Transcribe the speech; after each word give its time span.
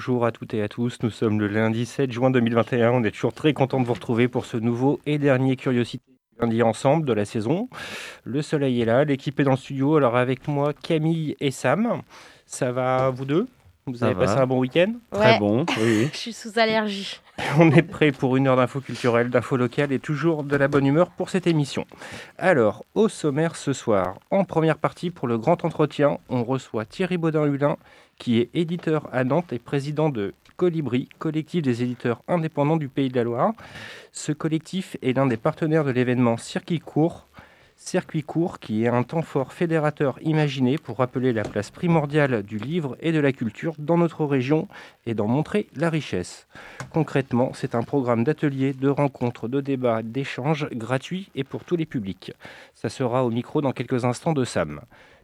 Bonjour 0.00 0.24
à 0.24 0.32
toutes 0.32 0.54
et 0.54 0.62
à 0.62 0.68
tous, 0.68 0.96
nous 1.02 1.10
sommes 1.10 1.38
le 1.38 1.46
lundi 1.46 1.84
7 1.84 2.10
juin 2.10 2.30
2021, 2.30 2.90
on 2.90 3.04
est 3.04 3.10
toujours 3.10 3.34
très 3.34 3.52
content 3.52 3.78
de 3.80 3.84
vous 3.84 3.92
retrouver 3.92 4.28
pour 4.28 4.46
ce 4.46 4.56
nouveau 4.56 4.98
et 5.04 5.18
dernier 5.18 5.56
Curiosité 5.56 6.02
lundi 6.40 6.62
ensemble 6.62 7.04
de 7.04 7.12
la 7.12 7.26
saison. 7.26 7.68
Le 8.24 8.40
soleil 8.40 8.80
est 8.80 8.86
là, 8.86 9.04
l'équipe 9.04 9.38
est 9.38 9.44
dans 9.44 9.50
le 9.50 9.56
studio, 9.58 9.96
alors 9.96 10.16
avec 10.16 10.48
moi 10.48 10.72
Camille 10.72 11.36
et 11.38 11.50
Sam, 11.50 12.00
ça 12.46 12.72
va 12.72 13.10
vous 13.10 13.26
deux? 13.26 13.46
Vous 13.86 14.02
avez 14.02 14.14
passé 14.14 14.38
un 14.38 14.46
bon 14.46 14.58
week-end? 14.60 14.94
Très 15.10 15.38
bon, 15.38 15.66
oui. 15.82 16.08
Je 16.12 16.16
suis 16.16 16.32
sous 16.32 16.58
allergie. 16.58 17.20
On 17.58 17.70
est 17.70 17.82
prêt 17.82 18.12
pour 18.12 18.36
une 18.36 18.46
heure 18.46 18.56
d'infos 18.56 18.80
culturelles, 18.80 19.28
d'infos 19.28 19.56
locales 19.56 19.92
et 19.92 19.98
toujours 19.98 20.44
de 20.44 20.56
la 20.56 20.68
bonne 20.68 20.86
humeur 20.86 21.10
pour 21.10 21.28
cette 21.28 21.46
émission. 21.46 21.86
Alors, 22.38 22.84
au 22.94 23.08
sommaire 23.08 23.56
ce 23.56 23.72
soir, 23.72 24.18
en 24.30 24.44
première 24.44 24.78
partie 24.78 25.10
pour 25.10 25.28
le 25.28 25.38
grand 25.38 25.64
entretien, 25.64 26.18
on 26.28 26.44
reçoit 26.44 26.84
Thierry 26.84 27.18
Baudin-Hulin 27.18 27.76
qui 28.20 28.38
est 28.38 28.50
éditeur 28.54 29.08
à 29.12 29.24
Nantes 29.24 29.52
et 29.52 29.58
président 29.58 30.10
de 30.10 30.34
Colibri, 30.56 31.08
collectif 31.18 31.62
des 31.62 31.82
éditeurs 31.82 32.22
indépendants 32.28 32.76
du 32.76 32.88
Pays 32.88 33.08
de 33.08 33.16
la 33.16 33.24
Loire. 33.24 33.54
Ce 34.12 34.30
collectif 34.30 34.96
est 35.02 35.16
l'un 35.16 35.26
des 35.26 35.38
partenaires 35.38 35.84
de 35.84 35.90
l'événement 35.90 36.36
Circuit 36.36 36.80
Court, 36.80 37.26
Circuit 37.76 38.22
Court 38.22 38.58
qui 38.58 38.84
est 38.84 38.88
un 38.88 39.04
temps 39.04 39.22
fort 39.22 39.54
fédérateur 39.54 40.18
imaginé 40.20 40.76
pour 40.76 40.98
rappeler 40.98 41.32
la 41.32 41.44
place 41.44 41.70
primordiale 41.70 42.42
du 42.42 42.58
livre 42.58 42.94
et 43.00 43.10
de 43.10 43.20
la 43.20 43.32
culture 43.32 43.74
dans 43.78 43.96
notre 43.96 44.26
région 44.26 44.68
et 45.06 45.14
d'en 45.14 45.26
montrer 45.26 45.66
la 45.74 45.88
richesse. 45.88 46.46
Concrètement, 46.92 47.52
c'est 47.54 47.74
un 47.74 47.82
programme 47.82 48.22
d'ateliers, 48.22 48.74
de 48.74 48.88
rencontres, 48.90 49.48
de 49.48 49.62
débats, 49.62 50.02
d'échanges 50.02 50.68
gratuits 50.72 51.30
et 51.34 51.42
pour 51.42 51.64
tous 51.64 51.76
les 51.76 51.86
publics. 51.86 52.34
Ça 52.74 52.90
sera 52.90 53.24
au 53.24 53.30
micro 53.30 53.62
dans 53.62 53.72
quelques 53.72 54.04
instants 54.04 54.34
de 54.34 54.44
Sam. 54.44 54.82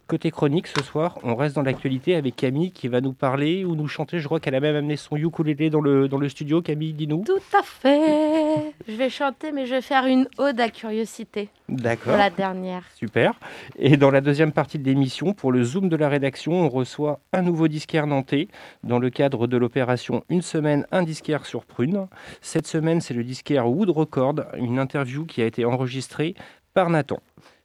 Côté 0.08 0.30
chronique, 0.30 0.68
ce 0.68 0.84
soir, 0.84 1.18
on 1.24 1.34
reste 1.34 1.56
dans 1.56 1.62
l'actualité 1.62 2.14
avec 2.14 2.36
Camille 2.36 2.70
qui 2.70 2.86
va 2.86 3.00
nous 3.00 3.12
parler 3.12 3.64
ou 3.64 3.74
nous 3.74 3.88
chanter. 3.88 4.20
Je 4.20 4.26
crois 4.26 4.38
qu'elle 4.38 4.54
a 4.54 4.60
même 4.60 4.76
amené 4.76 4.94
son 4.94 5.16
ukulélé 5.16 5.68
dans 5.68 5.80
le, 5.80 6.06
dans 6.06 6.18
le 6.18 6.28
studio. 6.28 6.62
Camille, 6.62 6.92
dis-nous. 6.92 7.24
Tout 7.24 7.58
à 7.58 7.62
fait. 7.64 8.72
Je 8.86 8.94
vais 8.94 9.10
chanter, 9.10 9.50
mais 9.50 9.66
je 9.66 9.74
vais 9.74 9.80
faire 9.80 10.06
une 10.06 10.28
ode 10.38 10.60
à 10.60 10.68
curiosité. 10.68 11.48
D'accord. 11.68 12.16
La 12.16 12.30
dernière. 12.30 12.84
Super. 12.94 13.34
Et 13.80 13.96
dans 13.96 14.12
la 14.12 14.20
deuxième 14.20 14.52
partie 14.52 14.78
de 14.78 14.84
l'émission, 14.84 15.32
pour 15.32 15.50
le 15.50 15.64
Zoom 15.64 15.88
de 15.88 15.96
la 15.96 16.08
rédaction, 16.08 16.52
on 16.52 16.68
reçoit 16.68 17.18
un 17.32 17.42
nouveau 17.42 17.66
disquaire 17.66 18.06
nantais 18.06 18.46
dans 18.84 19.00
le 19.00 19.10
cadre 19.10 19.48
de 19.48 19.56
l'opération 19.56 20.22
Une 20.28 20.42
semaine, 20.42 20.86
un 20.92 21.02
disquaire 21.02 21.44
sur 21.44 21.64
Prune. 21.64 22.06
Cette 22.40 22.68
semaine, 22.68 23.00
c'est 23.00 23.14
le 23.14 23.24
disquaire 23.24 23.68
Wood 23.68 23.90
Record, 23.90 24.36
une 24.56 24.78
interview 24.78 25.24
qui 25.24 25.42
a 25.42 25.46
été 25.46 25.64
enregistrée 25.64 26.36
par 26.74 26.90
Nathan. 26.90 27.18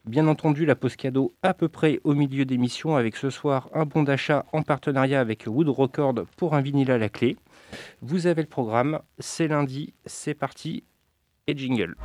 Bien 0.05 0.27
entendu, 0.27 0.65
la 0.65 0.75
pause 0.75 0.95
cadeau 0.95 1.35
à 1.43 1.53
peu 1.53 1.69
près 1.69 1.99
au 2.03 2.15
milieu 2.15 2.43
d'émission 2.43 2.95
avec 2.95 3.15
ce 3.15 3.29
soir 3.29 3.69
un 3.71 3.85
bon 3.85 4.01
d'achat 4.01 4.45
en 4.51 4.63
partenariat 4.63 5.19
avec 5.19 5.43
Wood 5.45 5.69
Record 5.69 6.15
pour 6.37 6.55
un 6.55 6.61
vinyle 6.61 6.89
à 6.89 6.97
la 6.97 7.07
clé. 7.07 7.37
Vous 8.01 8.25
avez 8.25 8.41
le 8.41 8.47
programme, 8.47 8.99
c'est 9.19 9.47
lundi, 9.47 9.93
c'est 10.07 10.33
parti 10.33 10.83
et 11.45 11.55
jingle. 11.55 11.95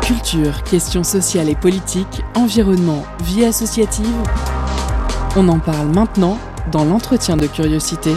Culture, 0.00 0.62
questions 0.62 1.02
sociales 1.02 1.48
et 1.48 1.56
politiques, 1.56 2.22
environnement, 2.36 3.02
vie 3.24 3.44
associative. 3.44 4.06
On 5.36 5.48
en 5.48 5.58
parle 5.58 5.88
maintenant 5.88 6.38
dans 6.70 6.84
l'entretien 6.84 7.36
de 7.36 7.48
curiosité. 7.48 8.12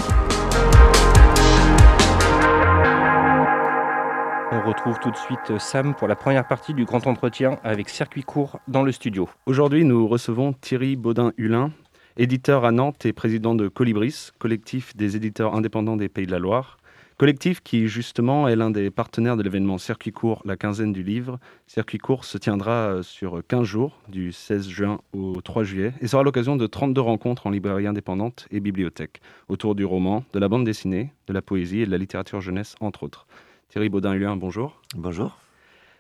On 4.56 4.62
retrouve 4.62 5.00
tout 5.00 5.12
de 5.12 5.18
suite 5.18 5.60
Sam 5.60 5.94
pour 5.96 6.08
la 6.08 6.16
première 6.16 6.48
partie 6.48 6.74
du 6.74 6.86
grand 6.86 7.08
entretien 7.08 7.60
avec 7.66 7.90
Circuit 7.90 8.24
Court 8.24 8.62
dans 8.70 8.84
le 8.84 8.94
studio. 8.94 9.28
Aujourd'hui, 9.48 9.84
nous 9.84 10.08
recevons 10.08 10.54
Thierry 10.54 10.96
Baudin-Hulin, 10.96 11.72
éditeur 12.16 12.64
à 12.64 12.72
Nantes 12.72 13.06
et 13.06 13.12
président 13.12 13.54
de 13.54 13.68
Colibris, 13.68 14.30
collectif 14.40 14.96
des 14.96 15.18
éditeurs 15.18 15.56
indépendants 15.56 15.98
des 15.98 16.08
Pays 16.08 16.26
de 16.26 16.32
la 16.32 16.40
Loire. 16.40 16.78
Collectif 17.18 17.60
qui, 17.64 17.90
justement, 17.90 18.48
est 18.48 18.56
l'un 18.56 18.72
des 18.72 18.92
partenaires 18.92 19.36
de 19.36 19.44
l'événement 19.44 19.78
Circuit 19.78 20.14
Court, 20.14 20.42
la 20.46 20.56
quinzaine 20.56 20.94
du 20.94 21.04
livre. 21.04 21.38
Circuit 21.68 21.98
Court 21.98 22.24
se 22.24 22.38
tiendra 22.38 23.04
sur 23.04 23.42
15 23.46 23.64
jours, 23.64 24.00
du 24.08 24.32
16 24.32 24.70
juin 24.70 25.02
au 25.12 25.42
3 25.42 25.66
juillet, 25.66 25.94
et 26.00 26.08
sera 26.08 26.24
l'occasion 26.24 26.56
de 26.56 26.66
32 26.66 27.02
rencontres 27.02 27.46
en 27.48 27.50
librairie 27.50 27.88
indépendante 27.88 28.48
et 28.52 28.62
bibliothèque, 28.62 29.20
autour 29.50 29.76
du 29.76 29.84
roman, 29.84 30.24
de 30.32 30.40
la 30.40 30.48
bande 30.48 30.64
dessinée, 30.64 31.12
de 31.28 31.34
la 31.34 31.42
poésie 31.42 31.82
et 31.82 31.86
de 31.86 31.92
la 31.92 31.98
littérature 31.98 32.40
jeunesse, 32.40 32.76
entre 32.80 33.04
autres. 33.04 33.28
Thierry 33.70 33.90
Baudin-Hulin, 33.90 34.38
bonjour. 34.38 34.82
Bonjour. 34.96 35.38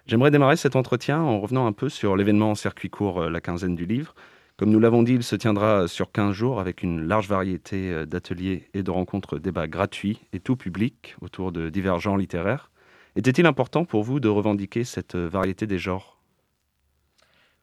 J'aimerais 0.05 0.31
démarrer 0.31 0.55
cet 0.55 0.75
entretien 0.75 1.19
en 1.19 1.39
revenant 1.39 1.65
un 1.65 1.73
peu 1.73 1.89
sur 1.89 2.15
l'événement 2.15 2.53
Circuit 2.55 2.89
Court, 2.89 3.23
euh, 3.23 3.29
la 3.29 3.41
quinzaine 3.41 3.75
du 3.75 3.85
livre. 3.85 4.13
Comme 4.55 4.69
nous 4.69 4.79
l'avons 4.79 5.03
dit, 5.03 5.15
il 5.15 5.23
se 5.23 5.35
tiendra 5.35 5.87
sur 5.87 6.11
15 6.11 6.31
jours 6.31 6.59
avec 6.59 6.83
une 6.83 7.05
large 7.05 7.27
variété 7.27 7.91
euh, 7.91 8.05
d'ateliers 8.05 8.69
et 8.73 8.83
de 8.83 8.91
rencontres 8.91 9.39
débats 9.39 9.67
gratuits 9.67 10.21
et 10.31 10.39
tout 10.39 10.55
public 10.55 11.15
autour 11.21 11.51
de 11.51 11.69
divers 11.69 11.99
genres 11.99 12.17
littéraires. 12.17 12.71
Était-il 13.15 13.47
important 13.47 13.83
pour 13.83 14.03
vous 14.03 14.19
de 14.19 14.29
revendiquer 14.29 14.83
cette 14.83 15.15
euh, 15.15 15.27
variété 15.27 15.65
des 15.65 15.79
genres? 15.79 16.19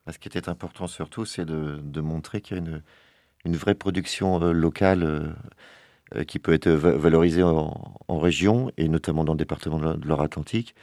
Bah, 0.05 0.13
Ce 0.13 0.19
qui 0.19 0.29
était 0.29 0.49
important 0.49 0.89
surtout, 0.89 1.25
c'est 1.25 1.47
de, 1.47 2.01
montrer 2.01 2.41
qu'il 2.41 2.57
y 2.57 2.61
a 2.61 2.63
une, 2.63 2.83
une 3.45 3.57
vraie 3.57 3.77
production 3.77 4.41
locale 4.53 5.37
qui 6.27 6.39
peut 6.39 6.53
être 6.53 6.71
valorisé 6.71 7.43
en, 7.43 7.95
région 8.09 8.71
et 8.77 8.89
notamment 8.89 9.25
dans 9.25 9.33
le 9.33 9.39
département 9.39 9.79
de 9.79 10.07
Loire-Atlantique. 10.07 10.75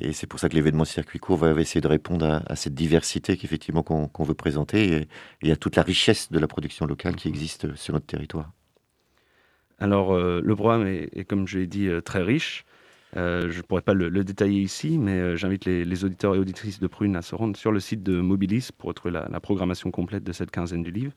Et 0.00 0.12
c'est 0.12 0.26
pour 0.26 0.40
ça 0.40 0.48
que 0.48 0.54
l'événement 0.54 0.84
circuit 0.84 1.18
court 1.18 1.36
va 1.36 1.50
essayer 1.60 1.80
de 1.80 1.88
répondre 1.88 2.42
à, 2.46 2.56
cette 2.56 2.74
diversité 2.74 3.36
qu'effectivement 3.36 3.82
qu'on 3.82 4.24
veut 4.24 4.34
présenter 4.34 5.06
et, 5.42 5.52
à 5.52 5.56
toute 5.56 5.76
la 5.76 5.82
richesse 5.82 6.32
de 6.32 6.38
la 6.38 6.48
production 6.48 6.86
locale 6.86 7.14
qui 7.14 7.28
existe 7.28 7.74
sur 7.76 7.92
notre 7.92 8.06
territoire. 8.06 8.50
Alors 9.78 10.14
euh, 10.14 10.40
le 10.42 10.56
programme 10.56 10.86
est, 10.86 11.24
comme 11.24 11.46
je 11.46 11.58
l'ai 11.58 11.66
dit, 11.66 11.88
euh, 11.88 12.00
très 12.00 12.22
riche. 12.22 12.64
je 13.14 13.54
ne 13.54 13.62
pourrais 13.62 13.82
pas 13.82 13.94
le, 13.94 14.10
détailler 14.24 14.60
ici, 14.60 14.96
mais 14.96 15.36
j'invite 15.36 15.66
les, 15.66 16.04
auditeurs 16.04 16.34
et 16.36 16.38
auditrices 16.38 16.80
de 16.80 16.86
Prune 16.86 17.14
à 17.16 17.22
se 17.22 17.34
rendre 17.34 17.56
sur 17.56 17.70
le 17.70 17.80
site 17.80 18.02
de 18.02 18.20
Mobilis 18.20 18.70
pour 18.76 18.88
retrouver 18.88 19.12
la, 19.12 19.28
la 19.28 19.40
programmation 19.40 19.90
complète 19.90 20.24
de 20.24 20.32
cette 20.32 20.50
quinzaine 20.50 20.82
du 20.82 20.90
livre. 20.90 21.12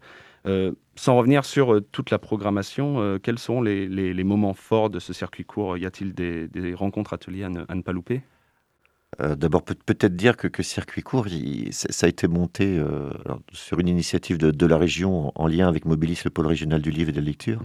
Euh, 0.47 0.73
sans 0.95 1.17
revenir 1.17 1.43
sur 1.43 1.73
euh, 1.73 1.81
toute 1.81 2.11
la 2.11 2.19
programmation, 2.19 3.01
euh, 3.01 3.17
quels 3.21 3.39
sont 3.39 3.61
les, 3.61 4.23
moments 4.23 4.53
forts 4.53 4.89
de 4.89 4.99
ce 4.99 5.13
circuit 5.13 5.45
court? 5.45 5.77
Y 5.77 5.85
a-t-il 5.85 6.13
des, 6.13 6.73
rencontres 6.75 7.13
ateliers 7.13 7.43
à 7.43 7.49
ne, 7.49 7.81
pas 7.81 7.91
louper? 7.91 8.21
D'abord, 9.19 9.63
peut-être 9.63 10.17
dire 10.17 10.35
que, 10.35 10.49
que 10.49 10.61
Circuit 10.61 11.01
Court, 11.01 11.27
ça 11.71 12.05
a 12.05 12.09
été 12.09 12.27
monté 12.27 12.83
sur 13.53 13.79
une 13.79 13.87
initiative 13.87 14.37
de, 14.37 14.65
la 14.65 14.77
région 14.77 15.31
en 15.35 15.47
lien 15.47 15.69
avec 15.69 15.85
Mobilis, 15.85 16.23
le 16.25 16.31
pôle 16.31 16.47
régional 16.47 16.81
du 16.81 16.91
livre 16.91 17.11
et 17.11 17.13
de 17.13 17.19
la 17.21 17.25
lecture. 17.25 17.61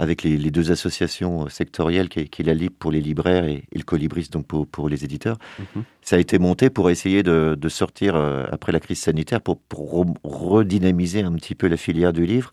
Avec 0.00 0.22
les, 0.22 0.50
deux 0.50 0.70
associations 0.70 1.46
euh, 1.46 1.48
sectorielles, 1.48 2.08
qui 2.08 2.20
est, 2.20 2.38
la 2.46 2.54
LIB 2.54 2.72
pour 2.78 2.92
les 2.92 3.00
libraires 3.00 3.44
et, 3.44 3.64
le 3.74 3.82
Colibris 3.82 4.28
donc 4.30 4.46
pour, 4.46 4.66
pour 4.66 4.88
les 4.88 5.04
éditeurs. 5.04 5.38
Mhm. 5.58 5.82
Ça 6.02 6.16
a 6.16 6.18
été 6.20 6.38
monté 6.38 6.70
pour 6.70 6.88
essayer 6.88 7.22
de, 7.22 7.56
de 7.58 7.68
sortir, 7.68 8.14
euh, 8.14 8.44
après 8.52 8.72
la 8.72 8.80
crise 8.80 9.00
sanitaire, 9.00 9.40
pour, 9.40 9.58
pour, 9.58 10.06
redynamiser 10.22 11.22
un 11.22 11.32
petit 11.32 11.54
peu 11.54 11.66
la 11.66 11.76
filière 11.76 12.12
du 12.12 12.26
livre 12.26 12.52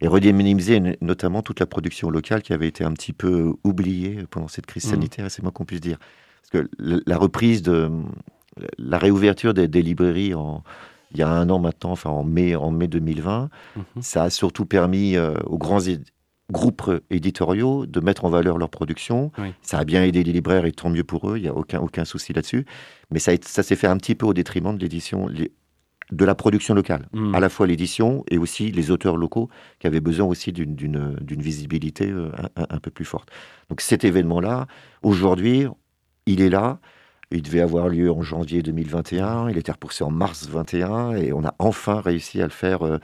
et 0.00 0.08
redynamiser 0.08 0.96
notamment 1.00 1.42
toute 1.42 1.60
la 1.60 1.66
production 1.66 2.08
locale 2.08 2.42
qui 2.42 2.52
avait 2.52 2.68
été 2.68 2.84
un 2.84 2.92
petit 2.92 3.12
peu 3.12 3.52
oubliée 3.64 4.24
pendant 4.30 4.48
cette 4.48 4.66
crise 4.66 4.86
mhm. 4.86 4.90
sanitaire, 4.90 5.30
c'est 5.30 5.42
moi 5.42 5.52
qu'on 5.52 5.64
puisse 5.64 5.80
dire. 5.80 5.98
Parce 6.40 6.64
que 6.64 6.70
la, 6.78 7.18
reprise 7.18 7.62
de 7.62 7.90
la 8.78 8.98
réouverture 8.98 9.52
des, 9.52 9.82
librairies 9.82 10.34
en, 10.34 10.62
il 11.12 11.18
y 11.18 11.22
a 11.22 11.28
un 11.28 11.48
an 11.50 11.58
maintenant, 11.58 11.92
enfin 11.92 12.10
en 12.10 12.24
mai, 12.24 12.54
en 12.56 12.70
mai 12.70 12.86
2020, 12.86 13.50
mhm. 13.76 13.84
ça 14.00 14.24
a 14.24 14.30
surtout 14.30 14.66
permis 14.66 15.16
euh, 15.16 15.34
aux 15.46 15.58
grands 15.58 15.80
groupes 16.50 16.90
éditoriaux 17.10 17.86
de 17.86 18.00
mettre 18.00 18.24
en 18.24 18.30
valeur 18.30 18.58
leur 18.58 18.70
production. 18.70 19.30
Ça 19.62 19.78
a 19.78 19.84
bien 19.84 20.02
aidé 20.02 20.24
les 20.24 20.32
libraires 20.32 20.64
et 20.64 20.72
tant 20.72 20.90
mieux 20.90 21.04
pour 21.04 21.30
eux, 21.30 21.36
il 21.36 21.42
n'y 21.42 21.48
a 21.48 21.54
aucun, 21.54 21.80
aucun 21.80 22.04
souci 22.04 22.32
là-dessus. 22.32 22.64
Mais 23.10 23.18
ça, 23.18 23.32
ça 23.42 23.62
s'est 23.62 23.76
fait 23.76 23.86
un 23.86 23.96
petit 23.96 24.14
peu 24.14 24.26
au 24.26 24.34
détriment 24.34 24.76
de 24.76 24.80
l'édition, 24.80 25.28
de 25.28 26.24
la 26.24 26.34
production 26.34 26.74
locale. 26.74 27.08
Hmm. 27.12 27.34
À 27.34 27.40
la 27.40 27.48
fois 27.48 27.66
l'édition 27.66 28.24
et 28.30 28.38
aussi 28.38 28.70
les 28.70 28.90
auteurs 28.90 29.16
locaux 29.16 29.48
qui 29.78 29.86
avaient 29.86 30.00
besoin 30.00 30.26
aussi 30.26 30.52
d'une 30.52 31.40
visibilité 31.40 32.10
euh, 32.10 32.30
un, 32.56 32.66
un, 32.70 32.78
peu 32.78 32.90
plus 32.90 33.04
forte. 33.04 33.30
Donc 33.68 33.80
cet 33.80 34.04
événement-là, 34.04 34.66
aujourd'hui, 35.02 35.66
il 36.26 36.40
est 36.40 36.50
là. 36.50 36.80
Il 37.30 37.42
devait 37.42 37.60
avoir 37.60 37.88
lieu 37.88 38.10
en 38.10 38.22
janvier 38.22 38.62
2021, 38.62 39.50
il 39.50 39.58
était 39.58 39.72
repoussé 39.72 40.02
en 40.02 40.10
mars 40.10 40.46
2021 40.46 41.16
et 41.16 41.32
on 41.34 41.44
a 41.44 41.54
enfin 41.58 42.00
réussi 42.00 42.40
à 42.40 42.44
le 42.44 42.50
faire 42.50 42.86
euh, 42.86 42.98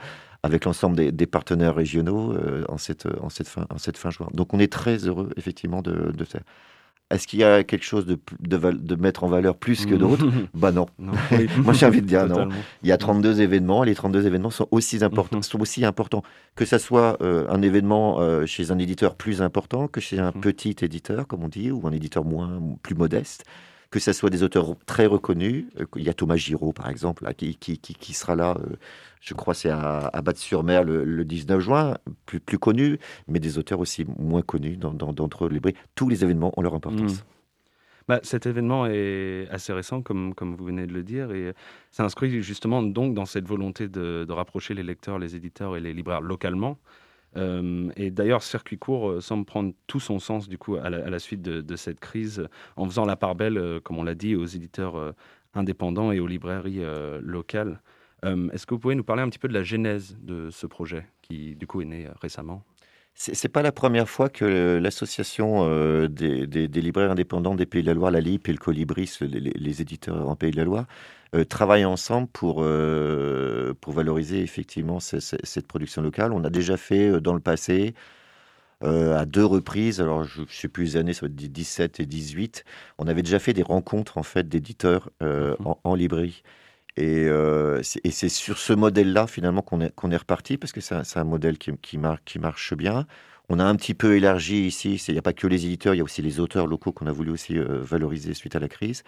avec 0.45 0.65
l'ensemble 0.65 0.95
des, 1.11 1.25
partenaires 1.27 1.75
régionaux 1.75 2.33
euh, 2.33 2.63
en, 2.69 2.77
cette, 2.77 3.07
en, 3.21 3.29
cette 3.29 3.47
fin, 3.47 3.65
en 3.69 3.77
cette 3.77 3.97
fin 3.97 4.09
juin. 4.11 4.27
Donc 4.33 4.53
on 4.53 4.59
est 4.59 4.71
très 4.71 4.97
heureux 5.07 5.29
effectivement 5.37 5.81
de, 5.81 6.11
de 6.11 6.23
faire. 6.25 6.41
Est-ce 7.11 7.27
qu'il 7.27 7.37
y 7.39 7.43
a 7.43 7.63
quelque 7.63 7.83
chose 7.85 8.07
de, 8.07 8.17
de, 8.39 8.57
de 8.57 8.95
mettre 8.95 9.23
en 9.23 9.27
valeur 9.27 9.57
plus 9.57 9.85
que 9.85 9.93
d'autres? 9.93 10.25
Bah 10.55 10.71
non. 10.71 10.87
Non. 10.97 11.11
Moi, 11.63 11.73
j'ai 11.73 11.85
envie 11.85 12.01
de 12.01 12.07
dire 12.07 12.25
non. 12.27 12.49
Il 12.81 12.89
y 12.89 12.91
a 12.91 12.97
32 12.97 13.41
événements, 13.41 13.83
les 13.83 13.93
32 13.93 14.25
événements 14.25 14.49
sont 14.49 14.67
aussi 14.71 15.03
importants, 15.03 15.37
Mhm. 15.37 15.43
sont 15.43 15.61
aussi 15.61 15.85
importants 15.85 16.23
que 16.55 16.65
ça 16.65 16.79
soit 16.79 17.17
euh, 17.21 17.45
un 17.49 17.61
événement 17.61 18.19
euh, 18.21 18.47
chez 18.47 18.71
un 18.71 18.79
éditeur 18.79 19.13
plus 19.15 19.43
important 19.43 19.87
que 19.87 20.01
chez 20.01 20.17
un 20.17 20.31
Mhm. 20.33 20.41
petit 20.41 20.75
éditeur, 20.81 21.27
comme 21.27 21.43
on 21.43 21.47
dit, 21.47 21.69
ou 21.69 21.85
un 21.85 21.91
éditeur 21.91 22.25
moins 22.25 22.59
plus 22.81 22.95
modeste, 22.95 23.45
que 23.91 23.99
ça 23.99 24.13
soit 24.13 24.29
des 24.29 24.43
auteurs 24.43 24.75
très 24.85 25.05
reconnus. 25.05 25.65
Euh, 25.79 25.85
Il 25.95 26.03
y 26.03 26.09
a 26.09 26.13
Thomas 26.13 26.35
Giraud, 26.35 26.73
par 26.73 26.89
exemple, 26.89 27.31
qui, 27.35 27.55
qui, 27.57 28.13
sera 28.13 28.35
là, 28.35 28.55
euh, 28.59 28.75
je 29.21 29.33
crois, 29.33 29.53
c'est 29.53 29.69
à, 29.69 30.07
à 30.07 30.21
Batte-sur-Mer 30.21 30.83
le, 30.83 31.03
le 31.03 31.23
19 31.25 31.59
juin, 31.59 31.97
plus, 32.25 32.39
plus 32.39 32.59
connu, 32.59 32.99
mais 33.27 33.39
des 33.39 33.57
auteurs 33.57 33.79
aussi 33.79 34.05
moins 34.19 34.41
connus 34.41 34.77
dans- 34.77 34.93
dans- 34.93 35.13
d'entre 35.13 35.47
les 35.49 35.59
bris. 35.59 35.73
Tous 35.95 36.09
les 36.09 36.23
événements 36.23 36.51
ont 36.57 36.61
leur 36.61 36.73
importance. 36.75 37.13
Mhm. 37.13 37.19
Bah, 38.07 38.19
cet 38.21 38.45
événement 38.45 38.85
est 38.85 39.47
assez 39.49 39.73
récent, 39.73 40.03
comme, 40.03 40.35
comme 40.35 40.55
vous 40.55 40.65
venez 40.65 40.85
de 40.85 40.93
le 40.93 41.01
dire, 41.01 41.31
et 41.31 41.53
s'inscrit 41.89 42.41
justement 42.43 42.83
donc 42.83 43.15
dans 43.15 43.25
cette 43.25 43.47
volonté 43.47 43.87
de, 43.87 44.25
de 44.27 44.31
rapprocher 44.31 44.75
les 44.75 44.83
lecteurs, 44.83 45.17
les 45.17 45.35
éditeurs 45.35 45.75
et 45.75 45.79
les 45.79 45.91
libraires 45.93 46.21
localement. 46.21 46.77
Euh, 47.37 47.89
et 47.95 48.11
d'ailleurs, 48.11 48.43
Circuit 48.43 48.77
Court 48.77 49.09
euh, 49.09 49.21
semble 49.21 49.45
prendre 49.45 49.73
tout 49.87 49.99
son 49.99 50.19
sens 50.19 50.47
du 50.47 50.57
coup 50.57 50.75
à 50.75 50.89
la, 50.89 51.19
suite 51.19 51.41
de, 51.41 51.61
de 51.61 51.75
cette 51.75 51.99
crise, 51.99 52.47
en 52.75 52.85
faisant 52.85 53.05
la 53.05 53.15
part 53.15 53.35
belle, 53.35 53.57
euh, 53.57 53.79
comme 53.79 53.97
on 53.97 54.03
l'a 54.03 54.15
dit, 54.15 54.35
aux 54.35 54.45
éditeurs 54.45 54.95
euh, 54.95 55.11
indépendants 55.53 56.11
et 56.11 56.19
aux 56.19 56.27
librairies 56.27 56.83
euh, 56.83 57.19
locales. 57.21 57.81
Euh, 58.23 58.49
Est-ce 58.51 58.65
que 58.65 58.73
vous 58.73 58.79
pouvez 58.79 58.95
nous 58.95 59.03
parler 59.03 59.21
un 59.21 59.29
petit 59.29 59.39
peu 59.39 59.47
de 59.47 59.53
la 59.53 59.63
genèse 59.63 60.17
de 60.21 60.49
ce 60.49 60.67
projet, 60.67 61.05
qui 61.21 61.55
du 61.55 61.67
coup 61.67 61.81
est 61.81 61.85
né 61.85 62.07
euh, 62.07 62.11
récemment? 62.21 62.63
C'est 63.17 63.47
pas 63.47 63.61
la 63.61 63.71
première 63.71 64.09
fois 64.09 64.27
que 64.29 64.77
l'association 64.81 65.63
euh, 65.69 66.07
des, 66.09 66.47
des- 66.47 66.67
des 66.67 66.81
libraires 66.81 67.11
indépendants 67.11 67.55
des 67.55 67.65
Pays 67.65 67.81
de 67.81 67.87
la 67.87 67.93
Loire, 67.93 68.11
la 68.11 68.19
LIP 68.19 68.49
et 68.49 68.51
le 68.51 68.57
Colibris, 68.57 69.17
les, 69.21 69.81
éditeurs 69.81 70.27
en 70.27 70.35
Pays 70.35 70.51
de 70.51 70.57
la 70.57 70.65
Loire, 70.65 70.85
euh, 71.33 71.45
travaillent 71.45 71.85
ensemble 71.85 72.27
pour, 72.27 72.57
euh, 72.61 73.73
pour 73.79 73.93
valoriser 73.93 74.41
effectivement 74.41 74.99
ce- 74.99 75.21
ce- 75.21 75.37
cette 75.43 75.65
production 75.67 76.01
locale. 76.01 76.33
On 76.33 76.43
a 76.43 76.49
déjà 76.49 76.75
fait 76.75 77.21
dans 77.21 77.33
le 77.33 77.39
passé, 77.39 77.93
euh, 78.83 79.17
à 79.17 79.25
deux 79.25 79.45
reprises, 79.45 80.01
alors 80.01 80.23
je 80.23 80.41
ne 80.41 80.47
sais 80.47 80.67
plus 80.67 80.83
les 80.85 80.97
années, 80.97 81.13
ça 81.13 81.21
va 81.21 81.27
être 81.27 81.35
17 81.35 81.99
et 81.99 82.05
18, 82.05 82.65
on 82.99 83.07
avait 83.07 83.23
déjà 83.23 83.39
fait 83.39 83.53
des 83.53 83.63
rencontres 83.63 84.17
en 84.17 84.23
fait 84.23 84.47
d'éditeurs 84.49 85.09
euh, 85.23 85.55
en, 85.65 85.79
en 85.83 85.95
librairie. 85.95 86.43
Et, 86.97 87.25
euh, 87.27 87.81
c'est- 87.83 87.99
et 88.05 88.11
c'est 88.11 88.29
sur 88.29 88.57
ce 88.57 88.71
modèle-là, 88.73 89.27
finalement, 89.27 89.61
qu'on 89.61 89.81
est, 89.81 90.17
reparti, 90.17 90.57
parce 90.57 90.71
que 90.71 90.81
c'est 90.81 90.95
un, 91.17 91.23
modèle 91.25 91.57
qui, 91.57 91.71
qui, 91.81 91.97
mar- 91.97 92.23
qui 92.23 92.39
marche 92.39 92.73
bien. 92.73 93.05
On 93.49 93.59
a 93.59 93.63
un 93.65 93.75
petit 93.75 93.93
peu 93.93 94.15
élargi 94.15 94.65
ici, 94.65 94.95
il 95.07 95.11
n'y 95.13 95.19
a 95.19 95.21
pas 95.21 95.33
que 95.33 95.45
les 95.45 95.65
éditeurs, 95.65 95.93
il 95.93 95.97
y 95.97 96.01
a 96.01 96.03
aussi 96.03 96.21
les 96.23 96.39
auteurs 96.39 96.65
locaux 96.65 96.91
qu'on 96.91 97.05
a 97.05 97.11
voulu 97.11 97.29
aussi 97.31 97.57
euh, 97.59 97.79
valoriser 97.81 98.33
suite 98.33 98.55
à 98.55 98.59
la 98.59 98.67
crise. 98.67 99.03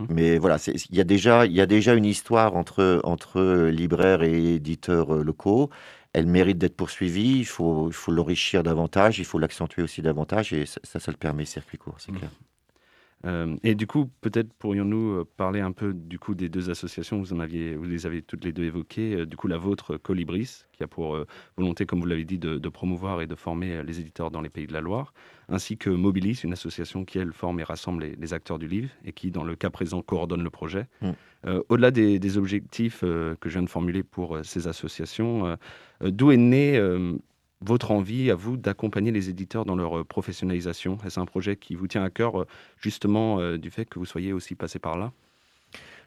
Mhm. 0.00 0.06
Mais 0.10 0.38
voilà, 0.38 0.58
il 0.68 0.96
y, 0.96 1.00
a 1.00 1.04
déjà- 1.04 1.44
il 1.46 1.52
y 1.52 1.60
a 1.60 1.66
déjà 1.66 1.94
une 1.94 2.04
histoire 2.04 2.54
entre, 2.56 3.00
entre 3.04 3.68
libraires 3.70 4.22
et 4.22 4.54
éditeurs 4.54 5.14
euh, 5.16 5.24
locaux. 5.24 5.70
Elle 6.12 6.26
mérite 6.26 6.58
d'être 6.58 6.76
poursuivie, 6.76 7.38
il 7.38 7.44
faut, 7.46 7.90
l'enrichir 8.08 8.62
davantage, 8.62 9.18
il 9.18 9.24
faut 9.24 9.38
l'accentuer 9.38 9.82
aussi 9.82 10.02
davantage, 10.02 10.52
et 10.52 10.66
ça, 10.66 10.80
ça, 10.84 11.00
ça 11.00 11.10
le 11.10 11.16
permet, 11.16 11.44
circuit 11.44 11.78
court, 11.78 11.94
c'est 11.98 12.12
Mhm. 12.12 12.18
clair. 12.18 12.30
Euh, 13.26 13.56
et 13.62 13.74
du 13.74 13.86
coup, 13.86 14.10
peut-être 14.22 14.52
pourrions-nous 14.54 15.10
euh, 15.10 15.28
parler 15.36 15.60
un 15.60 15.72
peu 15.72 15.92
du 15.92 16.18
coup 16.18 16.34
des 16.34 16.48
deux 16.48 16.70
associations. 16.70 17.18
Vous 17.18 17.32
en 17.32 17.38
aviez, 17.40 17.76
vous 17.76 17.84
les 17.84 18.06
avez 18.06 18.22
toutes 18.22 18.44
les 18.44 18.52
deux 18.52 18.64
évoquées. 18.64 19.14
Euh, 19.14 19.26
du 19.26 19.36
coup, 19.36 19.46
la 19.46 19.58
vôtre, 19.58 19.98
Colibris, 19.98 20.64
qui 20.72 20.82
a 20.82 20.86
pour 20.86 21.14
euh, 21.14 21.26
volonté, 21.56 21.84
comme 21.84 22.00
vous 22.00 22.06
l'avez 22.06 22.24
dit, 22.24 22.38
de, 22.38 22.58
de 22.58 22.68
promouvoir 22.68 23.20
et 23.20 23.26
de 23.26 23.34
former 23.34 23.82
les 23.82 24.00
éditeurs 24.00 24.30
dans 24.30 24.40
les 24.40 24.48
Pays 24.48 24.66
de 24.66 24.72
la 24.72 24.80
Loire, 24.80 25.12
ainsi 25.48 25.76
que 25.76 25.90
Mobilis, 25.90 26.40
une 26.44 26.52
association 26.52 27.04
qui 27.04 27.18
elle 27.18 27.32
forme 27.32 27.60
et 27.60 27.64
rassemble 27.64 28.04
les, 28.04 28.16
les 28.16 28.32
acteurs 28.32 28.58
du 28.58 28.68
livre 28.68 28.88
et 29.04 29.12
qui, 29.12 29.30
dans 29.30 29.44
le 29.44 29.54
cas 29.54 29.70
présent, 29.70 30.00
coordonne 30.00 30.42
le 30.42 30.50
projet. 30.50 30.86
Mm. 31.02 31.10
Euh, 31.46 31.62
Au-delà 31.68 31.90
des, 31.90 32.18
des 32.18 32.38
objectifs 32.38 33.00
que 33.00 33.36
je 33.44 33.50
viens 33.50 33.62
de 33.62 33.70
formuler 33.70 34.02
pour 34.02 34.38
ces 34.42 34.66
associations, 34.66 35.56
d'où 36.02 36.30
est 36.30 36.36
né 36.36 36.76
euh, 36.76 37.16
votre 37.62 37.90
envie 37.90 38.30
à 38.30 38.34
vous 38.34 38.56
d'accompagner 38.56 39.12
les 39.12 39.28
éditeurs 39.28 39.64
dans 39.64 39.76
leur 39.76 39.98
euh, 39.98 40.04
professionnalisation? 40.04 40.98
Est-ce 41.04 41.20
un 41.20 41.26
projet 41.26 41.56
qui 41.56 41.74
vous 41.74 41.86
tient 41.86 42.02
à 42.04 42.10
cœur 42.10 42.40
euh, 42.40 42.46
justement 42.80 43.38
euh, 43.40 43.58
du 43.58 43.70
fait 43.70 43.84
que 43.84 43.98
vous 43.98 44.06
soyez 44.06 44.32
aussi 44.32 44.54
passé 44.54 44.78
par 44.78 44.96
là? 44.98 45.12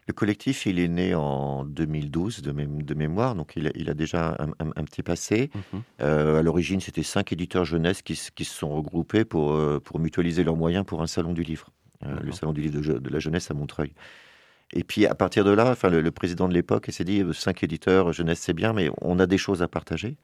Le 0.05 0.13
collectif, 0.13 0.65
il 0.65 0.79
est 0.79 0.89
né 0.89 1.15
en 1.15 1.63
2012 1.63 2.41
de, 2.41 2.51
mé- 2.51 2.83
de 2.83 2.94
mémoire, 2.94 3.35
donc 3.35 3.53
il 3.55 3.67
a, 3.67 3.71
il 3.73 3.89
a 3.89 3.94
déjà 3.94 4.35
un, 4.39 4.50
un- 4.59 4.71
un 4.75 4.83
petit 4.83 5.01
passé. 5.01 5.50
Euh, 6.01 6.39
à 6.39 6.41
l'origine, 6.41 6.81
c'était 6.81 7.03
cinq 7.03 7.31
éditeurs 7.31 7.63
jeunesse 7.63 8.01
qui, 8.01 8.15
se 8.15 8.31
sont 8.44 8.69
regroupés 8.69 9.23
pour, 9.23 9.57
pour 9.81 9.99
mutualiser 9.99 10.44
leurs 10.44 10.57
moyens 10.57 10.85
pour 10.85 11.01
un 11.01 11.07
salon 11.07 11.31
du 11.31 11.44
livre, 11.44 11.69
Euh, 12.06 12.19
le 12.21 12.33
salon 12.33 12.51
du 12.51 12.59
livre 12.59 12.99
de, 12.99 13.09
la 13.09 13.19
jeunesse 13.19 13.49
à 13.49 13.53
Montreuil. 13.53 13.94
Et 14.73 14.83
puis 14.83 15.06
à 15.06 15.15
partir 15.15 15.45
de 15.45 15.51
là, 15.51 15.71
enfin, 15.71 15.89
le, 15.89 16.01
le 16.01 16.11
président 16.11 16.49
de 16.49 16.53
l'époque 16.53 16.88
s'est 16.91 17.06
dit 17.06 17.23
cinq 17.33 17.63
éditeurs 17.63 18.11
jeunesse, 18.11 18.39
c'est 18.39 18.53
bien, 18.53 18.73
mais 18.73 18.89
on 19.01 19.19
a 19.19 19.25
des 19.25 19.38
choses 19.38 19.61
à 19.61 19.69
partager. 19.69 20.17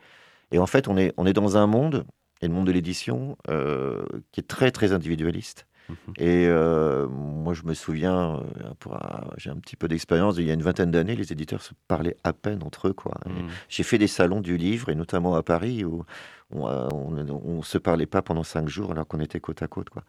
Et 0.51 0.59
en 0.59 0.65
fait, 0.67 0.87
on 0.87 0.97
est, 0.97 1.13
on 1.17 1.25
est 1.25 1.33
dans 1.33 1.57
un 1.57 1.67
monde, 1.67 2.05
et 2.41 2.47
le 2.47 2.53
monde 2.53 2.67
de 2.67 2.71
l'édition, 2.71 3.37
euh, 3.49 4.03
qui 4.31 4.39
est 4.39 4.47
très 4.47 4.71
très 4.71 4.91
individualiste. 4.93 5.65
Mhm. 5.89 5.95
Et 6.17 6.45
euh, 6.47 7.07
moi, 7.07 7.53
je 7.53 7.63
me 7.63 7.73
souviens, 7.73 8.41
euh, 8.87 8.97
j'ai 9.37 9.49
un 9.49 9.55
petit 9.55 9.75
peu 9.75 9.87
d'expérience, 9.87 10.35
il 10.37 10.45
y 10.45 10.51
a 10.51 10.53
une 10.53 10.61
vingtaine 10.61 10.91
d'années, 10.91 11.15
les 11.15 11.31
éditeurs 11.31 11.61
se 11.61 11.73
parlaient 11.87 12.17
à 12.23 12.31
peine 12.33 12.61
entre 12.63 12.89
eux. 12.89 12.93
Quoi. 12.93 13.13
Mhm. 13.25 13.49
J'ai 13.69 13.83
fait 13.83 13.97
des 13.97 14.07
salons 14.07 14.41
du 14.41 14.57
livre, 14.57 14.89
et 14.89 14.95
notamment 14.95 15.35
à 15.35 15.43
Paris, 15.43 15.83
où 15.83 16.05
on 16.51 17.11
ne 17.11 17.61
se 17.63 17.77
parlait 17.77 18.05
pas 18.05 18.21
pendant 18.21 18.43
cinq 18.43 18.67
jours 18.69 18.91
alors 18.91 19.07
qu'on 19.07 19.19
était 19.19 19.39
côte 19.39 19.61
à 19.61 19.67
côte. 19.67 19.89
Quoi. 19.89 20.03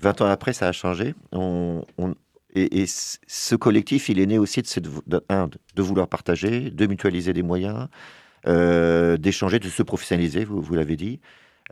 20 0.00 0.22
ans 0.22 0.26
après, 0.26 0.52
ça 0.52 0.68
a 0.68 0.72
changé. 0.72 1.14
On, 1.32 1.84
on- 1.98 2.14
et, 2.56 2.84
ce 2.86 3.56
collectif, 3.56 4.08
il 4.08 4.20
est 4.20 4.26
né 4.26 4.38
aussi 4.38 4.62
de, 4.62 4.66
cette, 4.68 4.84
de, 5.08 5.24
un, 5.28 5.48
de 5.74 5.82
vouloir 5.82 6.06
partager, 6.06 6.70
de 6.70 6.86
mutualiser 6.86 7.32
des 7.32 7.42
moyens, 7.42 7.88
euh, 8.46 9.16
d'échanger, 9.16 9.58
de 9.58 9.68
se 9.68 9.82
professionnaliser, 9.82 10.44
vous, 10.44 10.60
vous 10.60 10.74
l'avez 10.74 10.96
dit. 10.96 11.20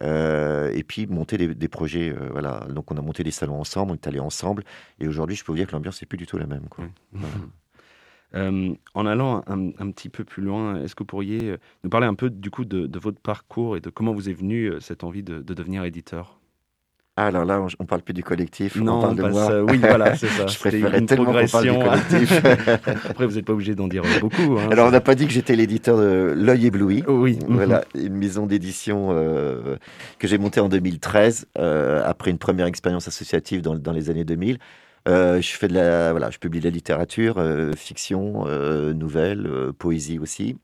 Euh, 0.02 0.70
et 0.72 0.84
puis 0.84 1.06
monter 1.06 1.36
des, 1.38 1.54
des 1.54 1.68
projets. 1.68 2.10
euh, 2.10 2.28
voilà. 2.30 2.66
Donc 2.70 2.90
on 2.90 2.96
a 2.96 3.02
monté 3.02 3.24
des 3.24 3.30
salons 3.30 3.60
ensemble, 3.60 3.92
on 3.92 3.94
est 3.94 4.06
allés 4.06 4.20
ensemble. 4.20 4.64
Et 5.00 5.08
aujourd'hui, 5.08 5.36
je 5.36 5.44
peux 5.44 5.52
vous 5.52 5.58
dire 5.58 5.66
que 5.66 5.72
l'ambiance 5.72 6.00
n'est 6.02 6.06
plus 6.06 6.18
du 6.18 6.26
tout 6.26 6.38
la 6.38 6.46
même. 6.46 6.68
Quoi. 6.68 6.86
Voilà. 7.12 7.34
Euh, 8.34 8.74
en 8.94 9.06
allant 9.06 9.42
un, 9.46 9.68
un 9.78 9.90
petit 9.90 10.08
peu 10.08 10.24
plus 10.24 10.42
loin, 10.42 10.82
est-ce 10.82 10.94
que 10.94 11.02
vous 11.02 11.06
pourriez 11.06 11.56
nous 11.84 11.90
parler 11.90 12.06
un 12.06 12.14
peu 12.14 12.30
du 12.30 12.50
coup 12.50 12.64
de, 12.64 12.86
de 12.86 12.98
votre 12.98 13.20
parcours 13.20 13.76
et 13.76 13.80
de 13.80 13.90
comment 13.90 14.14
vous 14.14 14.30
est 14.30 14.32
venue 14.32 14.72
cette 14.80 15.04
envie 15.04 15.22
de, 15.22 15.42
de 15.42 15.54
devenir 15.54 15.84
éditeur? 15.84 16.40
Ah, 17.16 17.26
alors 17.26 17.44
là, 17.44 17.60
on 17.60 17.66
ne 17.82 17.86
parle 17.86 18.00
plus 18.00 18.14
du 18.14 18.22
collectif, 18.24 18.78
on 18.80 18.84
Non, 18.84 19.02
parle 19.02 19.16
de 19.16 19.22
passe- 19.22 19.32
moi. 19.32 19.50
euh, 19.52 19.66
oui, 19.68 19.76
voilà, 19.76 20.16
c'est 20.16 20.26
ça. 20.28 20.46
Je 20.46 20.58
préférais 20.58 20.98
une 20.98 21.04
tellement 21.04 21.26
qu'on 21.26 21.46
parle 21.46 21.64
du 21.64 21.70
progression. 21.70 21.80
collectif. 22.08 22.42
Après, 23.10 23.26
vous 23.26 23.34
n'êtes 23.34 23.44
pas 23.44 23.52
obligé 23.52 23.74
d'en 23.74 23.86
dire 23.86 24.02
beaucoup. 24.20 24.56
hein. 24.58 24.68
Alors, 24.70 24.88
on 24.88 24.90
n'a 24.90 25.02
pas 25.02 25.14
dit 25.14 25.26
que 25.26 25.32
j'étais 25.32 25.54
l'éditeur 25.54 25.98
de 25.98 26.32
L'œil 26.34 26.66
ébloui. 26.68 27.04
Oui. 27.06 27.38
Voilà, 27.48 27.84
une 27.94 28.14
maison 28.16 28.46
d'édition 28.46 29.08
euh, 29.10 29.76
que 30.18 30.26
j'ai 30.26 30.38
montée 30.38 30.60
en 30.60 30.70
2013, 30.70 31.48
euh, 31.58 32.00
après 32.02 32.30
une 32.30 32.38
première 32.38 32.64
expérience 32.66 33.06
associative 33.08 33.60
dans, 33.60 33.74
dans 33.76 33.92
les 33.92 34.08
années 34.08 34.24
2000. 34.24 34.56
Euh, 35.08 35.38
je 35.42 35.50
fais 35.50 35.68
de 35.68 35.74
la, 35.74 36.12
voilà, 36.12 36.30
je 36.30 36.38
publie 36.38 36.60
de 36.60 36.64
la 36.64 36.70
littérature, 36.70 37.42
fiction, 37.76 38.46
nouvelles, 38.94 39.46
euh, 39.46 39.72
poésie 39.78 40.18
aussi. 40.18 40.56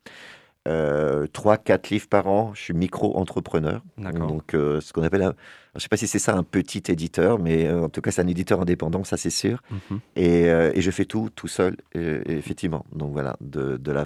Euh, 0.68 1.26
Trois, 1.32 1.56
quatre 1.56 1.88
livres 1.90 2.08
par 2.08 2.26
an. 2.28 2.52
Je 2.54 2.60
suis 2.62 2.74
micro-entrepreneur. 2.74 3.82
Donc, 4.28 4.54
euh, 4.54 4.80
ce 4.80 4.92
qu'on 4.92 5.02
appelle, 5.02 5.22
un- 5.22 5.34
je 5.74 5.78
ne 5.78 5.80
sais 5.80 5.88
pas 5.88 5.96
si 5.96 6.06
c'est 6.06 6.18
ça 6.18 6.34
un 6.36 6.42
petit 6.42 6.82
éditeur, 6.88 7.38
mais 7.38 7.66
euh, 7.66 7.84
en 7.84 7.88
tout 7.88 8.00
cas, 8.00 8.10
c'est 8.10 8.20
un 8.22 8.26
éditeur 8.28 8.60
indépendant, 8.60 9.02
ça 9.04 9.16
c'est 9.16 9.30
sûr. 9.30 9.62
Mhm. 9.70 10.00
Et, 10.16 10.44
euh, 10.50 10.70
et 10.74 10.80
je 10.82 10.90
fais 10.90 11.04
tout, 11.04 11.30
tout 11.34 11.48
seul, 11.48 11.76
effectivement. 11.94 12.84
Donc 12.92 13.12
voilà, 13.12 13.36
de, 13.40 13.76
de 13.76 13.92
la. 13.92 14.04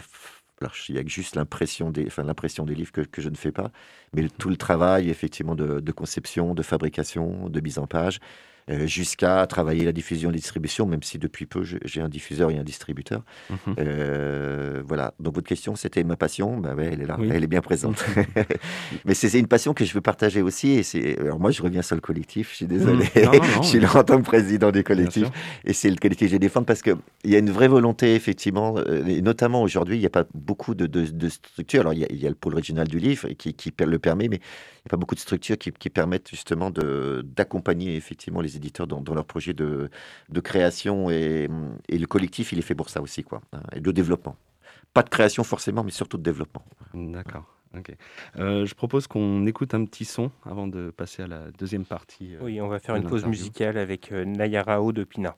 Alors, 0.60 0.74
il 0.88 0.94
y 0.94 0.98
a 0.98 1.02
que 1.02 1.10
juste 1.10 1.34
l'impression 1.34 1.90
des, 1.90 2.06
enfin, 2.06 2.22
l'impression 2.22 2.64
des 2.64 2.76
livres 2.76 2.92
que, 2.92 3.00
que 3.00 3.20
je 3.20 3.28
ne 3.28 3.34
fais 3.34 3.50
pas, 3.50 3.72
mais 4.14 4.22
le- 4.22 4.30
tout 4.30 4.48
le 4.48 4.56
travail, 4.56 5.10
effectivement, 5.10 5.56
de, 5.56 5.80
de 5.80 5.92
conception, 5.92 6.54
de 6.54 6.62
fabrication, 6.62 7.48
de 7.48 7.60
mise 7.60 7.78
en 7.80 7.88
page, 7.88 8.20
jusqu'à 8.68 9.46
travailler 9.46 9.84
la 9.84 9.92
diffusion 9.92 10.30
et 10.30 10.32
la 10.32 10.38
distribution, 10.38 10.86
même 10.86 11.02
si 11.02 11.18
depuis 11.18 11.46
peu, 11.46 11.62
j'ai 11.64 12.00
un 12.00 12.08
diffuseur 12.08 12.50
et 12.50 12.58
un 12.58 12.64
distributeur. 12.64 13.22
Mhm. 13.50 13.74
Euh, 13.78 14.82
voilà. 14.86 15.14
Donc, 15.20 15.34
votre 15.34 15.48
question, 15.48 15.74
c'était 15.76 16.04
ma 16.04 16.16
passion. 16.16 16.58
Bah 16.58 16.74
ouais, 16.74 16.90
elle 16.92 17.02
est 17.02 17.06
là, 17.06 17.16
Oui. 17.18 17.28
elle 17.32 17.42
est 17.44 17.48
bien 17.48 17.60
présente. 17.60 18.04
mais 19.04 19.14
c'est 19.14 19.38
une 19.38 19.46
passion 19.46 19.74
que 19.74 19.84
je 19.84 19.92
veux 19.94 20.00
partager 20.00 20.42
aussi. 20.42 20.80
Et 20.94 21.18
alors, 21.18 21.38
moi, 21.40 21.50
je 21.50 21.62
reviens 21.62 21.82
sur 21.82 21.94
le 21.96 22.00
collectif, 22.00 22.50
je 22.50 22.56
suis 22.56 22.66
désolé. 22.66 23.04
Mhm. 23.16 23.22
Non, 23.24 23.32
non, 23.32 23.38
non, 23.56 23.62
je 23.62 23.68
suis 23.68 23.80
là 23.80 23.96
en 23.96 24.04
tant 24.04 24.18
que 24.18 24.24
président 24.26 24.70
du 24.70 24.82
collectif. 24.84 25.28
Et 25.64 25.72
c'est 25.72 25.90
le 25.90 25.96
collectif 25.96 26.26
que 26.26 26.30
je 26.30 26.32
vais 26.36 26.38
défendre 26.38 26.66
parce 26.66 26.82
qu'il 26.82 26.96
y 27.24 27.34
a 27.34 27.38
une 27.38 27.50
vraie 27.50 27.68
volonté, 27.68 28.14
effectivement, 28.14 28.76
euh, 28.78 29.04
et 29.06 29.22
notamment 29.22 29.62
aujourd'hui, 29.62 29.96
il 29.96 30.00
n'y 30.00 30.06
a 30.06 30.10
pas 30.10 30.24
beaucoup 30.34 30.74
de, 30.74 30.86
de- 30.86 31.06
de 31.06 31.28
structures. 31.28 31.80
Alors, 31.80 31.94
il 31.94 32.00
y, 32.00 32.04
a, 32.04 32.08
il 32.10 32.18
y 32.18 32.26
a 32.26 32.28
le 32.30 32.34
pôle 32.36 32.54
régional 32.54 32.86
du 32.88 32.98
livre 32.98 33.28
qui, 33.30 33.54
qui 33.54 33.72
le 33.84 33.98
permet, 33.98 34.28
mais 34.28 34.40
n'y 34.84 34.88
a 34.88 34.90
pas 34.90 34.96
beaucoup 34.96 35.14
de 35.14 35.20
structures 35.20 35.56
qui, 35.58 35.70
qui 35.72 35.90
permettent 35.90 36.28
justement 36.30 36.70
de- 36.70 37.22
d'accompagner 37.24 37.96
effectivement 37.96 38.40
les 38.40 38.56
éditeurs 38.56 38.86
dans, 38.86 39.00
dans 39.00 39.14
leur 39.14 39.24
projet 39.24 39.54
de, 39.54 39.90
de 40.28 40.40
création. 40.40 41.10
Et, 41.10 41.48
et 41.88 41.98
le 41.98 42.06
collectif, 42.06 42.52
il 42.52 42.58
est 42.58 42.62
fait 42.62 42.74
pour 42.74 42.90
ça 42.90 43.00
aussi, 43.00 43.22
quoi, 43.22 43.42
hein, 43.52 43.62
et 43.74 43.80
de 43.80 43.90
développement. 43.92 44.36
Pas 44.94 45.02
de 45.02 45.08
création 45.08 45.44
forcément, 45.44 45.84
mais 45.84 45.90
surtout 45.90 46.18
de 46.18 46.22
développement. 46.22 46.64
D'accord. 46.94 47.46
Ok. 47.74 47.96
Euh, 48.38 48.66
je 48.66 48.74
propose 48.74 49.06
qu'on 49.06 49.46
écoute 49.46 49.72
un 49.72 49.86
petit 49.86 50.04
son 50.04 50.30
avant 50.44 50.66
de 50.66 50.90
passer 50.90 51.22
à 51.22 51.26
la 51.26 51.50
deuxième 51.52 51.86
partie. 51.86 52.34
euh, 52.34 52.40
Oui, 52.42 52.60
on 52.60 52.68
va 52.68 52.78
faire 52.78 52.96
une 52.96 53.06
pause 53.06 53.24
musicale 53.24 53.78
avec 53.78 54.12
euh, 54.12 54.24
Nayara 54.26 54.82
O 54.82 54.92
de 54.92 55.04
Pina. 55.04 55.36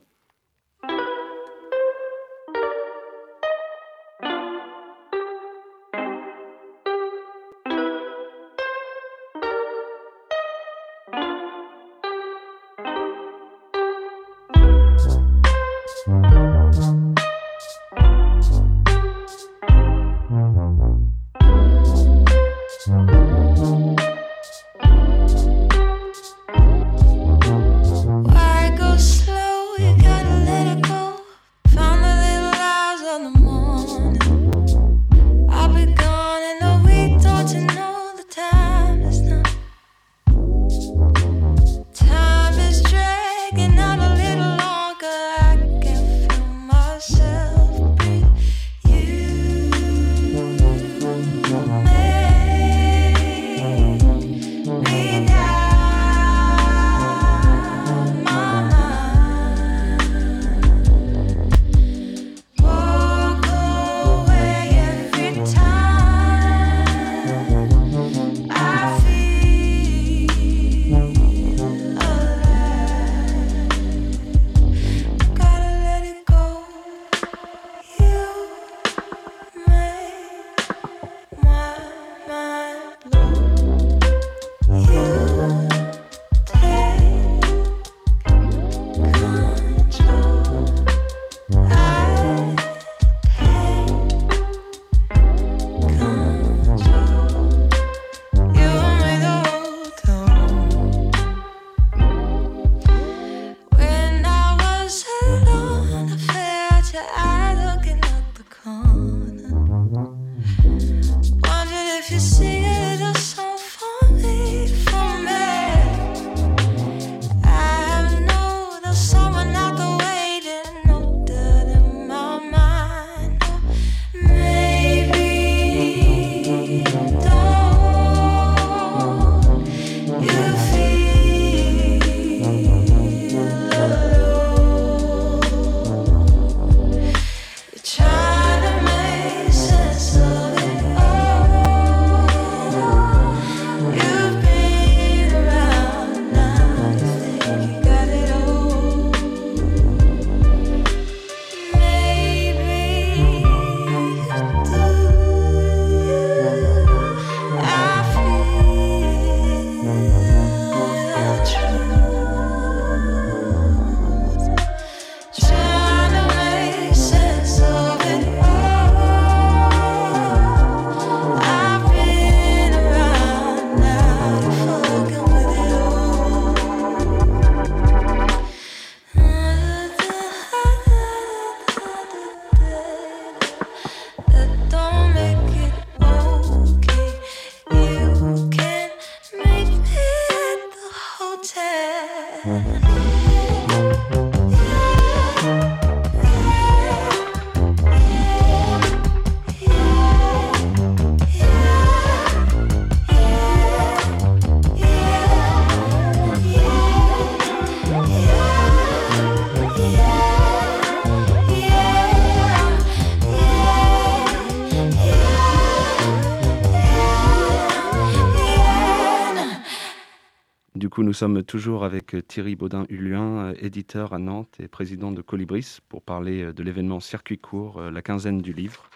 Sommes 221.14 221.42
toujours 221.42 221.84
avec 221.84 222.14
euh, 222.14 222.22
Thierry 222.22 222.56
Baudin-Hulien, 222.56 223.38
euh, 223.38 223.54
éditeur 223.60 224.12
à 224.12 224.18
Nantes 224.18 224.54
et 224.60 224.68
président 224.68 225.12
de 225.12 225.22
Colibris, 225.22 225.78
pour 225.88 226.02
parler 226.02 226.42
euh, 226.42 226.52
de 226.52 226.62
l'événement 226.62 227.00
Circuit 227.00 227.38
court, 227.38 227.80
la 227.80 228.02
quinzaine 228.02 228.40
du 228.42 228.52
livre. 228.52 228.90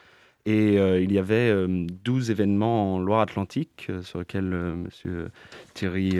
Et 0.46 0.78
euh, 0.78 1.00
il 1.00 1.12
y 1.12 1.18
avait 1.18 1.50
euh, 1.50 1.87
12 2.04 2.30
événements 2.30 2.94
en 2.96 2.98
Loire-Atlantique 3.00 3.87
euh, 3.90 4.02
sur 4.02 4.18
lesquels 4.18 4.44
monsieur 4.44 5.30
Thierry 5.75 6.18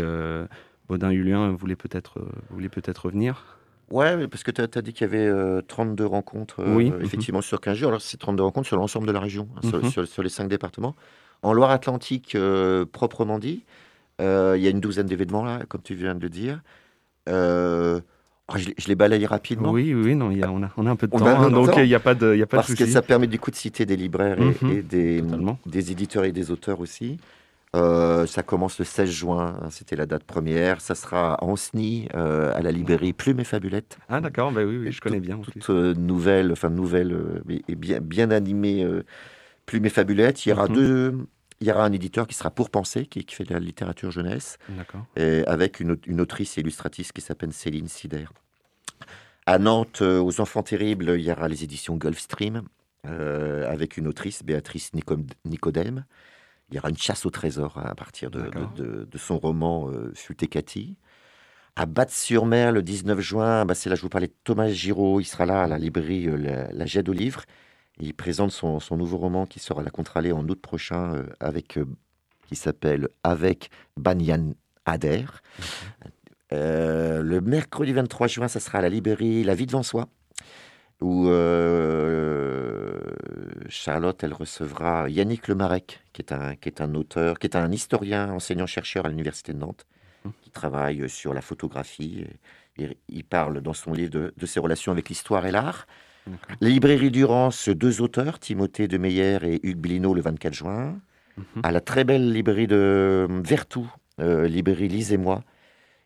Baudin-Hulien 0.89 1.51
voulait 1.53 1.77
peut-être 1.77 2.19
peut-être 2.71 3.07
revenir. 3.07 3.59
Ouais, 3.91 4.29
parce 4.29 4.43
que 4.43 4.51
tu 4.51 4.61
as, 4.61 4.83
dit 4.83 4.93
qu'il 4.93 5.07
y 5.07 5.11
avait 5.11 5.27
euh, 5.27 5.63
32 5.63 6.05
rencontres, 6.05 6.63
Oui, 6.67 6.93
effectivement, 7.01 7.41
sur 7.41 7.61
15 7.61 7.77
jours. 7.77 7.89
Alors, 7.89 8.03
c'est 8.03 8.19
32 8.19 8.43
rencontres 8.43 8.67
sur 8.67 8.77
l'ensemble 8.77 9.07
de 9.07 9.13
la 9.13 9.21
région, 9.21 9.49
hein, 9.57 9.61
sur, 9.67 9.83
Mhm. 9.83 9.91
sur- 9.91 10.07
sur 10.07 10.23
les 10.23 10.29
5 10.29 10.49
départements. 10.49 10.95
En 11.43 11.53
Loire-Atlantique, 11.55 12.37
proprement 12.93 13.39
dit, 13.39 13.65
il 14.21 14.63
y 14.63 14.67
a 14.67 14.71
une 14.71 14.81
douzaine 14.81 15.07
d'événements, 15.07 15.45
là, 15.45 15.61
comme 15.69 15.83
tu 15.83 15.95
viens 15.95 16.15
de 16.15 16.21
le 16.21 16.29
dire. 16.29 16.61
Euh, 17.29 18.01
ah, 18.49 18.57
je, 18.57 18.69
les- 18.69 18.75
je 18.79 18.89
les 18.89 18.95
balaye 18.95 19.27
rapidement. 19.27 19.73
Oui, 19.73 19.93
oui, 19.93 20.15
non, 20.15 20.31
il 20.31 20.39
y 20.39 20.43
a, 20.43 20.51
on, 20.51 20.63
a, 20.63 20.71
on 20.77 20.87
a 20.87 20.91
un 20.91 20.97
peu 20.97 21.07
de 21.07 21.15
On 21.15 21.19
temps, 21.19 21.27
hein, 21.27 21.51
donc 21.51 21.69
euh, 21.69 21.85
il 21.85 21.89
n'y 21.89 21.95
a 21.95 22.01
pas 22.01 22.15
de, 22.15 22.35
y 22.35 22.43
a 22.43 22.47
pas 22.47 22.57
de 22.57 22.63
Parce 22.63 22.75
que 22.75 22.87
ça 22.87 23.03
permet 23.03 23.27
du 23.27 23.39
coup 23.39 23.51
de 23.51 23.57
citer 23.57 23.85
des 23.87 23.97
libraires 23.97 24.39
et, 24.39 24.57
Mhm, 24.63 24.73
et 24.79 24.83
des, 24.83 25.23
des 25.67 25.93
éditeurs 25.93 26.25
et 26.25 26.33
des 26.33 26.51
auteurs 26.51 26.81
aussi. 26.81 27.19
Euh, 27.77 28.25
ça 28.27 28.43
commence 28.43 28.79
le 28.79 28.87
16 28.87 29.11
juin, 29.11 29.59
hein, 29.63 29.69
c'était 29.71 29.95
la 29.95 30.07
date 30.07 30.25
première. 30.25 30.81
Ça 30.81 30.95
sera 30.95 31.35
à 31.35 31.45
Ancenis, 31.45 32.09
euh, 32.15 32.51
à 32.55 32.63
la 32.63 32.73
librairie 32.73 33.13
Plume 33.13 33.41
et 33.41 33.45
Fabulette. 33.45 33.99
Ah 34.09 34.23
d'accord, 34.23 34.53
bah 34.53 34.63
oui, 34.65 34.79
oui, 34.79 34.91
je 34.91 35.01
connais 35.03 35.21
bien. 35.21 35.37
en 35.37 35.41
plus. 35.41 35.61
Toute 35.61 35.69
euh, 35.71 35.93
nouvelle, 35.95 36.51
enfin 36.51 36.71
nouvelle 36.71 37.13
euh, 37.13 37.43
et, 37.69 37.75
bien, 37.75 38.01
bien 38.01 38.31
animée 38.31 38.83
euh, 38.85 39.05
Plume 39.67 39.85
et 39.85 39.91
Fabulette. 39.91 40.47
Il 40.47 40.49
y 40.49 40.53
aura 40.53 40.69
Mhm. 40.69 40.75
deux. 40.75 41.19
Il 41.61 41.67
y 41.67 41.73
aura 41.73 41.85
un 41.85 41.93
éditeur 41.93 42.27
qui 42.27 42.35
sera 42.35 42.51
pour 42.51 42.71
penser, 42.71 43.07
qui, 43.07 43.25
qui 43.25 43.35
fait 43.35 43.45
de 43.45 43.53
la 43.53 43.59
littérature 43.61 44.11
jeunesse, 44.11 44.59
et 45.17 45.45
avec 45.47 45.81
une, 45.81 45.93
au- 45.93 45.97
une 46.07 46.21
autrice 46.21 46.57
et 46.57 46.61
illustratrice 46.61 47.11
qui 47.13 47.21
s'appelle 47.21 47.53
Céline 47.53 47.89
Sider. 47.89 48.27
À 49.47 49.59
Nantes, 49.59 50.03
euh, 50.03 50.21
aux 50.21 50.41
Enfants 50.41 50.63
Terribles, 50.63 51.15
il 51.19 51.25
y 51.25 51.33
aura 51.33 51.49
les 51.49 51.65
éditions 51.65 51.97
Gulfstream, 51.97 52.63
euh, 53.07 53.69
avec 53.71 53.97
une 53.97 54.07
autrice, 54.07 54.45
Béatrice 54.45 54.93
Nico- 54.95 55.17
Nicodème. 55.45 56.05
Il 56.71 56.77
y 56.77 56.79
aura 56.79 56.91
une 56.91 56.99
chasse 56.99 57.25
au 57.27 57.31
trésor 57.31 57.79
à 57.79 57.95
partir 57.95 58.31
de, 58.31 58.43
D'accord. 58.43 58.71
de, 58.77 58.83
de- 58.85 59.05
de 59.11 59.19
son 59.19 59.39
roman 59.39 59.91
euh. 59.91 60.13
À 61.77 61.87
Batte-sur-Mer, 61.87 62.73
le 62.73 62.83
19 62.83 63.21
juin, 63.21 63.65
bah, 63.65 63.75
c'est 63.75 63.89
là 63.89 63.95
que 63.95 63.99
je 63.99 64.03
vous 64.03 64.09
parlais 64.09 64.27
de 64.27 64.35
Thomas 64.45 64.69
Giraud. 64.69 65.21
Il 65.21 65.25
sera 65.25 65.47
là 65.47 65.63
à 65.63 65.67
la 65.67 65.79
librairie 65.79 66.29
euh, 66.29 66.37
La, 66.37 66.73
la 66.73 66.87
Jade 66.87 67.09
au 67.09 67.13
Livre. 67.13 67.45
Il 68.01 68.15
présente 68.15 68.53
son, 68.53 68.81
son 68.81 68.97
nouveau 68.97 69.19
roman 69.19 69.47
qui 69.47 69.59
sera 69.59 69.81
à 69.81 69.85
la 69.85 69.91
Contralée 69.91 70.33
en 70.33 70.47
août 70.49 70.61
prochain, 70.61 71.15
euh, 71.15 71.27
avec, 71.41 71.79
euh, 71.79 71.85
qui 72.47 72.57
s'appelle 72.57 73.09
Avec 73.25 73.71
Banyan 73.97 74.55
Ader. 74.87 75.25
Euh, 76.53 77.23
le 77.23 77.41
mercredi 77.41 77.93
23 77.93 78.27
juin, 78.29 78.49
ça 78.49 78.61
sera 78.61 78.79
à 78.79 78.83
la 78.83 78.89
librairie 78.89 79.43
La 79.45 79.55
Vie 79.55 79.67
devant 79.67 79.83
soi, 79.83 80.09
où 81.01 81.27
Charlotte, 83.69 84.25
elle 84.25 84.33
recevra 84.33 85.11
Yannick 85.11 85.49
Lemarec, 85.49 86.01
qui 86.13 86.23
est 86.23 86.33
un, 86.33 86.57
qui 86.57 86.69
est 86.69 86.81
un 86.81 86.95
auteur, 86.95 87.39
qui 87.39 87.47
est 87.47 87.57
un 87.57 87.71
historien, 87.71 88.33
enseignant-chercheur 88.33 89.07
à 89.07 89.09
l'Université 89.11 89.53
de 89.53 89.59
Nantes, 89.59 89.87
qui 90.41 90.51
travaille 90.51 91.09
sur 91.11 91.35
la 91.35 91.43
photographie. 91.43 92.25
Et, 92.77 92.85
et 92.85 92.99
il 93.09 93.25
parle 93.25 93.61
dans 93.61 93.75
son 93.75 93.93
livre 93.93 94.11
de, 94.11 94.33
de 94.37 94.47
ses 94.47 94.61
relations 94.61 94.93
avec 94.93 95.09
l'histoire 95.09 95.45
et 95.45 95.51
l'art. 95.51 95.87
La 96.61 96.69
librairie 96.69 97.11
Durance, 97.11 97.69
deux 97.69 98.01
auteurs, 98.01 98.39
Timothée 98.39 98.89
de 98.89 98.99
Meyer 98.99 99.39
et 99.43 99.61
Hugues 99.67 99.79
Blino, 99.79 100.15
le 100.15 100.21
24 100.21 100.53
juin. 100.55 100.99
Mhm. 101.37 101.45
À 101.63 101.71
la 101.73 101.81
très 101.81 102.05
belle 102.05 102.33
librairie 102.33 102.67
de 102.67 103.27
Vertou, 103.45 103.91
euh, 104.21 104.49
librairie 104.49 104.89
Lisez-moi, 104.89 105.43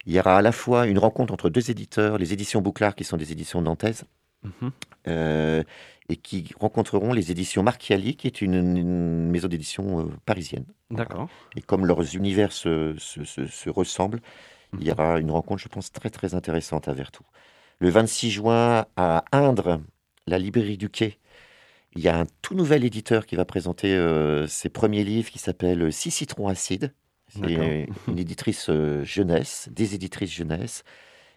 il 0.07 0.13
y 0.15 0.19
aura 0.21 0.37
à 0.39 0.43
la 0.43 0.53
fois 0.53 0.87
une 0.87 0.99
rencontre 0.99 1.33
entre 1.33 1.49
deux 1.49 1.71
éditeurs, 1.71 2.19
les 2.19 2.33
éditions 2.33 2.61
Bouclard, 2.61 2.95
qui 2.95 3.05
sont 3.05 3.17
des 3.17 3.33
éditions 3.33 3.63
nantaises, 3.63 4.05
Mhm. 4.45 4.71
euh, 5.09 5.63
et 6.09 6.17
qui 6.17 6.51
rencontreront 6.59 7.13
les 7.13 7.31
éditions 7.31 7.63
Marchiali, 7.63 8.17
qui 8.17 8.27
est 8.27 8.43
une, 8.43 8.55
une 8.77 9.31
maison 9.31 9.49
d'édition 9.49 10.01
euh, 10.01 10.05
parisienne. 10.27 10.65
D'accord. 10.91 11.29
Et 11.57 11.63
comme 11.63 11.87
leurs 11.87 12.15
univers 12.17 12.53
se, 12.53 12.95
se- 12.99 13.25
se- 13.25 13.47
se 13.47 13.71
ressemblent, 13.71 14.21
il 14.79 14.87
y 14.87 14.91
aura 14.91 15.19
une 15.21 15.31
rencontre, 15.31 15.63
je 15.63 15.69
pense, 15.69 15.93
très 15.93 16.11
très 16.11 16.35
intéressante 16.35 16.89
à 16.89 16.93
Vertou. 16.93 17.23
Le 17.79 17.89
26 17.89 18.31
juin, 18.31 18.85
à 18.97 19.25
Indre, 19.33 19.81
la 20.27 20.39
librairie 20.39 20.79
du 20.79 20.89
Quai, 20.91 21.19
il 21.95 22.03
y 22.03 22.09
a 22.09 22.19
un 22.19 22.27
tout 22.43 22.55
nouvel 22.55 22.85
éditeur 22.85 23.27
qui 23.27 23.37
va 23.37 23.45
présenter 23.45 23.95
euh, 23.95 24.47
ses 24.47 24.69
premiers 24.71 25.05
livres 25.05 25.31
qui 25.31 25.39
s'appelle 25.39 25.93
Six 25.93 26.11
citrons 26.11 26.49
acides. 26.49 26.95
C'est 27.29 27.89
une 28.09 28.19
éditrice 28.19 28.69
euh, 28.71 29.05
jeunesse, 29.05 29.69
des 29.73 29.95
éditrices 29.95 30.33
jeunesse. 30.33 30.85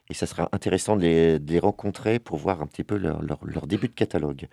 Et 0.10 0.14
ça 0.14 0.28
sera 0.28 0.50
intéressant 0.52 0.96
de 0.98 1.02
les, 1.02 1.40
de 1.40 1.52
les 1.52 1.60
rencontrer 1.60 2.20
pour 2.20 2.38
voir 2.38 2.62
un 2.62 2.68
petit 2.68 2.84
peu 2.84 2.98
leur, 2.98 3.22
leur- 3.24 3.44
leur 3.46 3.68
début 3.68 3.88
de 3.88 3.94
catalogue. 3.94 4.48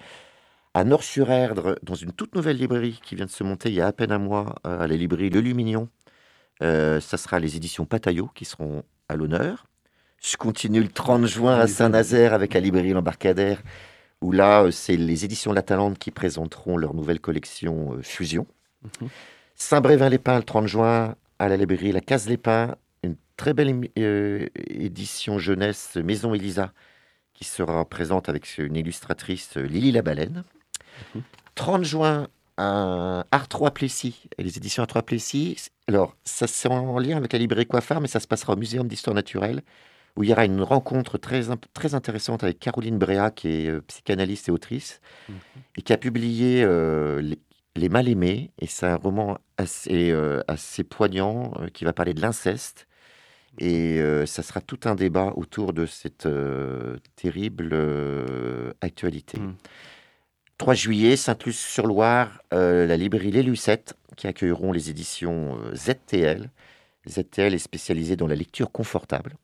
À 0.74 0.84
Nord-sur-Erdre, 0.84 1.78
dans 1.82 1.94
une 1.94 2.12
toute 2.12 2.34
nouvelle 2.34 2.56
librairie 2.56 3.00
qui 3.04 3.14
vient 3.14 3.26
de 3.26 3.30
se 3.30 3.44
monter 3.44 3.68
il 3.68 3.74
y 3.74 3.80
a 3.82 3.86
à 3.88 3.92
peine 3.92 4.12
un 4.12 4.18
mois, 4.18 4.54
euh, 4.66 4.80
à 4.80 4.86
la 4.86 4.96
librairie 4.96 5.28
Le 5.30 5.40
Lumignon, 5.40 5.88
euh, 6.62 7.00
ça 7.00 7.16
sera 7.18 7.38
les 7.40 7.56
éditions 7.56 7.84
Pataillot 7.86 8.30
qui 8.34 8.44
seront 8.44 8.84
à 9.08 9.16
l'honneur. 9.16 9.66
Je 10.24 10.36
continue 10.36 10.80
le 10.82 10.88
30 10.88 11.26
juin 11.26 11.58
à 11.58 11.66
Saint-Nazaire 11.66 12.32
avec 12.32 12.54
la 12.54 12.60
librairie 12.60 12.92
L'Embarcadère, 12.92 13.62
où 14.22 14.32
là, 14.32 14.62
euh, 14.62 14.70
c'est 14.70 14.96
les 14.96 15.24
éditions 15.24 15.52
La 15.52 15.62
Talente 15.62 15.98
qui 15.98 16.10
présenteront 16.10 16.76
leur 16.76 16.94
nouvelle 16.94 17.20
collection 17.20 17.94
euh, 17.94 18.02
Fusion. 18.02 18.46
Mhm. 19.00 19.08
Saint-Brévin-les-Pins, 19.56 20.38
le 20.38 20.44
30 20.44 20.66
juin, 20.66 21.14
à 21.38 21.48
la 21.48 21.56
librairie 21.56 21.92
La 21.92 22.00
Case-les-Pins, 22.00 22.76
une 23.02 23.16
très 23.36 23.52
belle 23.52 23.88
euh, 23.98 24.46
édition 24.56 25.38
jeunesse 25.38 25.96
Maison 25.96 26.34
Elisa, 26.34 26.72
qui 27.34 27.44
sera 27.44 27.84
présente 27.84 28.28
avec 28.28 28.58
une 28.58 28.76
illustratrice 28.76 29.56
Lily 29.56 29.92
la 29.92 30.02
Baleine. 30.02 30.44
Mhm. 31.14 31.22
30 31.54 31.84
juin, 31.84 32.28
à 32.56 33.24
Artrois 33.30 33.72
Plessis, 33.72 34.22
et 34.38 34.42
les 34.42 34.56
éditions 34.56 34.82
Artrois 34.82 35.02
Plessis. 35.02 35.68
Alors, 35.88 36.16
ça 36.24 36.46
c'est 36.46 36.68
en 36.68 36.98
lien 36.98 37.16
avec 37.16 37.32
la 37.32 37.38
librairie 37.38 37.66
Coiffard, 37.66 38.00
mais 38.00 38.08
ça 38.08 38.20
se 38.20 38.26
passera 38.26 38.52
au 38.52 38.56
Muséum 38.56 38.86
d'Histoire 38.86 39.14
Naturelle, 39.14 39.62
où 40.16 40.22
il 40.24 40.30
y 40.30 40.32
aura 40.32 40.44
une 40.44 40.62
rencontre 40.62 41.18
très, 41.18 41.42
très 41.74 41.94
intéressante 41.94 42.44
avec 42.44 42.58
Caroline 42.58 42.98
Bréa, 42.98 43.30
qui 43.30 43.48
est 43.48 43.68
euh, 43.70 43.80
psychanalyste 43.86 44.48
et 44.48 44.52
autrice, 44.52 45.00
Mhm. 45.28 45.34
et 45.78 45.82
qui 45.82 45.92
a 45.92 45.98
publié 45.98 46.62
euh, 46.64 47.20
les, 47.20 47.38
Les 47.76 47.88
Mal-Aimés, 47.88 48.50
et 48.58 48.66
c'est 48.66 48.86
un 48.86 48.96
roman 48.96 49.38
assez, 49.56 50.10
euh, 50.10 50.42
assez 50.48 50.84
poignant 50.84 51.52
qui 51.72 51.84
va 51.84 51.92
parler 51.94 52.12
de 52.14 52.20
l'inceste. 52.20 52.86
Et 53.58 54.00
euh, 54.00 54.24
ça 54.26 54.42
sera 54.42 54.60
tout 54.62 54.80
un 54.84 54.94
débat 54.94 55.32
autour 55.36 55.72
de 55.74 55.84
cette 55.86 56.28
terrible 57.16 57.74
actualité. 58.80 59.38
Mhm. 59.40 59.54
3 60.58 60.74
juillet, 60.74 61.16
Sainte-Luce-sur-Loire, 61.16 62.42
euh, 62.52 62.86
la 62.86 62.96
librairie 62.96 63.30
Les 63.32 63.42
Lucettes, 63.42 63.94
qui 64.16 64.26
accueilleront 64.26 64.70
les 64.72 64.90
éditions 64.90 65.58
ZTL. 65.74 66.50
ZTL 67.08 67.54
est 67.54 67.58
spécialisée 67.58 68.16
dans 68.16 68.26
la 68.28 68.36
lecture 68.36 68.70
confortable. 68.70 69.34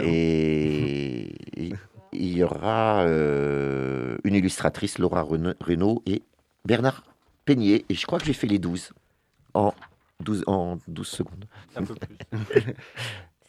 Et 0.00 1.34
et 1.56 1.72
il 2.12 2.36
y 2.36 2.42
aura 2.42 3.02
euh, 3.02 4.16
une 4.24 4.34
illustratrice, 4.34 4.98
Laura 4.98 5.22
Reynaud, 5.22 6.02
et 6.06 6.22
Bernard 6.64 7.04
Peignet. 7.44 7.84
Et 7.88 7.94
je 7.94 8.06
crois 8.06 8.18
que 8.18 8.24
j'ai 8.24 8.32
fait 8.32 8.46
les 8.46 8.58
12 8.58 8.92
en 9.54 9.74
12, 10.20 10.44
en 10.46 10.78
12 10.88 11.06
secondes. 11.06 11.44
Un 11.76 11.84
peu 11.84 11.94
plus. 11.94 12.16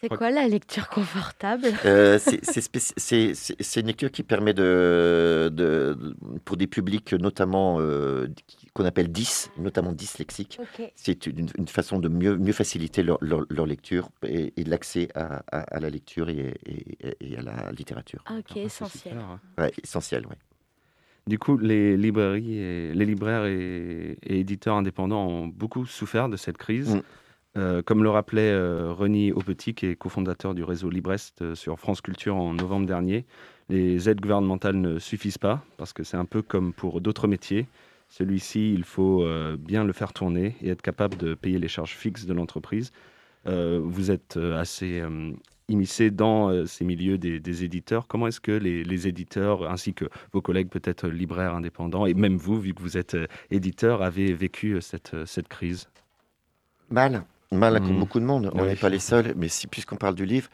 C'est 0.09 0.17
quoi 0.17 0.29
la 0.31 0.47
lecture 0.47 0.87
confortable? 0.89 1.67
Euh, 1.85 2.19
c'est- 2.19 3.79
une 3.79 3.87
lecture 3.87 4.11
qui 4.11 4.23
permet 4.23 4.53
de, 4.53 5.49
de- 5.53 5.97
de- 5.99 6.15
pour 6.45 6.57
des 6.57 6.67
publics 6.67 7.13
notamment 7.13 7.77
euh, 7.79 8.27
qu'on 8.73 8.85
appelle 8.85 9.11
10, 9.11 9.51
notamment 9.57 9.91
dyslexiques. 9.93 10.59
C'est 10.95 11.25
une, 11.27 11.47
une 11.57 11.67
façon 11.67 11.99
de 11.99 12.07
mieux, 12.09 12.37
mieux 12.37 12.53
faciliter 12.53 13.03
leur, 13.03 13.17
leur- 13.21 13.45
leur 13.49 13.65
lecture 13.65 14.09
et, 14.23 14.53
et 14.57 14.63
l'accès 14.63 15.07
à, 15.15 15.43
à- 15.51 15.61
à 15.75 15.79
la 15.79 15.89
lecture 15.89 16.29
et, 16.29 16.53
et- 16.65 17.17
et 17.21 17.37
à 17.37 17.41
la 17.41 17.71
littérature. 17.71 18.23
Ok, 18.29 18.51
Ah, 18.55 18.59
essentiel. 18.59 19.13
super, 19.13 19.25
hein. 19.25 19.39
Ouais, 19.57 19.71
essentiel, 19.83 20.25
ouais. 20.27 20.35
Du 21.27 21.39
coup, 21.39 21.57
les 21.57 21.97
librairies, 21.97 22.57
et, 22.59 22.93
les 22.93 23.05
libraires 23.05 23.45
et, 23.45 24.17
et 24.23 24.39
éditeurs 24.39 24.75
indépendants 24.75 25.25
ont 25.27 25.47
beaucoup 25.47 25.85
souffert 25.87 26.29
de 26.29 26.37
cette 26.37 26.57
crise. 26.57 26.95
Mm. 26.95 27.01
Euh, 27.57 27.81
comme 27.81 28.03
le 28.03 28.09
rappelait 28.09 28.51
euh, 28.51 28.91
Reni 28.91 29.31
Aupetit, 29.31 29.73
qui 29.73 29.85
est 29.85 29.95
cofondateur 29.95 30.53
du 30.53 30.63
réseau 30.63 30.89
Librest 30.89 31.41
euh, 31.41 31.55
sur 31.55 31.79
France 31.79 32.01
Culture 32.01 32.35
en 32.35 32.53
novembre 32.53 32.85
dernier, 32.85 33.25
les 33.69 34.09
aides 34.09 34.19
gouvernementales 34.19 34.75
ne 34.75 34.99
suffisent 34.99 35.37
pas 35.37 35.63
parce 35.77 35.93
que 35.93 36.03
c'est 36.03 36.17
un 36.17 36.25
peu 36.25 36.41
comme 36.41 36.73
pour 36.73 36.99
d'autres 36.99 37.27
métiers. 37.27 37.67
Celui-ci, 38.09 38.73
il 38.73 38.83
faut 38.83 39.23
euh, 39.23 39.55
bien 39.57 39.85
le 39.85 39.93
faire 39.93 40.11
tourner 40.11 40.57
et 40.61 40.69
être 40.69 40.81
capable 40.81 41.15
de 41.15 41.33
payer 41.33 41.57
les 41.57 41.69
charges 41.69 41.95
fixes 41.95 42.25
de 42.25 42.33
l'entreprise. 42.33 42.91
Vous 43.47 44.09
êtes 44.09 44.37
assez 44.37 45.03
immiscé 45.67 46.09
dans 46.09 46.65
ces 46.65 46.83
milieux 46.83 47.19
des, 47.19 47.63
éditeurs. 47.63 48.07
Comment 48.07 48.25
est-ce 48.25 48.39
que 48.39 48.51
les, 48.51 49.07
éditeurs, 49.07 49.69
ainsi 49.69 49.93
que 49.93 50.05
vos 50.33 50.41
collègues 50.41 50.69
peut-être 50.69 51.07
libraires 51.07 51.53
indépendants, 51.53 52.07
et 52.07 52.15
même 52.15 52.37
vous, 52.37 52.59
vu 52.59 52.73
que 52.73 52.81
vous 52.81 52.97
êtes 52.97 53.15
éditeur, 53.51 54.01
avez 54.01 54.33
vécu 54.33 54.81
cette, 54.81 55.15
cette 55.27 55.47
crise? 55.47 55.89
Mal, 56.89 57.23
mal 57.51 57.79
comme 57.81 57.95
Mm. 57.95 57.99
beaucoup 57.99 58.19
de 58.19 58.25
monde. 58.25 58.51
On 58.53 58.62
Oui. 58.62 58.67
n'est 58.69 58.75
pas 58.75 58.89
les 58.89 58.99
seuls, 58.99 59.34
mais 59.36 59.47
si, 59.47 59.67
puisqu'on 59.67 59.95
parle 59.97 60.15
du 60.15 60.25
livre, 60.25 60.49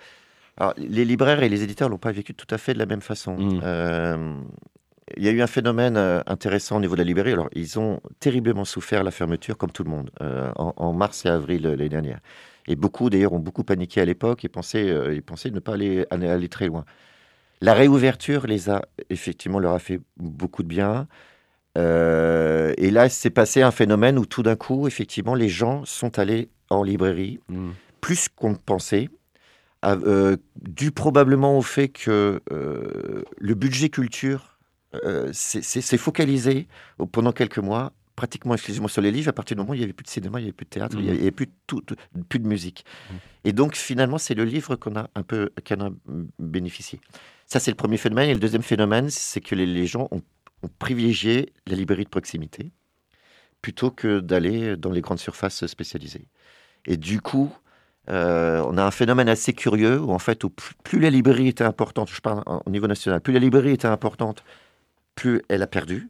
alors, 0.58 0.74
les 0.78 1.06
libraires 1.06 1.42
et 1.44 1.50
les 1.50 1.64
éditeurs 1.64 1.90
l'ont 1.90 1.98
pas 1.98 2.12
vécu 2.12 2.34
tout 2.36 2.48
à 2.54 2.58
fait 2.58 2.74
de 2.74 2.80
la 2.80 2.86
même 2.86 3.02
façon. 3.02 3.38
Mm. 3.38 3.62
Euh, 3.64 4.34
il 5.18 5.24
y 5.24 5.28
a 5.28 5.32
eu 5.32 5.42
un 5.42 5.48
phénomène 5.48 5.98
euh, 5.98 6.22
intéressant 6.28 6.78
au 6.78 6.80
niveau 6.80 6.96
de 6.96 7.00
la 7.00 7.06
librairie. 7.06 7.34
Alors, 7.34 7.50
ils 7.54 7.80
ont 7.80 8.00
terriblement 8.20 8.66
souffert 8.66 9.04
la 9.04 9.12
fermeture, 9.12 9.58
comme 9.58 9.72
tout 9.72 9.84
le 9.84 9.90
monde, 9.90 10.10
euh, 10.22 10.52
en, 10.58 10.74
en 10.78 10.94
mars 10.94 11.26
et 11.26 11.30
avril 11.30 11.64
l'année 11.64 11.90
dernière. 11.90 12.20
Et 12.68 12.76
beaucoup, 12.76 13.10
d'ailleurs, 13.10 13.34
ont 13.34 13.40
beaucoup 13.40 13.64
paniqué 13.64 14.02
à 14.02 14.06
l'époque 14.06 14.46
et 14.46 14.50
pensaient, 14.50 14.90
euh, 14.90 15.14
ils 15.16 15.24
pensaient 15.24 15.50
ne 15.50 15.60
pas 15.60 15.74
aller, 15.74 16.06
aller, 16.12 16.28
aller 16.30 16.48
très 16.50 16.68
loin. 16.68 16.86
La 17.62 17.74
réouverture 17.74 18.48
les 18.48 18.70
a 18.70 18.82
effectivement 19.10 19.60
leur 19.60 19.74
a 19.74 19.80
fait 19.80 20.00
beaucoup 20.18 20.64
de 20.64 20.68
bien. 20.68 21.08
Euh, 21.78 22.74
et 22.78 22.92
là, 22.92 23.10
s'est 23.10 23.30
passé 23.30 23.62
un 23.62 23.72
phénomène 23.72 24.18
où 24.20 24.26
tout 24.26 24.44
d'un 24.44 24.56
coup, 24.56 24.88
effectivement, 24.88 25.36
les 25.36 25.50
gens 25.50 25.84
sont 25.86 26.20
allés 26.20 26.50
en 26.72 26.84
librairie 26.84 27.40
Mm. 27.50 27.72
plus 28.02 28.28
qu'on 28.30 28.56
pensait, 28.56 29.10
euh, 29.86 30.38
dû 30.62 30.92
probablement 30.92 31.58
au 31.58 31.62
fait 31.62 31.90
que 31.90 32.42
euh, 32.52 33.24
le 33.38 33.56
budget 33.56 33.90
culture 33.90 34.60
euh, 35.06 35.30
s'est- 35.34 35.98
focalisé 35.98 36.68
pendant 37.14 37.32
quelques 37.32 37.60
mois 37.60 37.94
pratiquement 38.18 38.54
exclusivement 38.54 38.90
sur 38.90 39.02
les 39.02 39.10
livres. 39.12 39.30
À 39.30 39.34
partir 39.34 39.56
du 39.56 39.62
moment 39.62 39.72
où 39.72 39.74
il 39.74 39.78
n'y 39.80 39.84
avait 39.86 39.94
plus 39.94 40.04
de 40.04 40.10
cinéma, 40.10 40.40
il 40.40 40.44
n'y 40.44 40.48
avait 40.50 40.54
plus 40.54 40.66
de 40.66 40.70
théâtre, 40.70 40.98
il 41.00 41.06
n'y 41.06 41.12
Mhm. 41.12 41.18
avait 41.22 41.32
plus 41.32 41.46
de, 41.48 41.52
tout- 41.66 41.82
tout- 41.82 41.96
plus 42.28 42.40
de 42.40 42.48
musique. 42.48 42.84
Mhm. 43.10 43.18
Et 43.46 43.54
donc, 43.54 43.76
finalement, 43.76 44.18
c'est 44.18 44.34
le 44.36 44.44
livre 44.44 44.76
qu'on 44.76 44.96
a 44.98 45.10
un 45.16 45.24
peu 45.24 45.50
qu'on 45.68 45.80
a 45.88 45.90
bénéficié. 46.40 47.00
Ça, 47.48 47.60
c'est 47.62 47.72
le 47.72 47.78
premier 47.78 47.98
phénomène. 47.98 48.30
Et 48.30 48.34
le 48.34 48.40
deuxième 48.40 48.64
phénomène, 48.64 49.10
c'est 49.10 49.40
que 49.42 49.56
les, 49.56 49.66
les 49.66 49.88
gens 49.88 50.08
ont, 50.12 50.22
ont 50.64 50.70
privilégié 50.78 51.54
la 51.68 51.76
librairie 51.76 52.04
de 52.04 52.10
proximité 52.10 52.72
plutôt 53.62 53.92
que 53.92 54.20
d'aller 54.20 54.76
dans 54.76 54.92
les 54.92 55.02
grandes 55.02 55.20
surfaces 55.20 55.66
spécialisées. 55.68 56.26
Et 56.86 56.98
du 56.98 57.22
coup, 57.22 57.52
euh, 58.10 58.64
on 58.68 58.78
a 58.78 58.84
un 58.84 58.92
phénomène 58.92 59.30
assez 59.30 59.54
curieux 59.54 60.00
où, 60.00 60.12
en 60.12 60.20
fait, 60.20 60.44
où 60.44 60.50
plus, 60.84 61.00
la 61.00 61.10
librairie 61.10 61.48
était 61.48 61.64
importante, 61.64 62.10
je 62.12 62.20
parle 62.22 62.44
au 62.66 62.70
niveau 62.70 62.88
national, 62.88 63.22
plus 63.22 63.34
la 63.34 63.40
librairie 63.40 63.72
était 63.74 63.88
importante, 63.88 64.44
plus 65.16 65.42
elle 65.50 65.62
a 65.62 65.68
perdu. 65.68 66.10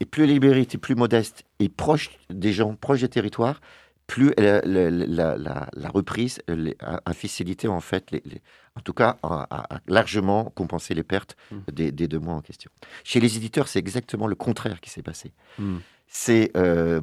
Et 0.00 0.04
plus 0.04 0.26
la 0.26 0.32
librairie 0.32 0.62
était 0.62 0.78
plus 0.78 0.96
modeste 0.96 1.44
et 1.60 1.68
proche 1.68 2.10
des 2.28 2.52
gens, 2.52 2.74
proche 2.74 3.02
des 3.02 3.08
territoires, 3.08 3.60
plus 4.08 4.32
la, 4.36 4.60
la- 4.62 4.90
la- 4.90 5.36
la- 5.38 5.68
la 5.72 5.88
reprise 5.88 6.40
a, 6.80 7.12
facilité 7.14 7.68
en 7.68 7.80
fait, 7.80 8.10
les, 8.10 8.20
les- 8.24 8.42
en 8.76 8.80
tout 8.80 8.92
cas, 8.92 9.16
a, 9.22 9.46
largement 9.86 10.46
compensé 10.56 10.92
les 10.94 11.04
pertes 11.04 11.36
Mm. 11.52 11.56
des, 11.72 11.92
des 11.92 12.08
deux 12.08 12.18
mois 12.18 12.34
en 12.34 12.40
question. 12.40 12.70
Chez 13.04 13.20
les 13.20 13.36
éditeurs, 13.36 13.68
c'est 13.68 13.78
exactement 13.78 14.26
le 14.26 14.34
contraire 14.34 14.80
qui 14.80 14.90
s'est 14.90 15.02
passé. 15.04 15.32
Mm. 15.58 15.76
C'est 16.08 16.50
euh, 16.56 17.00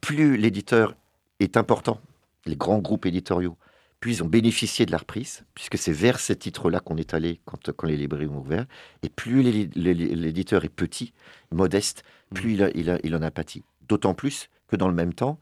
plus 0.00 0.36
l'éditeur 0.36 0.94
est 1.38 1.56
important, 1.56 2.00
les 2.46 2.56
grands 2.56 2.78
groupes 2.78 3.06
éditoriaux, 3.06 3.56
plus 4.00 4.18
ils 4.18 4.22
ont 4.22 4.28
bénéficié 4.28 4.84
de 4.84 4.90
la 4.90 4.98
reprise, 4.98 5.44
puisque 5.54 5.78
c'est 5.78 5.92
vers 5.92 6.18
ces 6.18 6.34
titres-là 6.36 6.80
qu'on 6.80 6.96
est 6.96 7.14
allé 7.14 7.40
quand, 7.44 7.70
quand 7.72 7.86
les 7.86 7.96
librairies 7.96 8.26
ont 8.26 8.38
ouvert, 8.40 8.66
et 9.04 9.08
plus 9.08 9.42
l'éditeur 9.74 10.64
est 10.64 10.68
petit, 10.68 11.12
modeste, 11.52 12.02
plus 12.34 12.54
il, 12.54 12.62
a- 12.64 12.70
il 12.74 12.90
a- 12.90 12.98
il 13.04 13.14
en 13.14 13.22
a 13.22 13.30
pâti. 13.30 13.62
D'autant 13.88 14.14
plus 14.14 14.48
que 14.68 14.76
dans 14.76 14.88
le 14.88 14.94
même 14.94 15.14
temps, 15.14 15.38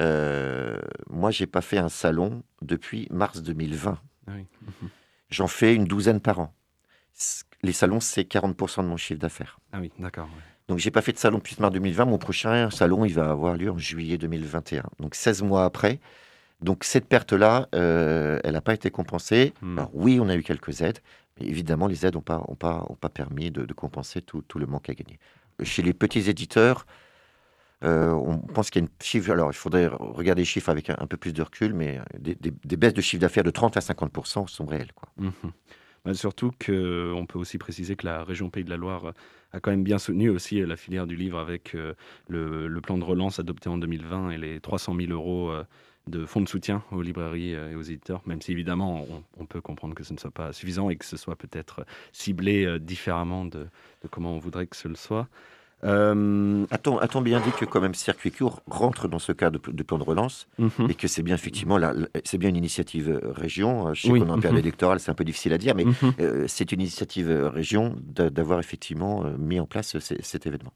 euh, 0.00 0.78
moi, 1.10 1.30
j'ai 1.30 1.46
pas 1.46 1.60
fait 1.60 1.78
un 1.78 1.88
salon 1.88 2.42
depuis 2.62 3.08
mars 3.10 3.42
2020. 3.42 3.98
Ah 4.26 4.32
oui. 4.36 4.44
J'en 5.30 5.48
fais 5.48 5.74
une 5.74 5.84
douzaine 5.84 6.20
par 6.20 6.38
an. 6.40 6.54
Les 7.62 7.72
salons, 7.72 7.98
c'est 8.00 8.22
40% 8.22 8.82
de 8.84 8.88
mon 8.88 8.96
chiffre 8.96 9.18
d'affaires. 9.20 9.58
Ah 9.72 9.80
oui, 9.80 9.90
d'accord. 9.98 10.26
ouais. 10.26 10.42
Donc, 10.68 10.78
j'ai 10.78 10.90
pas 10.92 11.02
fait 11.02 11.12
de 11.12 11.18
salon 11.18 11.38
depuis 11.38 11.56
mars 11.58 11.72
2020. 11.72 12.04
Mon 12.04 12.18
prochain 12.18 12.70
salon, 12.70 13.04
il 13.04 13.14
va 13.14 13.30
avoir 13.30 13.56
lieu 13.56 13.70
en 13.70 13.78
juillet 13.78 14.18
2021. 14.18 14.84
Donc, 15.00 15.14
16 15.16 15.42
mois 15.42 15.64
après. 15.64 15.98
Donc, 16.60 16.84
cette 16.84 17.06
perte-là, 17.06 17.68
euh, 17.74 18.40
elle 18.44 18.52
n'a 18.54 18.60
pas 18.60 18.74
été 18.74 18.90
compensée. 18.90 19.52
Hmm. 19.62 19.78
Alors, 19.78 19.90
oui, 19.94 20.18
on 20.20 20.28
a 20.28 20.34
eu 20.36 20.42
quelques 20.42 20.82
aides. 20.82 20.98
Mais 21.40 21.46
évidemment, 21.46 21.86
les 21.86 22.04
aides 22.04 22.14
n'ont 22.14 22.20
pas, 22.20 22.42
ont 22.48 22.56
pas, 22.56 22.84
ont 22.88 22.96
pas 22.96 23.08
permis 23.08 23.50
de, 23.50 23.64
de 23.64 23.72
compenser 23.72 24.22
tout, 24.22 24.42
tout 24.42 24.58
le 24.58 24.66
manque 24.66 24.90
à 24.90 24.94
gagner. 24.94 25.18
Chez 25.62 25.82
les 25.82 25.92
petits 25.94 26.28
éditeurs, 26.30 26.84
euh, 27.84 28.10
on 28.10 28.38
pense 28.38 28.70
qu'il 28.70 28.82
y 28.82 28.84
a 28.84 28.88
une 28.88 28.94
chiffre. 29.04 29.30
Alors, 29.30 29.50
il 29.50 29.54
faudrait 29.56 29.86
regarder 29.86 30.42
les 30.42 30.46
chiffres 30.46 30.68
avec 30.68 30.90
un, 30.90 30.96
un 30.98 31.06
peu 31.06 31.16
plus 31.16 31.32
de 31.32 31.42
recul, 31.42 31.74
mais 31.74 32.00
des, 32.18 32.34
des- 32.34 32.52
des 32.64 32.76
baisses 32.76 32.94
de 32.94 33.00
chiffre 33.00 33.20
d'affaires 33.20 33.44
de 33.44 33.50
30 33.50 33.76
à 33.76 33.80
50% 33.80 34.48
sont 34.48 34.66
réelles. 34.66 34.92
Quoi. 34.94 35.08
Mhm. 35.16 35.32
Bah, 36.04 36.14
surtout 36.14 36.50
qu'on 36.50 37.26
peut 37.28 37.38
aussi 37.38 37.58
préciser 37.58 37.94
que 37.96 38.06
la 38.06 38.24
région 38.24 38.50
Pays 38.50 38.64
de 38.64 38.70
la 38.70 38.76
Loire 38.76 39.12
a 39.52 39.60
quand 39.60 39.70
même 39.70 39.84
bien 39.84 39.98
soutenu 39.98 40.28
aussi 40.28 40.60
la 40.60 40.76
filière 40.76 41.06
du 41.06 41.14
livre 41.16 41.38
avec 41.38 41.74
euh, 41.74 41.94
le, 42.28 42.66
le 42.68 42.80
plan 42.80 42.98
de 42.98 43.04
relance 43.04 43.38
adopté 43.38 43.68
en 43.68 43.78
2020 43.78 44.30
et 44.30 44.38
les 44.38 44.60
300 44.60 44.94
000 44.96 45.12
euros 45.12 45.52
de 46.08 46.26
fonds 46.26 46.40
de 46.40 46.48
soutien 46.48 46.82
aux 46.92 47.02
librairies 47.02 47.54
euh, 47.54 47.70
et 47.72 47.74
aux 47.76 47.82
éditeurs, 47.82 48.22
même 48.26 48.40
si 48.42 48.52
évidemment 48.52 49.04
on, 49.10 49.22
on 49.42 49.46
peut 49.46 49.60
comprendre 49.60 49.94
que 49.94 50.02
ce 50.04 50.12
ne 50.12 50.18
soit 50.18 50.30
pas 50.30 50.52
suffisant 50.52 50.90
et 50.90 50.96
que 50.96 51.04
ce 51.04 51.16
soit 51.16 51.36
peut-être 51.36 51.84
ciblé 52.12 52.64
euh, 52.64 52.78
différemment 52.78 53.44
de, 53.44 53.60
de 54.02 54.08
comment 54.10 54.32
on 54.34 54.38
voudrait 54.38 54.66
que 54.66 54.76
ce 54.76 54.88
le 54.88 54.94
soit. 54.96 55.28
Euh, 55.84 56.66
A-t-on 56.72 56.98
a-t-on 56.98 57.20
bien 57.22 57.38
dit 57.40 57.52
que 57.52 57.64
quand 57.64 57.80
même 57.80 57.94
Circuit 57.94 58.32
Court 58.32 58.62
rentre 58.66 59.06
dans 59.06 59.20
ce 59.20 59.30
cas 59.30 59.48
de, 59.50 59.60
de 59.64 59.82
plan 59.84 59.96
de 59.98 60.02
relance 60.02 60.48
mhm. 60.58 60.90
et 60.90 60.94
que 60.94 61.06
c'est 61.06 61.22
bien 61.22 61.36
effectivement 61.36 61.78
la- 61.78 61.92
la- 61.92 62.08
c'est 62.24 62.36
bien 62.36 62.48
une 62.48 62.56
initiative 62.56 63.08
euh, 63.08 63.30
région. 63.32 63.86
Euh, 63.88 63.94
Je 63.94 64.02
sais 64.02 64.10
Oui. 64.10 64.18
qu'on 64.18 64.26
est 64.26 64.30
en 64.32 64.40
période 64.40 64.54
Mhm. 64.58 64.66
électorale, 64.66 64.98
c'est 64.98 65.12
un 65.12 65.14
peu 65.14 65.22
difficile 65.24 65.52
à 65.52 65.58
dire, 65.58 65.76
mais 65.76 65.84
Mhm. 65.84 65.94
euh, 66.18 66.44
c'est 66.48 66.72
une 66.72 66.80
initiative 66.80 67.30
euh, 67.30 67.48
région 67.48 67.94
d'a- 68.02 68.28
d'avoir 68.28 68.58
effectivement 68.58 69.24
euh, 69.24 69.36
mis 69.38 69.60
en 69.60 69.66
place 69.66 69.94
euh, 69.94 70.00
cet 70.00 70.46
événement. 70.48 70.72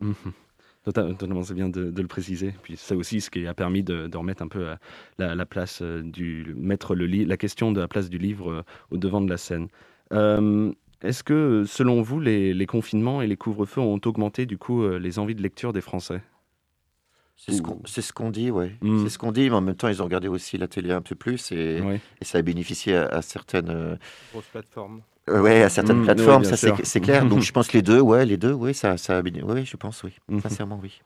Tota- 0.85 1.09
Totalement, 1.15 1.43
c'est 1.45 1.55
bien 1.55 1.69
de, 1.69 1.91
de 1.91 2.03
le 2.03 2.09
préciser. 2.09 2.55
Puis 2.63 2.75
c'est 2.77 2.95
aussi 2.95 3.21
ce 3.21 3.31
qui 3.31 3.47
a 3.47 3.55
permis 3.55 3.83
de, 3.83 4.09
de 4.09 4.17
remettre 4.17 4.43
un 4.43 4.49
peu 4.49 4.69
à 4.69 4.79
la, 5.19 5.35
la 5.35 5.47
place 5.47 5.81
euh, 5.83 6.03
du 6.03 6.55
mettre 6.57 6.95
le 6.95 7.07
la 7.07 7.37
question 7.37 7.71
de 7.73 7.81
la 7.81 7.89
place 7.89 8.11
du 8.11 8.19
livre 8.19 8.51
euh, 8.51 8.63
au 8.91 8.97
devant 8.97 9.21
de 9.21 9.31
la 9.31 9.37
scène. 9.37 9.69
Euh, 10.13 10.73
Est-ce 11.03 11.23
que, 11.23 11.65
selon 11.67 12.03
vous, 12.03 12.19
les, 12.21 12.53
les 12.55 12.67
confinements 12.67 13.23
et 13.23 13.27
les 13.27 13.37
couvre-feux 13.37 13.81
ont 13.81 14.01
augmenté 14.05 14.45
du 14.47 14.59
coup 14.59 14.83
euh, 14.83 14.99
les 14.99 15.19
envies 15.19 15.35
de 15.37 15.43
lecture 15.43 15.73
des 15.73 15.81
Français? 15.81 16.21
C'est 17.37 17.53
ce 17.53 17.63
qu'on 17.63 17.81
ce 17.85 18.31
dit, 18.31 18.51
ouais. 18.53 18.73
Mhm. 18.83 19.03
C'est 19.03 19.09
ce 19.11 19.19
qu'on 19.19 19.33
dit, 19.33 19.49
mais 19.51 19.57
en 19.57 19.61
même 19.61 19.75
temps, 19.75 19.89
ils 19.89 20.01
ont 20.01 20.05
regardé 20.05 20.29
aussi 20.29 20.59
la 20.59 20.69
télé 20.69 20.93
un 20.93 21.01
peu 21.01 21.17
plus 21.17 21.51
et, 21.51 21.81
Oui. 21.85 21.99
et 22.21 22.25
ça 22.25 22.39
a 22.39 22.43
bénéficié 22.43 22.95
à, 22.95 23.07
à 23.07 23.23
certaines, 23.23 23.69
euh, 23.71 23.97
Grosse 24.33 24.47
plateforme. 24.47 25.01
Euh, 25.31 25.41
ouais, 25.41 25.63
à 25.63 25.69
certaines 25.69 25.99
Mhm, 25.99 26.05
plateformes. 26.05 26.43
oui, 26.43 26.49
ça, 26.57 26.57
c'est 26.57 27.01
clair. 27.01 27.27
Donc, 27.29 27.41
je 27.43 27.53
pense 27.53 27.73
les 27.73 27.83
deux, 27.83 28.01
ouais, 28.01 28.27
les 28.27 28.37
deux, 28.37 28.53
ouais, 28.53 28.73
ça, 28.73 28.97
ça 28.97 29.21
ouais, 29.23 29.65
je 29.65 29.77
pense, 29.77 30.03
oui. 30.03 30.13
Mhm. 30.29 30.41
Sincèrement, 30.41 30.81
oui. 30.83 31.01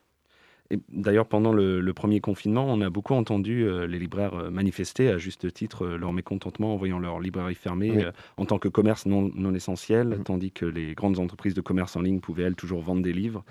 D'ailleurs, 0.91 1.27
pendant 1.27 1.53
le, 1.53 1.79
le 1.79 1.93
premier 1.93 2.19
confinement, 2.19 2.65
on 2.67 2.81
a 2.81 2.89
beaucoup 2.89 3.13
entendu 3.13 3.63
euh, 3.63 3.87
les 3.87 3.99
libraires 3.99 4.33
euh, 4.33 4.49
manifester 4.49 5.09
à 5.09 5.17
juste 5.17 5.53
titre 5.53 5.83
euh, 5.85 5.97
leur 5.97 6.11
mécontentement 6.11 6.73
en 6.73 6.75
voyant 6.75 6.99
leur 6.99 7.21
librairie 7.21 7.55
fermée 7.55 7.91
Oui. 7.95 8.03
en 8.35 8.45
tant 8.45 8.59
que 8.59 8.67
commerce 8.67 9.05
non, 9.05 9.31
non 9.33 9.53
essentiel, 9.53 10.07
Mhm. 10.09 10.23
tandis 10.25 10.51
que 10.51 10.65
les 10.65 10.93
grandes 10.93 11.19
entreprises 11.19 11.53
de 11.53 11.61
commerce 11.61 11.95
en 11.95 12.01
ligne 12.01 12.19
pouvaient, 12.19 12.43
elles, 12.43 12.55
toujours 12.55 12.81
vendre 12.81 13.01
des 13.01 13.13
livres. 13.13 13.45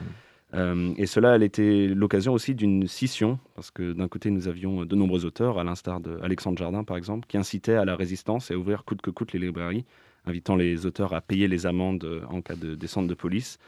Et 0.97 1.05
cela, 1.07 1.35
elle 1.37 1.43
était 1.43 1.87
l'occasion 1.89 2.33
aussi 2.33 2.55
d'une 2.55 2.87
scission, 2.87 3.39
parce 3.55 3.71
que 3.71 3.93
d'un 3.93 4.09
côté, 4.09 4.31
nous 4.31 4.49
avions 4.49 4.87
de 4.87 4.97
nombreux 4.97 5.27
auteurs, 5.27 5.59
à 5.59 5.65
l'instar 5.65 6.01
d'Alexandre 6.01 6.57
Jardin, 6.57 6.83
par 6.83 6.97
exemple, 6.97 7.27
qui 7.29 7.37
incitaient 7.37 7.75
à 7.75 7.85
la 7.85 7.95
résistance 7.95 8.51
et 8.51 8.55
à 8.55 8.57
ouvrir 8.57 8.85
coûte 8.85 9.03
que 9.03 9.11
coûte 9.11 9.35
les 9.35 9.39
librairies, 9.39 9.85
invitant 10.27 10.57
les 10.57 10.87
auteurs 10.87 11.15
à 11.15 11.21
payer 11.21 11.49
les 11.49 11.67
amendes 11.67 12.05
euh, 12.05 12.23
en 12.29 12.43
cas 12.43 12.57
de 12.57 12.75
descente 12.75 13.07
de 13.07 13.15
police. 13.15 13.59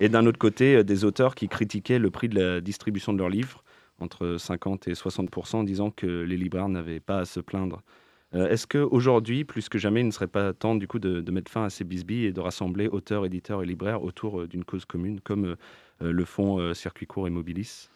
Et 0.00 0.08
d'un 0.08 0.26
autre 0.26 0.38
côté, 0.38 0.76
euh, 0.76 0.84
des 0.84 1.04
auteurs 1.04 1.34
qui 1.34 1.48
critiquaient 1.48 1.98
le 1.98 2.10
prix 2.10 2.28
de 2.28 2.38
la 2.38 2.60
distribution 2.60 3.12
de 3.12 3.18
leurs 3.18 3.30
livres, 3.30 3.62
entre 4.00 4.36
50 4.38 4.88
et 4.88 4.94
60 4.94 5.54
en 5.54 5.64
disant 5.64 5.90
que 5.90 6.06
les 6.06 6.36
libraires 6.36 6.68
n'avaient 6.68 7.00
pas 7.00 7.20
à 7.20 7.24
se 7.24 7.40
plaindre. 7.40 7.82
Euh, 8.34 8.48
Est-ce 8.48 8.66
qu'aujourd'hui, 8.66 9.44
plus 9.44 9.68
que 9.68 9.78
jamais, 9.78 10.00
il 10.00 10.06
ne 10.06 10.12
serait 10.12 10.26
pas 10.26 10.52
temps 10.52 10.76
de, 10.76 11.30
mettre 11.30 11.50
fin 11.50 11.64
à 11.64 11.70
ces 11.70 11.84
bisbilles 11.84 12.26
et 12.26 12.32
de 12.32 12.40
rassembler 12.40 12.88
auteurs, 12.88 13.24
éditeurs 13.24 13.62
et 13.62 13.66
libraires 13.66 14.02
autour 14.02 14.46
d'une 14.46 14.64
cause 14.64 14.84
commune, 14.84 15.20
comme 15.20 15.56
le 16.00 16.24
font 16.24 16.74
Circuit 16.74 17.06
Court 17.06 17.26
et 17.26 17.30
Mobilis? 17.30 17.88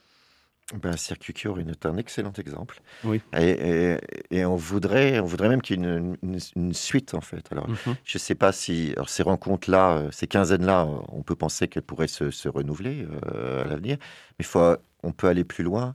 Ben, 0.81 0.97
Circuit 0.97 1.33
Cure 1.35 1.59
est 1.61 1.87
un 1.87 1.97
excellent 1.97 2.33
exemple. 2.39 2.81
Oui. 3.05 3.21
Et, 3.37 3.51
et- 3.51 3.97
et 4.31 4.45
on 4.47 4.57
voudrait, 4.57 5.21
on 5.21 5.25
voudrait 5.27 5.49
même 5.49 5.61
qu'il 5.63 5.81
y 5.81 5.85
ait 5.85 5.87
une, 5.87 6.17
une- 6.23 6.39
une 6.57 6.73
suite 6.75 7.15
en 7.15 7.21
fait. 7.21 7.47
Alors, 7.53 7.67
je 8.05 8.17
ne 8.17 8.21
sais 8.21 8.35
pas 8.35 8.53
si 8.53 8.93
alors, 8.97 9.09
ces 9.09 9.23
rencontres-là, 9.23 9.97
euh, 9.99 10.09
ces 10.11 10.27
quinzaines-là, 10.27 10.87
on 11.09 11.23
peut 11.23 11.37
penser 11.37 11.69
qu'elles 11.69 11.83
pourraient 11.83 12.07
se, 12.09 12.31
se 12.31 12.49
renouveler 12.49 13.07
euh, 13.35 13.65
à 13.65 13.67
l'avenir, 13.69 13.97
mais 14.39 14.45
faut, 14.45 14.77
on 15.03 15.13
peut 15.13 15.29
aller 15.29 15.45
plus 15.45 15.65
loin. 15.65 15.95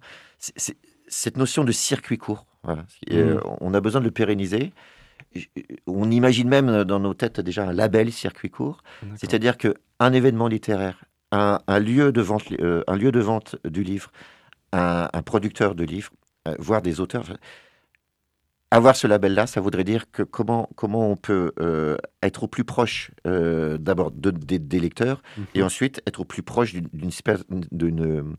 Cette 1.07 1.37
notion 1.37 1.63
de 1.63 1.71
circuit 1.71 2.17
court, 2.17 2.45
voilà. 2.63 2.85
Et, 3.07 3.17
euh, 3.17 3.39
on 3.61 3.73
a 3.73 3.79
besoin 3.81 4.01
de 4.01 4.05
le 4.05 4.11
pérenniser. 4.11 4.73
On 5.87 6.09
imagine 6.11 6.47
même 6.47 6.83
dans 6.83 6.99
nos 6.99 7.13
têtes 7.13 7.39
déjà 7.39 7.67
un 7.67 7.73
label 7.73 8.11
circuit 8.11 8.49
court, 8.49 8.83
c'est-à-dire 9.15 9.57
que 9.57 9.75
un 9.99 10.13
événement 10.13 10.47
littéraire, 10.47 11.03
un, 11.31 11.59
un 11.67 11.79
lieu 11.79 12.11
de 12.11 12.21
vente, 12.21 12.43
euh, 12.61 12.83
un 12.87 12.95
lieu 12.95 13.11
de 13.11 13.19
vente 13.19 13.55
du 13.65 13.83
livre, 13.83 14.11
un, 14.73 15.09
un 15.13 15.21
producteur 15.21 15.75
de 15.75 15.83
livres, 15.83 16.11
euh, 16.47 16.55
voire 16.59 16.81
des 16.81 16.99
auteurs. 16.99 17.25
Avoir 18.69 18.97
ce 18.97 19.07
label-là, 19.07 19.47
ça 19.47 19.61
voudrait 19.61 19.85
dire 19.85 20.11
que 20.11 20.23
comment, 20.23 20.67
comment 20.75 21.09
on 21.09 21.15
peut 21.15 21.53
euh, 21.61 21.95
être 22.21 22.43
au 22.43 22.47
plus 22.47 22.65
proche 22.65 23.11
euh, 23.25 23.77
d'abord 23.77 24.11
de- 24.11 24.29
des- 24.31 24.59
des 24.59 24.79
lecteurs 24.81 25.21
et 25.55 25.59
Mhm. 25.59 25.65
ensuite 25.65 26.01
être 26.05 26.19
au 26.19 26.25
plus 26.25 26.43
proche 26.43 26.73
d'une- 26.73 28.35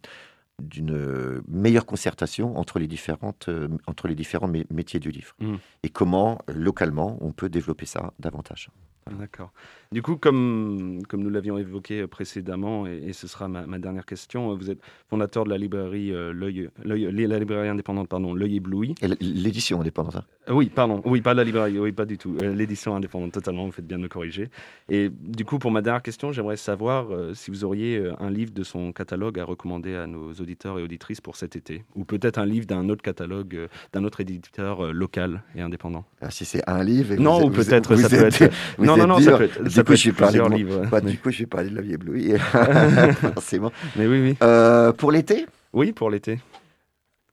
d'une 0.61 1.41
meilleure 1.49 1.87
concertation 1.87 2.59
entre 2.59 2.79
les 2.79 2.89
différentes 2.89 3.49
euh, 3.49 3.69
entre 3.87 4.09
les 4.09 4.15
différents 4.17 4.49
mé- 4.49 4.67
métiers 4.71 5.01
du 5.01 5.11
livre 5.11 5.35
Mhm. 5.41 5.59
et 5.85 5.89
comment 5.89 6.41
localement 6.49 7.17
on 7.21 7.33
peut 7.33 7.49
développer 7.49 7.87
ça 7.87 8.13
davantage. 8.19 8.69
D'accord. 9.11 9.53
Du 9.91 10.03
coup, 10.03 10.17
comme, 10.17 11.01
comme 11.09 11.23
nous 11.23 11.31
l'avions 11.31 11.57
évoqué 11.57 12.07
précédemment, 12.07 12.87
et, 12.87 13.05
et 13.07 13.13
ce 13.15 13.27
sera 13.27 13.49
ma, 13.49 13.67
ma 13.67 13.79
dernière 13.79 14.05
question, 14.05 14.55
vous 14.55 14.71
êtes 14.71 14.81
fondateur 15.09 15.45
de 15.45 15.51
la 15.51 15.57
librairie 15.57 16.13
euh, 16.13 16.33
L'œil, 16.35 16.69
la 16.85 17.39
librairie 17.39 17.69
indépendante, 17.69 18.07
pardon, 18.09 18.35
L'œil 18.35 18.57
ébloui. 18.57 18.95
L'édition 19.21 19.81
indépendante. 19.81 20.17
hein. 20.17 20.25
Euh, 20.51 20.53
oui, 20.53 20.71
pardon, 20.75 21.01
oui, 21.07 21.23
pas 21.23 21.33
la 21.33 21.43
librairie, 21.43 21.79
oui, 21.79 21.93
pas 21.93 22.05
du 22.05 22.19
tout. 22.19 22.37
Euh, 22.43 22.55
L'édition 22.55 22.95
indépendante, 22.95 23.33
totalement, 23.33 23.65
vous 23.65 23.73
faites 23.73 23.87
bien 23.87 23.97
de 23.97 24.03
me 24.03 24.09
corriger. 24.09 24.51
Et 24.91 25.09
du 25.11 25.47
coup, 25.47 25.59
pour 25.59 25.71
ma 25.71 25.81
dernière 25.81 26.03
question, 26.03 26.33
j'aimerais 26.33 26.59
savoir 26.59 27.07
euh, 27.11 27.33
si 27.33 27.51
vous 27.51 27.65
auriez 27.65 27.97
euh, 27.97 28.13
un 28.21 28.31
livre 28.31 28.53
de 28.53 28.63
son 28.65 28.93
catalogue 28.93 29.39
à 29.39 29.45
recommander 29.45 29.95
à 29.95 30.07
nos 30.07 30.33
auditeurs 30.35 30.79
et 30.79 30.83
auditrices 30.83 31.23
pour 31.23 31.37
cet 31.37 31.57
été, 31.57 31.85
ou 31.95 32.05
peut-être 32.05 32.37
un 32.39 32.45
livre 32.47 32.67
d'un 32.67 32.91
autre 32.91 33.03
catalogue, 33.03 33.55
euh, 33.57 33.69
d'un 33.95 34.05
autre 34.05 34.21
éditeur 34.21 34.85
euh, 34.85 34.93
local 34.93 35.43
et 35.55 35.63
indément. 35.63 36.05
Ah, 36.21 36.31
si 36.31 36.45
c'est 36.45 36.63
un 36.69 36.83
livre. 36.85 37.13
et 37.13 37.17
Non, 37.19 37.39
vous 37.41 37.47
ou 37.47 37.51
peut-être 37.51 37.97
ça 37.97 38.09
peut 38.11 38.27
être. 38.27 38.51
Non, 38.79 38.97
non, 38.97 39.07
non, 39.07 39.19
ça 39.21 39.39
peut 39.39 39.45
être, 39.45 39.78
Du 39.79 39.81
ça 39.81 39.85
coup, 39.85 39.93
peut 39.93 39.95
être 39.95 40.17
plusieurs 40.17 40.51
mon- 40.51 40.57
livres. 40.57 40.87
Bah, 40.91 41.01
Du 41.01 41.19
coup, 41.19 41.31
je 41.31 41.39
vais 41.41 41.47
parler 41.47 41.71
de 41.71 41.75
la 41.77 41.83
vieille 41.83 41.97
Blouy. 41.97 42.35
Forcément. 43.35 43.73
mais 43.97 44.07
oui, 44.07 44.21
oui. 44.21 44.37
Euh, 44.43 44.93
pour 44.93 45.13
l'été, 45.13 45.47
Oui, 45.73 45.93
pour 45.93 46.11
l'été. 46.11 46.41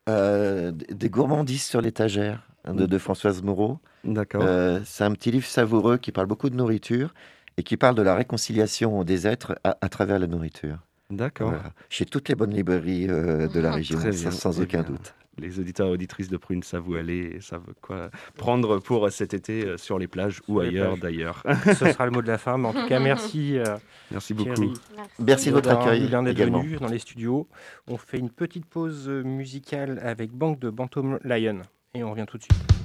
euh, 0.09 0.71
des 0.71 1.09
gourmandises 1.09 1.63
sur 1.63 1.81
l'étagère 1.81 2.47
de, 2.67 2.85
de 2.85 2.97
Françoise 2.97 3.41
Moreau. 3.41 3.79
D'accord. 4.03 4.43
Euh, 4.43 4.79
c'est 4.85 5.03
un 5.03 5.11
petit 5.11 5.31
livre 5.31 5.45
savoureux 5.47 5.97
qui 5.97 6.11
parle 6.11 6.27
beaucoup 6.27 6.49
de 6.49 6.55
nourriture 6.55 7.13
et 7.57 7.63
qui 7.63 7.77
parle 7.77 7.95
de 7.95 8.01
la 8.01 8.15
réconciliation 8.15 9.03
des 9.03 9.27
êtres 9.27 9.57
à, 9.63 9.77
à 9.81 9.89
travers 9.89 10.19
la 10.19 10.27
nourriture. 10.27 10.77
D'accord. 11.09 11.49
Voilà. 11.49 11.71
Chez 11.89 12.05
toutes 12.05 12.29
les 12.29 12.35
bonnes 12.35 12.53
librairies 12.53 13.07
euh, 13.09 13.47
de 13.47 13.59
la 13.59 13.71
Ah, 13.71 13.75
région, 13.75 13.99
sans, 14.31 14.59
aucun 14.61 14.81
bien. 14.81 14.89
doute. 14.91 15.13
Les 15.37 15.59
auditeurs 15.59 15.87
et 15.87 15.91
auditrices 15.91 16.29
de 16.29 16.37
Prune 16.37 16.63
savent 16.63 16.87
où 16.87 16.95
aller 16.95 17.35
et 17.37 17.41
savent 17.41 17.73
quoi 17.81 18.09
prendre 18.37 18.79
pour 18.79 19.11
cet 19.11 19.33
été 19.33 19.65
euh, 19.65 19.77
sur 19.77 19.99
les 19.99 20.07
plages 20.07 20.41
ou 20.47 20.59
les 20.59 20.69
ailleurs 20.69 20.97
d'ailleurs. 20.97 21.43
Ce 21.65 21.73
sera 21.91 22.05
le 22.05 22.11
mot 22.11 22.21
de 22.21 22.27
la 22.27 22.37
fin. 22.37 22.57
Mais 22.57 22.67
en 22.67 22.73
tout 22.73 22.87
cas, 22.87 22.99
merci 23.01 23.57
euh, 23.57 23.77
Merci 24.11 24.33
beaucoup. 24.33 24.53
Thierry. 24.53 24.73
Merci 25.19 25.49
de 25.49 25.53
votre 25.55 25.69
accueil 25.69 26.01
d'être 26.09 26.27
également. 26.27 26.61
venu 26.61 26.77
dans 26.77 26.87
les 26.87 26.99
studios. 26.99 27.47
On 27.87 27.97
fait 27.97 28.17
une 28.17 28.29
petite 28.29 28.65
pause 28.65 29.09
musicale 29.09 29.99
avec 30.03 30.31
Banque 30.31 30.59
de 30.59 30.69
Bantam 30.69 31.19
Lion. 31.23 31.61
Et 31.93 32.03
on 32.03 32.11
revient 32.11 32.25
tout 32.27 32.37
de 32.37 32.43
suite. 32.43 32.84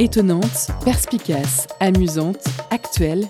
Étonnante, 0.00 0.68
perspicace, 0.84 1.66
amusante, 1.80 2.44
actuelle, 2.70 3.24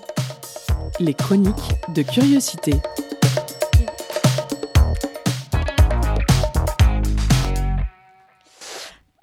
les 1.00 1.14
chroniques 1.14 1.54
de 1.94 2.02
curiosité. 2.02 2.74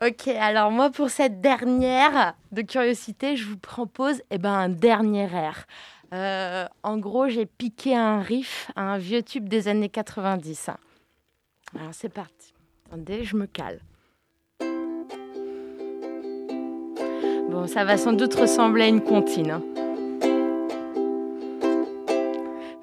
Ok, 0.02 0.28
alors 0.28 0.72
moi 0.72 0.90
pour 0.90 1.12
cette 1.12 1.40
dernière 1.40 2.34
de 2.52 2.64
curiosité, 2.64 3.38
je 3.38 3.46
vous 3.46 3.58
propose 3.58 4.24
eh 4.32 4.40
ben, 4.40 4.52
un 4.52 4.70
dernier 4.70 5.32
air. 5.32 5.68
Euh, 6.14 6.68
en 6.82 6.98
gros, 6.98 7.30
j'ai 7.30 7.46
piqué 7.46 7.96
un 7.96 8.22
riff 8.22 8.72
à 8.76 8.82
un 8.94 8.98
vieux 8.98 9.22
tube 9.22 9.48
des 9.48 9.68
années 9.68 9.90
90. 9.90 10.72
Alors 11.76 11.94
c'est 11.94 12.10
parti. 12.10 12.56
Attendez, 12.88 13.24
je 13.24 13.36
me 13.38 13.46
cale. 13.46 13.82
Ça 17.68 17.84
va 17.84 17.98
sans 17.98 18.14
doute 18.14 18.36
ressembler 18.36 18.84
à 18.84 18.88
une 18.88 19.02
comptine. 19.02 19.52
hein. 19.52 19.62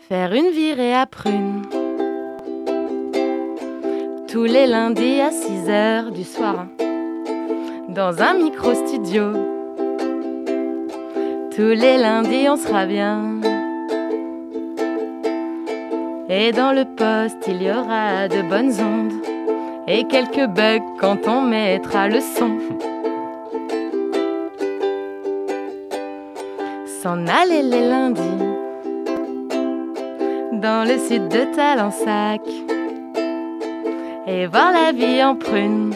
Faire 0.08 0.32
une 0.34 0.50
virée 0.50 0.94
à 0.94 1.06
prune. 1.06 1.62
Tous 4.28 4.44
les 4.44 4.66
lundis 4.66 5.20
à 5.20 5.30
6 5.30 5.70
heures 5.70 6.10
du 6.10 6.24
soir. 6.24 6.66
Dans 7.88 8.20
un 8.22 8.34
micro-studio. 8.34 9.32
Tous 11.54 11.74
les 11.74 11.98
lundis, 11.98 12.48
on 12.48 12.56
sera 12.56 12.86
bien. 12.86 13.40
Et 16.28 16.50
dans 16.52 16.72
le 16.72 16.84
poste, 16.84 17.46
il 17.46 17.62
y 17.62 17.70
aura 17.70 18.28
de 18.28 18.42
bonnes 18.42 18.72
ondes. 18.80 19.12
Et 19.86 20.04
quelques 20.04 20.46
bugs 20.48 20.84
quand 20.98 21.28
on 21.28 21.42
mettra 21.42 22.08
le 22.08 22.20
son. 22.20 22.58
S'en 27.02 27.26
aller 27.26 27.62
les 27.62 27.88
lundis. 27.88 28.20
Dans 30.52 30.86
le 30.86 30.98
sud 30.98 31.26
de 31.26 31.52
Talensac. 31.52 32.42
Et 34.28 34.46
voir 34.46 34.70
la 34.72 34.92
vie 34.92 35.20
en 35.24 35.34
prune. 35.34 35.92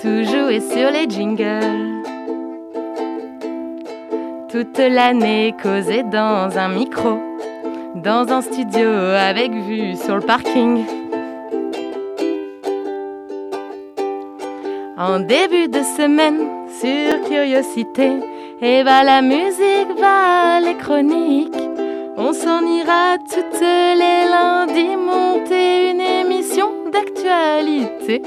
Tout 0.00 0.24
jouer 0.24 0.60
sur 0.60 0.90
les 0.90 1.06
jingles 1.10 2.00
toute 4.50 4.78
l'année 4.78 5.52
causé 5.60 6.04
dans 6.04 6.56
un 6.56 6.68
micro, 6.68 7.18
dans 7.96 8.28
un 8.28 8.40
studio 8.40 8.88
avec 8.88 9.52
vue 9.52 9.96
sur 9.96 10.14
le 10.14 10.22
parking. 10.22 10.84
En 14.96 15.18
début 15.18 15.66
de 15.66 15.82
semaine, 15.82 16.38
sur 16.80 17.28
Curiosité, 17.28 18.12
et 18.64 18.82
va 18.82 19.04
la 19.04 19.20
musique, 19.20 19.92
va 20.00 20.58
les 20.58 20.74
chroniques. 20.76 21.68
On 22.16 22.32
s'en 22.32 22.64
ira 22.64 23.18
toutes 23.18 23.60
les 23.60 24.24
lundis 24.34 24.96
monter 24.96 25.90
une 25.90 26.00
émission 26.00 26.70
d'actualité 26.90 28.22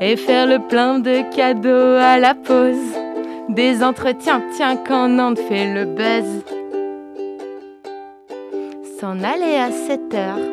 et 0.00 0.16
faire 0.16 0.46
le 0.46 0.58
plein 0.58 0.98
de 0.98 1.22
cadeaux 1.34 1.96
à 1.98 2.18
la 2.18 2.34
pause. 2.34 2.92
Des 3.48 3.82
entretiens, 3.82 4.42
tiens, 4.54 4.76
quand 4.76 5.08
Nantes 5.08 5.38
fait 5.48 5.72
le 5.72 5.86
buzz. 5.86 6.44
S'en 9.00 9.18
aller 9.24 9.56
à 9.56 9.70
7 9.70 10.14
heures. 10.14 10.48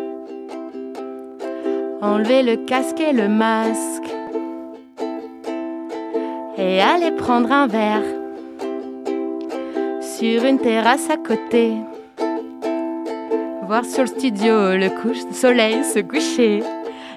Enlever 2.01 2.43
le 2.43 2.55
casque 2.65 3.01
et 3.01 3.11
le 3.11 3.27
masque. 3.27 4.09
Et 6.57 6.81
aller 6.81 7.11
prendre 7.11 7.51
un 7.51 7.67
verre. 7.67 8.18
Sur 10.19 10.43
une 10.43 10.59
terrasse 10.59 11.09
à 11.09 11.15
côté. 11.15 11.75
Voir 13.65 13.85
sur 13.85 14.01
le 14.01 14.07
studio 14.07 14.75
le 14.75 14.89
couche 15.01 15.23
soleil 15.31 15.81
se 15.85 15.99
coucher. 15.99 16.61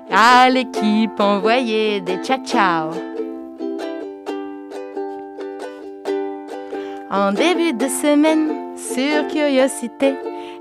À 0.09 0.49
l'équipe 0.49 1.19
envoyer 1.19 2.01
des 2.01 2.19
ciao-ciao. 2.19 2.93
en 7.11 7.33
début 7.33 7.73
de 7.73 7.89
semaine 7.89 8.77
sur 8.77 9.27
Curiosité. 9.27 10.15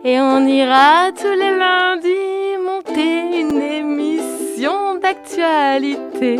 Et 0.03 0.19
on 0.19 0.43
ira 0.47 1.11
tous 1.11 1.35
les 1.41 1.55
lundis 1.55 2.57
monter 2.65 3.39
une 3.39 3.61
émission 3.61 4.95
d'actualité. 4.95 6.39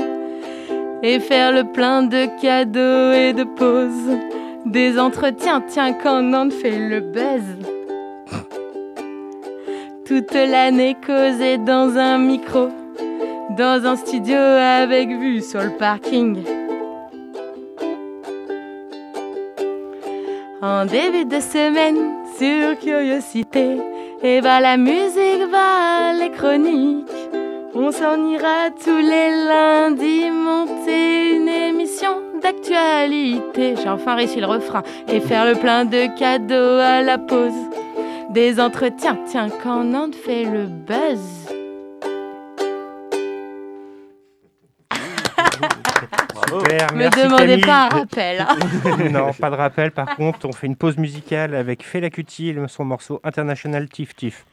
Et 1.04 1.20
faire 1.20 1.52
le 1.52 1.64
plein 1.72 2.02
de 2.02 2.26
cadeaux 2.42 3.12
et 3.14 3.34
de 3.34 3.44
pauses. 3.44 4.18
Des 4.66 5.00
entretiens, 5.00 5.62
tiens, 5.68 5.94
quand 5.94 6.22
Nantes 6.22 6.54
fait 6.54 6.78
le 6.78 7.00
buzz. 7.00 7.42
Toute 10.06 10.34
l'année 10.34 10.96
causée 11.06 11.58
dans 11.58 11.98
un 11.98 12.20
micro. 12.20 12.70
Dans 13.58 13.86
un 13.86 13.96
studio 13.96 14.38
avec 14.38 15.10
vue 15.10 15.42
sur 15.42 15.62
le 15.64 15.72
parking. 15.72 16.44
En 20.62 20.86
début 20.86 21.26
de 21.26 21.40
semaine 21.40 21.98
sur 22.38 22.78
Curiosité, 22.80 23.78
et 24.22 24.42
va 24.42 24.60
la 24.60 24.78
musique, 24.78 25.50
va 25.50 26.14
les 26.14 26.30
chroniques. 26.30 27.08
On 27.74 27.92
s'en 27.92 28.28
ira 28.30 28.70
tous 28.84 28.98
les 28.98 29.32
lundis 29.48 30.30
monter 30.30 31.36
une 31.36 31.50
émission 31.50 32.21
d'actualité. 32.42 33.76
J'ai 33.82 33.90
enfin 33.90 34.16
réussi 34.16 34.40
le 34.40 34.48
refrain 34.48 34.84
et 35.08 35.20
faire 35.20 35.46
le 35.46 35.56
plein 35.56 35.86
de 35.86 36.08
cadeaux 36.18 36.80
à 36.80 37.02
la 37.02 37.18
pause. 37.18 37.54
Des 38.32 38.60
entretiens, 38.60 39.18
tiens, 39.28 39.50
quand 39.62 39.84
Nantes 39.84 40.16
fait 40.16 40.46
le 40.46 40.66
buzz. 40.66 41.20
Super, 46.48 46.92
Me 46.94 46.98
merci 46.98 47.24
demandez 47.24 47.46
Camille. 47.48 47.62
pas 47.66 47.86
un 47.86 47.90
rappel. 47.90 48.42
hein. 48.42 48.58
non, 49.10 49.32
pas 49.34 49.50
de 49.50 49.56
rappel. 49.56 49.92
Par 49.92 50.16
contre, 50.16 50.46
on 50.48 50.52
fait 50.52 50.68
une 50.68 50.76
pause 50.76 50.98
musicale 50.98 51.56
avec 51.56 51.86
Fela 51.86 52.10
Kuti 52.10 52.50
et 52.50 52.56
son 52.68 52.84
morceau 52.86 53.22
international 53.24 53.88
Tif 53.90 54.16
Tif. 54.16 54.46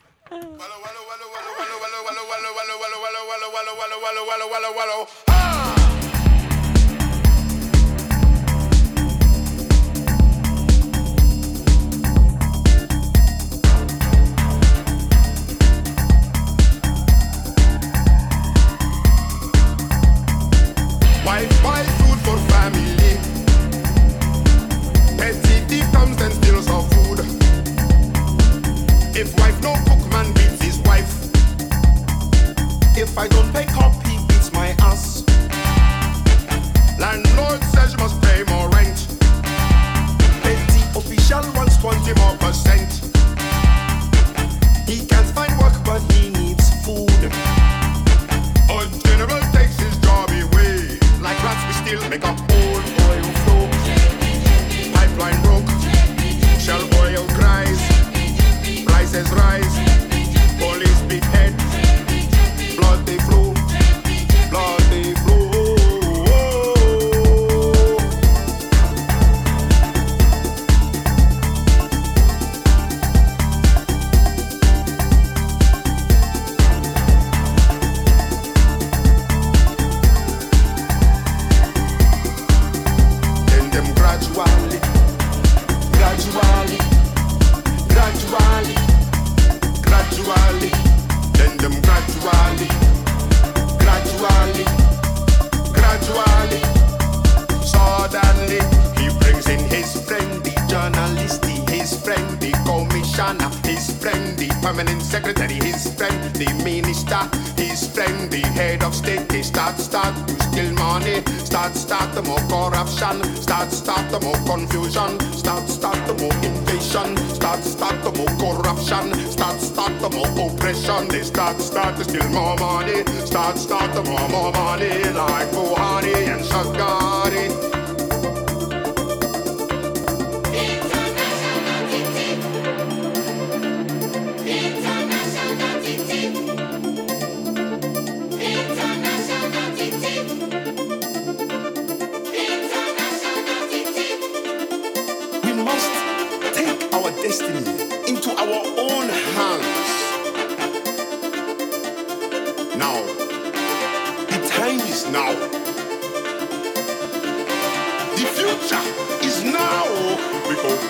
more 120.10 120.50
oppression. 120.50 121.08
They 121.08 121.22
start, 121.22 121.60
start 121.60 121.96
to 121.96 122.04
steal 122.04 122.28
more 122.30 122.56
money. 122.56 123.04
Start, 123.26 123.58
start 123.58 123.92
to 123.94 124.02
more, 124.10 124.28
more 124.28 124.52
money. 124.52 125.02
Like 125.12 125.48
Buhari 125.50 126.14
and 126.28 126.42
Shagari. 126.42 127.68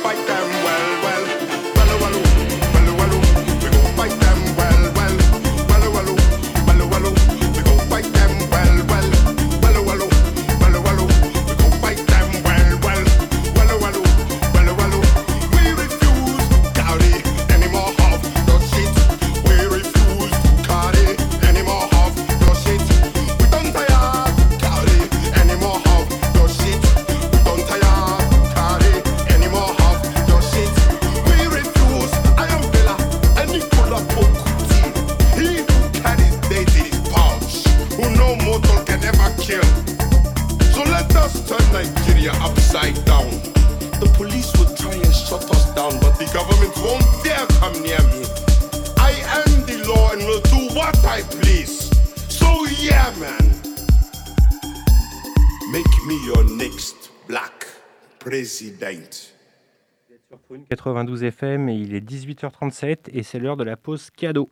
fight 0.03 0.27
back. 0.27 0.38
Prune 60.49 60.65
92 60.65 61.25
FM 61.25 61.69
et 61.69 61.75
il 61.75 61.95
est 61.95 62.01
18h37 62.01 63.11
et 63.13 63.23
c'est 63.23 63.39
l'heure 63.39 63.59
de 63.59 63.65
la 63.65 63.77
pause 63.77 64.09
cadeau. 64.11 64.49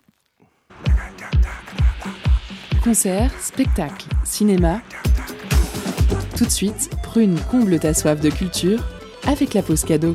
Concert, 2.85 3.33
spectacle, 3.41 4.07
cinéma. 4.23 4.83
Tout 6.37 6.45
de 6.45 6.51
suite, 6.51 6.91
Prune 7.03 7.39
comble 7.51 7.79
ta 7.79 7.95
soif 7.95 8.21
de 8.21 8.29
culture 8.29 8.85
avec 9.27 9.55
la 9.55 9.63
pause 9.63 9.85
cadeau. 9.87 10.13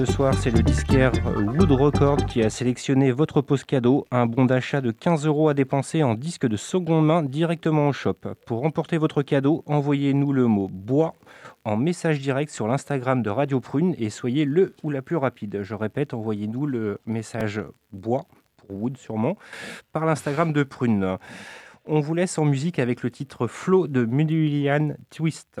Ce 0.00 0.06
soir, 0.06 0.32
c'est 0.32 0.50
le 0.50 0.62
disquaire 0.62 1.12
Wood 1.26 1.72
Record 1.72 2.24
qui 2.24 2.42
a 2.42 2.48
sélectionné 2.48 3.12
votre 3.12 3.42
pause 3.42 3.64
cadeau, 3.64 4.06
un 4.10 4.24
bon 4.24 4.46
d'achat 4.46 4.80
de 4.80 4.92
15 4.92 5.26
euros 5.26 5.50
à 5.50 5.54
dépenser 5.54 6.02
en 6.02 6.14
disque 6.14 6.46
de 6.46 6.56
seconde 6.56 7.04
main 7.04 7.22
directement 7.22 7.88
au 7.88 7.92
shop. 7.92 8.16
Pour 8.46 8.60
remporter 8.60 8.96
votre 8.96 9.20
cadeau, 9.20 9.62
envoyez-nous 9.66 10.32
le 10.32 10.46
mot 10.46 10.68
bois 10.72 11.12
en 11.66 11.76
message 11.76 12.18
direct 12.18 12.50
sur 12.50 12.66
l'Instagram 12.66 13.20
de 13.20 13.28
Radio 13.28 13.60
Prune 13.60 13.94
et 13.98 14.08
soyez 14.08 14.46
le 14.46 14.74
ou 14.82 14.88
la 14.88 15.02
plus 15.02 15.16
rapide. 15.16 15.60
Je 15.62 15.74
répète, 15.74 16.14
envoyez-nous 16.14 16.64
le 16.64 16.98
message 17.04 17.60
bois, 17.92 18.24
pour 18.56 18.80
Wood 18.80 18.96
sûrement, 18.96 19.36
par 19.92 20.06
l'Instagram 20.06 20.54
de 20.54 20.62
Prune. 20.62 21.18
On 21.84 22.00
vous 22.00 22.14
laisse 22.14 22.38
en 22.38 22.46
musique 22.46 22.78
avec 22.78 23.02
le 23.02 23.10
titre 23.10 23.46
Flow 23.46 23.86
de 23.86 24.06
Mulian 24.06 24.94
Twist. 25.10 25.60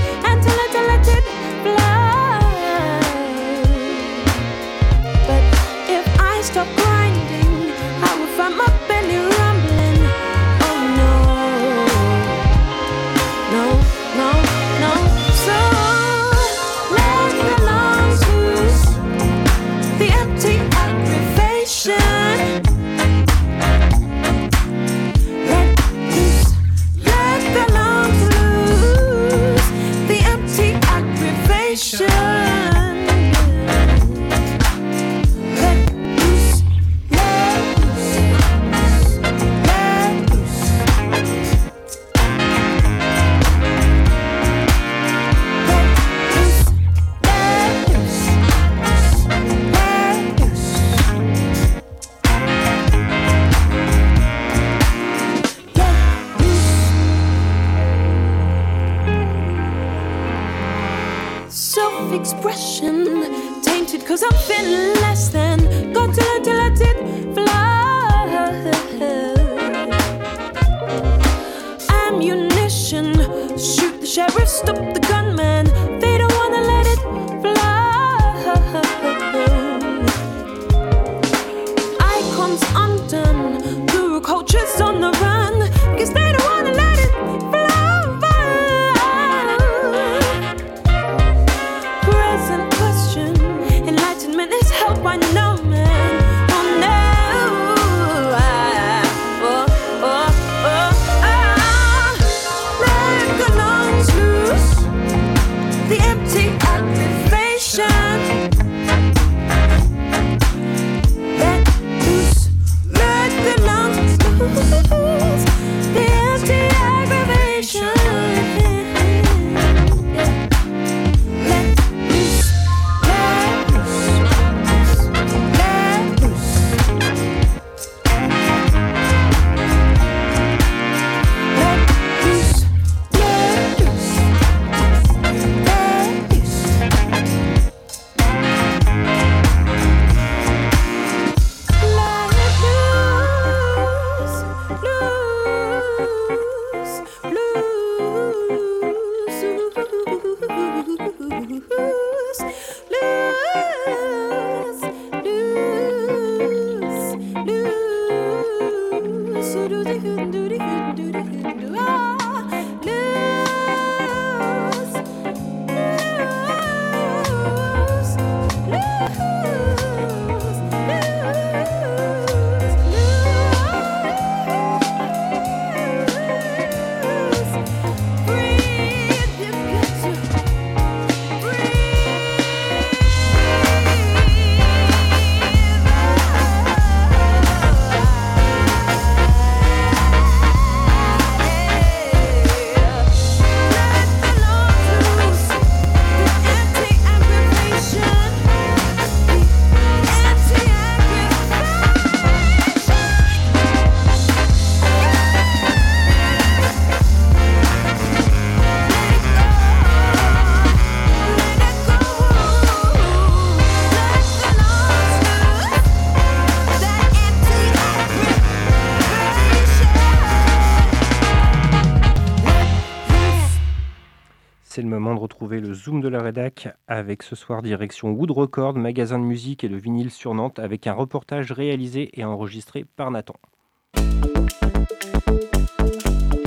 de 226.01 226.09
la 226.09 226.21
rédac 226.21 226.67
avec 226.87 227.23
ce 227.23 227.35
soir 227.35 227.61
direction 227.61 228.11
Wood 228.11 228.31
Record, 228.31 228.75
magasin 228.75 229.19
de 229.19 229.23
musique 229.23 229.63
et 229.63 229.69
de 229.69 229.77
vinyle 229.77 230.11
sur 230.11 230.33
Nantes, 230.33 230.59
avec 230.59 230.87
un 230.87 230.93
reportage 230.93 231.51
réalisé 231.51 232.09
et 232.13 232.25
enregistré 232.25 232.85
par 232.95 233.11
Nathan. 233.11 233.35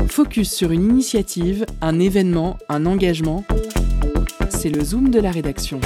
Focus 0.08 0.52
sur 0.52 0.70
une 0.70 0.84
initiative, 0.84 1.64
un 1.80 1.98
événement, 1.98 2.58
un 2.68 2.86
engagement. 2.86 3.44
C'est 4.48 4.70
le 4.70 4.84
Zoom 4.84 5.10
de 5.10 5.20
la 5.20 5.30
rédaction. 5.30 5.80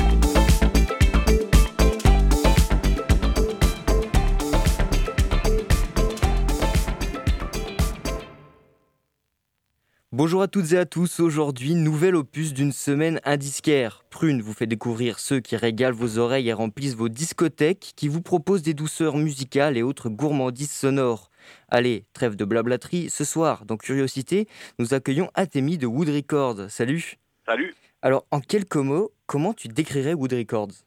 Bonjour 10.10 10.40
à 10.40 10.48
toutes 10.48 10.72
et 10.72 10.78
à 10.78 10.86
tous, 10.86 11.20
aujourd'hui 11.20 11.74
nouvel 11.74 12.16
opus 12.16 12.54
d'une 12.54 12.72
semaine 12.72 13.20
indisquaire. 13.26 14.04
Prune 14.08 14.40
vous 14.40 14.54
fait 14.54 14.66
découvrir 14.66 15.18
ceux 15.18 15.40
qui 15.40 15.54
régalent 15.54 15.94
vos 15.94 16.16
oreilles 16.16 16.48
et 16.48 16.54
remplissent 16.54 16.96
vos 16.96 17.10
discothèques, 17.10 17.92
qui 17.94 18.08
vous 18.08 18.22
proposent 18.22 18.62
des 18.62 18.72
douceurs 18.72 19.18
musicales 19.18 19.76
et 19.76 19.82
autres 19.82 20.08
gourmandises 20.08 20.72
sonores. 20.72 21.30
Allez, 21.68 22.06
trêve 22.14 22.36
de 22.36 22.46
blablaterie, 22.46 23.10
ce 23.10 23.22
soir, 23.22 23.66
dans 23.66 23.76
Curiosité, 23.76 24.48
nous 24.78 24.94
accueillons 24.94 25.28
Atemi 25.34 25.76
de 25.76 25.86
Wood 25.86 26.08
Records. 26.08 26.70
Salut 26.70 27.18
Salut 27.44 27.74
Alors, 28.00 28.24
en 28.30 28.40
quelques 28.40 28.76
mots, 28.76 29.12
comment 29.26 29.52
tu 29.52 29.68
décrirais 29.68 30.14
Wood 30.14 30.32
Records? 30.32 30.86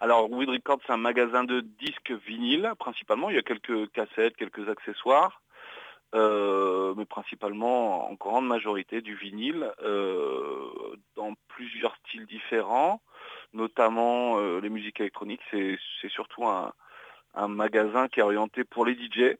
Alors, 0.00 0.28
Wood 0.28 0.48
Records, 0.48 0.80
c'est 0.84 0.92
un 0.92 0.96
magasin 0.96 1.44
de 1.44 1.60
disques 1.60 2.12
vinyles, 2.26 2.72
principalement. 2.80 3.30
Il 3.30 3.36
y 3.36 3.38
a 3.38 3.42
quelques 3.42 3.92
cassettes, 3.92 4.34
quelques 4.36 4.68
accessoires. 4.68 5.40
Euh, 6.14 6.94
mais 6.96 7.06
principalement 7.06 8.08
en 8.08 8.14
grande 8.14 8.46
majorité 8.46 9.00
du 9.00 9.16
vinyle, 9.16 9.68
euh, 9.82 10.94
dans 11.16 11.34
plusieurs 11.48 11.96
styles 11.96 12.26
différents, 12.26 13.02
notamment 13.52 14.38
euh, 14.38 14.60
les 14.60 14.68
musiques 14.68 15.00
électroniques. 15.00 15.40
C'est 15.50 16.10
surtout 16.10 16.46
un, 16.46 16.72
magasin 17.48 18.06
qui 18.06 18.20
est 18.20 18.22
orienté 18.22 18.62
pour 18.62 18.86
les 18.86 18.94
DJ. 18.94 19.36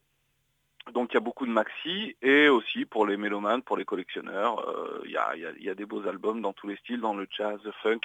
Donc 0.92 1.12
il 1.12 1.14
y 1.14 1.16
a 1.16 1.20
beaucoup 1.20 1.46
de 1.46 1.52
maxi 1.52 2.16
et 2.22 2.48
aussi 2.48 2.84
pour 2.84 3.06
les 3.06 3.16
mélomanes, 3.16 3.62
pour 3.62 3.76
les 3.76 3.84
collectionneurs. 3.84 4.66
Il 5.04 5.12
y, 5.12 5.68
a, 5.68 5.74
des 5.74 5.86
beaux 5.86 6.06
albums 6.08 6.42
dans 6.42 6.52
tous 6.52 6.66
les 6.66 6.76
styles, 6.76 7.00
dans 7.00 7.14
le 7.14 7.28
jazz, 7.30 7.60
le 7.64 7.72
funk, 7.84 8.00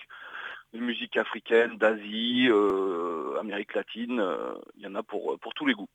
les 0.73 0.79
musiques 0.79 1.17
africaines, 1.17 1.75
d'Asie, 1.77 2.49
Amérique 3.39 3.73
latine. 3.73 4.23
Il 4.77 4.83
y 4.83 4.87
en 4.87 4.93
a 4.93 5.01
pour, 5.01 5.39
pour 5.39 5.55
tous 5.55 5.65
les 5.65 5.73
goûts. 5.73 5.89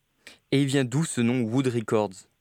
Et 0.51 0.63
il 0.63 0.67
vient 0.67 0.85
d'où 0.85 1.05
ce 1.05 1.21
nom 1.21 1.43
Wood 1.43 1.69
Records? 1.69 2.34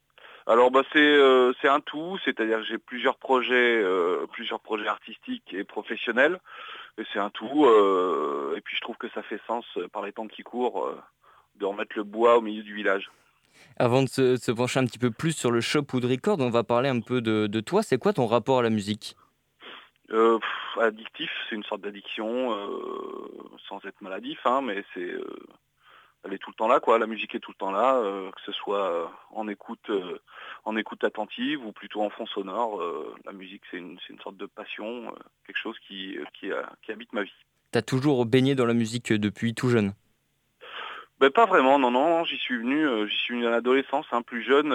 Alors 0.46 0.72
bah 0.72 0.82
c'est 0.92 1.00
euh, 1.00 1.54
c'est 1.62 1.70
un 1.70 1.80
tout, 1.80 2.20
c'est-à-dire 2.26 2.60
que 2.60 2.66
j'ai 2.66 2.78
plusieurs 2.78 3.16
projets, 3.16 3.82
euh, 3.82 4.26
plusieurs 4.32 4.60
projets 4.60 4.88
artistiques 4.88 5.54
et 5.54 5.64
professionnels, 5.64 6.40
et 6.98 7.04
c'est 7.14 7.20
un 7.20 7.30
tout. 7.30 7.66
euh, 7.66 8.56
et 8.58 8.62
puis 8.62 8.76
je 8.76 8.82
trouve 8.82 8.98
que 8.98 9.10
ça 9.12 9.24
fait 9.24 9.40
sens 9.48 9.66
par 9.94 10.04
les 10.04 10.12
temps 10.12 10.28
qui 10.28 10.44
courent 10.44 10.92
de 11.56 11.66
remettre 11.66 11.96
le 11.96 12.04
bois 12.04 12.38
au 12.38 12.42
milieu 12.42 12.64
du 12.64 12.74
village. 12.74 13.10
Avant 13.78 14.04
de 14.04 14.10
se, 14.10 14.36
se 14.36 14.52
pencher 14.52 14.80
un 14.80 14.86
petit 14.86 15.00
peu 15.00 15.12
plus 15.12 15.32
sur 15.32 15.50
le 15.50 15.62
shop 15.62 15.86
Wood 15.94 16.06
Records, 16.06 16.40
on 16.40 16.50
va 16.50 16.64
parler 16.64 16.90
un 16.90 17.00
peu 17.00 17.22
de, 17.22 17.48
de 17.48 17.60
toi. 17.62 17.82
C'est 17.82 17.98
quoi 17.98 18.12
ton 18.12 18.26
rapport 18.26 18.60
à 18.60 18.64
la 18.64 18.70
musique? 18.70 19.16
Euh, 20.12 20.40
pff, 20.40 20.84
addictif, 20.84 21.32
c'est 21.48 21.56
une 21.56 21.64
sorte 21.64 21.82
d'addiction, 21.82 22.52
sans 23.70 23.84
être 23.86 24.02
maladif, 24.02 24.40
hein, 24.46 24.62
mais 24.62 24.84
c'est, 24.94 25.16
elle 26.24 26.34
est 26.34 26.38
tout 26.38 26.50
le 26.50 26.56
temps 26.56 26.68
là, 26.68 26.80
quoi. 26.80 26.98
La 27.00 27.08
musique 27.08 27.36
est 27.36 27.40
tout 27.40 27.52
le 27.52 27.58
temps 27.58 27.72
là, 27.72 27.96
euh, 27.96 28.32
que 28.32 28.42
ce 28.46 28.52
soit 28.52 28.90
euh, 28.90 29.06
en 29.32 29.48
écoute, 29.48 29.90
euh, 29.90 30.20
en 30.64 30.76
écoute 30.78 31.04
attentive 31.04 31.66
ou 31.66 31.72
plutôt 31.72 32.02
en 32.02 32.10
fond 32.10 32.26
sonore. 32.26 32.82
euh, 32.82 33.14
la 33.26 33.34
musique, 33.34 33.64
c'est 33.70 33.78
une, 33.78 33.98
sorte 34.24 34.38
de 34.38 34.46
passion, 34.46 35.14
quelque 35.46 35.58
chose 35.58 35.78
qui, 35.88 36.18
qui, 36.34 36.52
a- 36.52 36.72
qui 36.82 36.92
habite 36.92 37.12
ma 37.14 37.24
vie. 37.24 37.34
T'as 37.72 37.82
toujours 37.82 38.26
baigné 38.26 38.56
dans 38.56 38.66
la 38.66 38.74
musique 38.74 39.12
depuis 39.12 39.54
tout 39.54 39.70
jeune? 39.70 39.94
Ben 41.20 41.30
pas 41.30 41.46
vraiment, 41.46 41.80
non, 41.80 41.92
non. 41.92 42.24
J'y 42.24 42.38
suis 42.38 42.58
venu, 42.58 43.10
j'y 43.10 43.18
suis 43.18 43.34
venu 43.34 43.48
à 43.48 43.50
l'adolescence, 43.50 44.06
hein, 44.12 44.22
plus 44.22 44.44
jeune. 44.44 44.72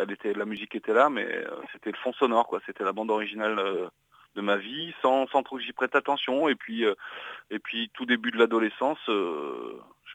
elle 0.00 0.10
était, 0.10 0.32
la 0.32 0.44
musique 0.44 0.74
était 0.74 0.92
là, 0.92 1.10
mais 1.10 1.26
c'était 1.72 1.90
le 1.90 1.96
fond 1.96 2.12
sonore, 2.12 2.46
quoi. 2.46 2.60
C'était 2.66 2.84
la 2.84 2.92
bande 2.92 3.10
originale 3.10 3.90
de 4.34 4.40
ma 4.40 4.56
vie, 4.56 4.94
sans, 5.02 5.26
sans 5.28 5.42
trop 5.42 5.56
que 5.56 5.62
j'y 5.62 5.72
prête 5.72 5.96
attention. 5.96 6.48
Et 6.48 6.54
puis, 6.54 6.84
et 7.50 7.58
puis 7.58 7.90
tout 7.94 8.06
début 8.06 8.30
de 8.30 8.38
l'adolescence, 8.38 8.98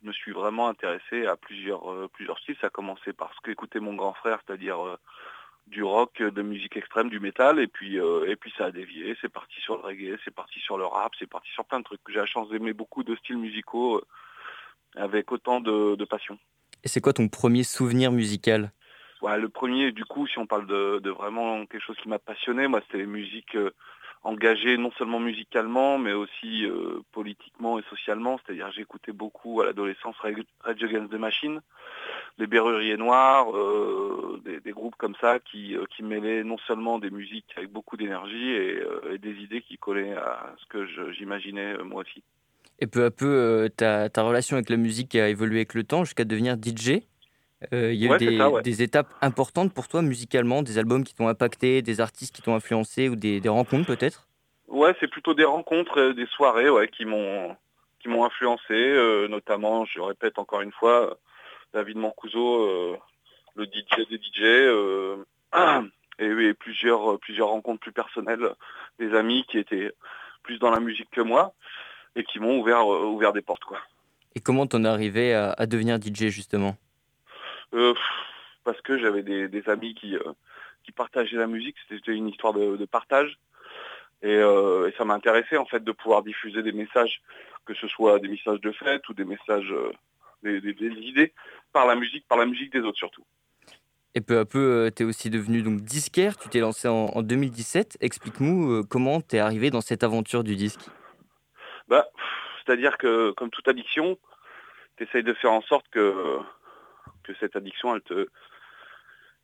je 0.01 0.07
me 0.07 0.13
suis 0.13 0.31
vraiment 0.31 0.67
intéressé 0.67 1.25
à 1.25 1.35
plusieurs, 1.35 1.91
euh, 1.91 2.09
plusieurs 2.11 2.39
styles. 2.39 2.57
Ça 2.61 2.67
a 2.67 2.69
commencé 2.69 3.13
par 3.13 3.33
ce 3.33 3.41
qu'écoutait 3.41 3.79
mon 3.79 3.93
grand 3.95 4.13
frère, 4.13 4.39
c'est-à-dire 4.45 4.79
euh, 4.85 4.97
du 5.67 5.83
rock, 5.83 6.21
de 6.21 6.41
musique 6.41 6.75
extrême, 6.77 7.09
du 7.09 7.19
métal, 7.19 7.59
et 7.59 7.67
puis, 7.67 7.99
euh, 7.99 8.29
et 8.29 8.35
puis 8.35 8.53
ça 8.57 8.65
a 8.65 8.71
dévié. 8.71 9.15
C'est 9.21 9.31
parti 9.31 9.59
sur 9.61 9.77
le 9.77 9.83
reggae, 9.83 10.17
c'est 10.23 10.33
parti 10.33 10.59
sur 10.59 10.77
le 10.77 10.85
rap, 10.85 11.13
c'est 11.17 11.29
parti 11.29 11.49
sur 11.51 11.65
plein 11.65 11.79
de 11.79 11.85
trucs. 11.85 12.01
J'ai 12.09 12.19
la 12.19 12.25
chance 12.25 12.49
d'aimer 12.49 12.73
beaucoup 12.73 13.03
de 13.03 13.15
styles 13.15 13.37
musicaux. 13.37 14.01
avec 14.95 15.31
autant 15.31 15.59
de, 15.59 15.95
de 15.95 16.05
passion. 16.05 16.37
Et 16.83 16.87
c'est 16.87 17.01
quoi 17.01 17.13
ton 17.13 17.27
premier 17.27 17.63
souvenir 17.63 18.11
musical? 18.11 18.71
Ouais, 19.21 19.39
le 19.39 19.49
premier, 19.49 19.91
du 19.91 20.03
coup, 20.05 20.27
si 20.27 20.37
on 20.37 20.45
parle 20.45 20.67
de, 20.67 20.99
de 20.99 21.09
vraiment 21.09 21.65
quelque 21.65 21.81
chose 21.81 21.97
qui 22.01 22.09
m'a 22.09 22.19
passionné, 22.19 22.67
moi, 22.67 22.81
c'était 22.85 22.97
les 22.97 23.05
musiques 23.05 23.57
engagées, 24.23 24.77
non 24.77 24.91
seulement 24.97 25.19
musicalement, 25.19 25.97
mais 25.97 26.13
aussi 26.13 26.65
euh, 26.65 27.01
politiquement 27.11 27.77
et 27.79 27.83
socialement. 27.89 28.39
C'est-à-dire, 28.39 28.71
j'écoutais 28.71 29.11
beaucoup 29.11 29.61
à 29.61 29.65
l'adolescence 29.65 30.15
Rage 30.17 30.83
Against 30.83 31.11
the 31.11 31.15
Machine, 31.15 31.61
les 32.37 32.47
Berruriers 32.47 32.97
Noirs, 32.97 33.55
euh, 33.55 34.41
des, 34.63 34.71
groupes 34.71 34.95
comme 34.97 35.15
ça 35.19 35.39
qui, 35.39 35.75
euh, 35.75 35.85
qui 35.95 36.03
mêlaient 36.03 36.43
non 36.43 36.57
seulement 36.67 36.99
des 36.99 37.11
musiques 37.11 37.53
avec 37.57 37.71
beaucoup 37.71 37.97
d'énergie 37.97 38.51
et, 38.51 38.83
des 39.19 39.33
idées 39.41 39.61
qui 39.61 39.77
collaient 39.77 40.13
à 40.13 40.53
ce 40.57 40.65
que 40.67 41.11
j'imaginais 41.13 41.77
moi 41.83 42.01
aussi. 42.01 42.23
Et 42.79 42.87
peu 42.87 43.05
à 43.05 43.11
peu, 43.11 43.69
ta 43.77 44.09
relation 44.17 44.55
avec 44.55 44.69
la 44.69 44.77
musique 44.77 45.15
a 45.15 45.29
évolué 45.29 45.57
avec 45.57 45.73
le 45.73 45.83
temps 45.83 46.03
jusqu'à 46.03 46.25
devenir 46.25 46.55
DJ. 46.55 47.03
Euh, 47.73 47.93
Il 47.93 47.99
y 48.01 48.07
a 48.07 48.11
Ouais, 48.11 48.15
eu 48.23 48.27
des, 48.31 48.37
ça, 48.37 48.49
ouais. 48.49 48.61
des 48.61 48.81
étapes 48.81 49.07
importantes 49.21 49.73
pour 49.73 49.87
toi 49.87 50.01
musicalement, 50.01 50.63
des 50.63 50.77
albums 50.77 51.03
qui 51.03 51.13
t'ont 51.15 51.27
impacté, 51.27 51.81
des 51.81 52.01
artistes 52.01 52.35
qui 52.35 52.41
t'ont 52.41 52.55
influencé 52.55 53.09
ou 53.09 53.15
des, 53.15 53.39
des 53.39 53.49
rencontres 53.49 53.87
peut-être? 53.87 54.27
Ouais, 54.67 54.95
c'est 54.99 55.07
plutôt 55.07 55.33
des 55.33 55.43
rencontres, 55.45 55.99
euh, 55.99 56.13
des 56.13 56.25
soirées, 56.27 56.69
ouais, 56.69 56.87
qui 56.87 57.05
m'ont 57.05 57.55
qui 57.99 58.09
m'ont 58.09 58.25
influencé, 58.25 58.73
euh, 58.73 59.29
notamment, 59.29 59.85
je 59.85 60.01
répète 60.01 60.37
encore 60.37 60.59
une 60.59 60.73
fois, 60.73 61.17
David 61.73 61.95
Mancuso, 61.97 62.63
euh, 62.65 62.97
le 63.55 63.63
DJ 63.63 64.05
des 64.09 64.17
DJ, 64.17 64.41
et, 66.19 66.25
et 66.25 66.53
plusieurs 66.53 67.17
plusieurs 67.19 67.47
rencontres 67.49 67.79
plus 67.79 67.91
personnelles, 67.93 68.49
des 68.99 69.13
amis 69.15 69.45
qui 69.49 69.57
étaient 69.57 69.91
plus 70.43 70.59
dans 70.59 70.69
la 70.71 70.79
musique 70.81 71.09
que 71.11 71.21
moi 71.21 71.53
et 72.15 72.23
qui 72.25 72.39
m'ont 72.39 72.59
ouvert 72.59 72.85
ouvert 72.87 73.31
des 73.33 73.41
portes, 73.41 73.63
quoi. 73.63 73.79
Et 74.35 74.39
comment 74.39 74.65
t'en 74.67 74.83
es 74.83 74.87
arrivé 74.87 75.33
à, 75.33 75.53
à 75.53 75.65
devenir 75.65 75.97
DJ 76.01 76.27
justement? 76.29 76.75
Euh, 77.73 77.93
parce 78.63 78.79
que 78.81 78.97
j'avais 78.97 79.23
des, 79.23 79.47
des 79.47 79.67
amis 79.69 79.93
qui, 79.95 80.15
euh, 80.15 80.33
qui 80.83 80.91
partageaient 80.91 81.37
la 81.37 81.47
musique, 81.47 81.75
c'était 81.89 82.13
une 82.13 82.29
histoire 82.29 82.53
de, 82.53 82.77
de 82.77 82.85
partage. 82.85 83.37
Et, 84.21 84.35
euh, 84.37 84.87
et 84.89 84.93
ça 84.97 85.03
m'intéressait 85.03 85.57
en 85.57 85.65
fait 85.65 85.83
de 85.83 85.91
pouvoir 85.91 86.23
diffuser 86.23 86.63
des 86.63 86.71
messages, 86.71 87.21
que 87.65 87.73
ce 87.73 87.87
soit 87.87 88.19
des 88.19 88.29
messages 88.29 88.61
de 88.61 88.71
fête 88.71 89.07
ou 89.09 89.13
des 89.13 89.25
messages, 89.25 89.69
euh, 89.71 89.91
des, 90.43 90.61
des- 90.61 90.73
des 90.73 90.87
idées, 91.01 91.33
par 91.73 91.85
la 91.87 91.95
musique, 91.95 92.25
par 92.27 92.37
la 92.37 92.45
musique 92.45 92.71
des 92.71 92.79
autres 92.79 92.97
surtout. 92.97 93.25
Et 94.15 94.21
peu 94.21 94.37
à 94.39 94.45
peu, 94.45 94.91
tu 94.95 95.03
es 95.03 95.05
aussi 95.05 95.29
devenu 95.29 95.61
donc 95.63 95.81
disquaire, 95.81 96.37
tu 96.37 96.47
t'es 96.47 96.59
lancé 96.59 96.87
en, 96.87 97.07
en 97.07 97.21
2017. 97.23 97.97
Explique-nous 97.99 98.83
comment 98.85 99.19
t'es 99.21 99.39
arrivé 99.39 99.71
dans 99.71 99.81
cette 99.81 100.03
aventure 100.03 100.43
du 100.43 100.55
disque. 100.55 100.81
Bah, 101.87 102.07
c'est-à-dire 102.63 102.97
que 102.97 103.31
comme 103.31 103.49
toute 103.49 103.67
addiction, 103.67 104.17
tu 104.97 105.03
essayes 105.03 105.23
de 105.23 105.33
faire 105.33 105.51
en 105.51 105.61
sorte 105.63 105.87
que, 105.89 106.37
que 107.23 107.33
cette 107.39 107.55
addiction, 107.55 107.95
elle 107.95 108.01
te, 108.01 108.27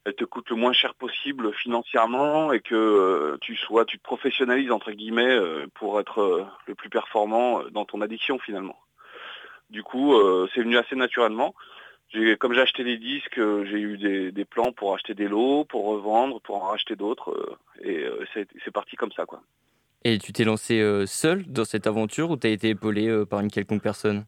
elle 0.05 0.15
te 0.15 0.23
coûte 0.23 0.49
le 0.49 0.55
moins 0.55 0.73
cher 0.73 0.95
possible 0.95 1.53
financièrement 1.53 2.51
et 2.51 2.61
que 2.61 2.75
euh, 2.75 3.37
tu 3.41 3.55
sois, 3.55 3.85
tu 3.85 3.97
te 3.97 4.03
professionnalises 4.03 4.71
entre 4.71 4.91
guillemets 4.91 5.27
euh, 5.27 5.67
pour 5.75 5.99
être 5.99 6.21
euh, 6.21 6.45
le 6.67 6.75
plus 6.75 6.89
performant 6.89 7.63
dans 7.71 7.85
ton 7.85 8.01
addiction 8.01 8.39
finalement. 8.39 8.77
Du 9.69 9.83
coup, 9.83 10.15
c'est 10.55 10.61
venu 10.61 10.77
assez 10.77 10.95
naturellement. 10.95 11.53
Comme 12.39 12.53
j'ai 12.55 12.61
acheté 12.61 12.83
des 12.83 12.97
disques, 12.97 13.35
j'ai 13.35 13.79
eu 13.79 14.31
des, 14.31 14.45
plans 14.45 14.71
pour 14.71 14.95
acheter 14.95 15.13
des 15.13 15.27
lots, 15.27 15.63
pour 15.63 15.85
revendre, 15.85 16.41
pour 16.41 16.55
en 16.55 16.69
racheter 16.69 16.95
d'autres, 16.95 17.59
et 17.83 18.03
c'est, 18.33 18.71
parti 18.73 18.95
comme 18.95 19.11
ça 19.11 19.27
quoi. 19.27 19.43
Et 20.03 20.17
tu 20.17 20.33
t'es 20.33 20.43
lancé 20.43 20.81
seul 21.05 21.43
dans 21.45 21.65
cette 21.65 21.85
aventure 21.85 22.31
ou 22.31 22.35
t'as 22.35 22.49
été 22.49 22.69
épaulé 22.69 23.25
par 23.29 23.41
une 23.41 23.51
quelconque 23.51 23.83
personne? 23.83 24.25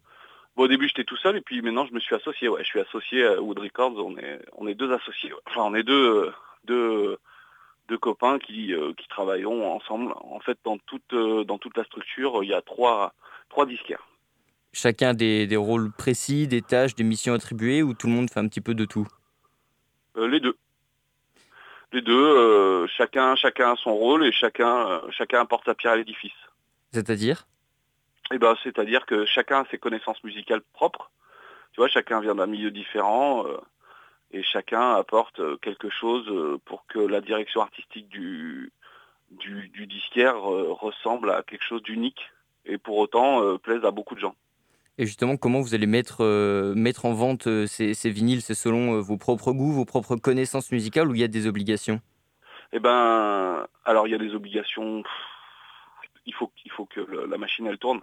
Bon, 0.56 0.64
au 0.64 0.68
début, 0.68 0.88
j'étais 0.88 1.04
tout 1.04 1.16
seul 1.16 1.36
et 1.36 1.40
puis 1.40 1.62
maintenant, 1.62 1.86
je 1.86 1.94
me 1.94 2.00
suis 2.00 2.14
associé. 2.14 2.48
Ouais, 2.48 2.62
je 2.62 2.68
suis 2.68 2.80
associé 2.80 3.24
à 3.24 3.40
Wood 3.40 3.58
Records. 3.58 3.94
On 3.96 4.16
est, 4.18 4.40
on 4.56 4.66
est 4.66 4.74
deux 4.74 4.92
associés. 4.92 5.32
ouais. 5.32 5.40
Enfin, 5.46 5.62
on 5.62 5.74
est 5.74 5.82
deux, 5.82 6.26
euh, 6.26 6.32
deux, 6.64 7.18
deux 7.88 7.98
copains 7.98 8.38
qui, 8.38 8.74
euh, 8.74 8.92
qui 8.94 9.08
travaillons 9.08 9.72
ensemble. 9.72 10.12
En 10.20 10.40
fait, 10.40 10.58
dans 10.64 10.78
toute, 10.78 11.12
euh, 11.14 11.44
dans 11.44 11.58
toute 11.58 11.76
la 11.76 11.84
structure, 11.84 12.44
il 12.44 12.50
y 12.50 12.54
a 12.54 12.60
trois, 12.62 13.14
trois 13.48 13.66
disquaires. 13.66 14.06
Chacun 14.74 15.12
des, 15.14 15.46
des 15.46 15.56
rôles 15.56 15.92
précis, 15.92 16.48
des 16.48 16.62
tâches, 16.62 16.94
des 16.94 17.04
missions 17.04 17.34
attribuées 17.34 17.82
ou 17.82 17.94
tout 17.94 18.06
le 18.06 18.12
monde 18.14 18.30
fait 18.30 18.40
un 18.40 18.48
petit 18.48 18.62
peu 18.62 18.74
de 18.74 18.84
tout? 18.84 19.06
Euh, 20.16 20.28
les 20.28 20.40
deux. 20.40 20.56
Les 21.92 22.00
deux, 22.00 22.14
euh, 22.14 22.86
chacun, 22.86 23.36
chacun 23.36 23.72
a 23.72 23.76
son 23.76 23.94
rôle 23.94 24.24
et 24.24 24.32
chacun, 24.32 24.88
euh, 24.88 25.00
chacun 25.10 25.40
apporte 25.40 25.66
sa 25.66 25.74
pierre 25.74 25.92
à 25.92 25.96
l'édifice. 25.96 26.32
C'est-à-dire? 26.90 27.46
Eh 28.32 28.38
ben, 28.38 28.56
c'est-à-dire 28.62 29.04
que 29.06 29.26
chacun 29.26 29.60
a 29.60 29.66
ses 29.70 29.78
connaissances 29.78 30.22
musicales 30.24 30.62
propres. 30.72 31.10
Tu 31.72 31.80
vois, 31.80 31.88
chacun 31.88 32.20
vient 32.20 32.34
d'un 32.34 32.46
milieu 32.46 32.70
différent 32.70 33.46
euh, 33.46 33.58
et 34.30 34.42
chacun 34.42 34.94
apporte 34.94 35.40
euh, 35.40 35.56
quelque 35.58 35.90
chose 35.90 36.26
euh, 36.28 36.58
pour 36.64 36.86
que 36.86 36.98
la 36.98 37.20
direction 37.20 37.60
artistique 37.60 38.08
du, 38.08 38.72
du, 39.30 39.68
du 39.68 39.86
disquaire 39.86 40.50
euh, 40.50 40.72
ressemble 40.72 41.30
à 41.30 41.42
quelque 41.42 41.64
chose 41.64 41.82
d'unique 41.82 42.22
et 42.64 42.78
pour 42.78 42.96
autant 42.96 43.42
euh, 43.42 43.58
plaise 43.58 43.84
à 43.84 43.90
beaucoup 43.90 44.14
de 44.14 44.20
gens. 44.20 44.34
Et 44.98 45.06
justement, 45.06 45.36
comment 45.36 45.60
vous 45.60 45.74
allez 45.74 45.86
mettre, 45.86 46.22
mettre 46.74 47.06
en 47.06 47.14
vente 47.14 47.48
ces, 47.66 47.94
ces 47.94 48.10
vinyles? 48.10 48.42
C'est 48.42 48.54
selon 48.54 49.00
vos 49.00 49.16
propres 49.16 49.52
goûts, 49.52 49.72
vos 49.72 49.86
propres 49.86 50.16
connaissances 50.16 50.70
musicales 50.70 51.08
ou 51.08 51.14
il 51.14 51.20
y 51.22 51.24
a 51.24 51.28
des 51.28 51.46
obligations? 51.46 52.00
Eh 52.72 52.78
ben, 52.78 53.66
alors 53.86 54.06
il 54.06 54.10
y 54.10 54.14
a 54.14 54.18
des 54.18 54.34
obligations. 54.34 55.02
Il 56.26 56.34
faut, 56.34 56.52
il 56.66 56.70
faut 56.70 56.84
que 56.84 57.00
le- 57.00 57.24
la 57.24 57.38
machine 57.38 57.66
elle 57.66 57.78
tourne. 57.78 58.02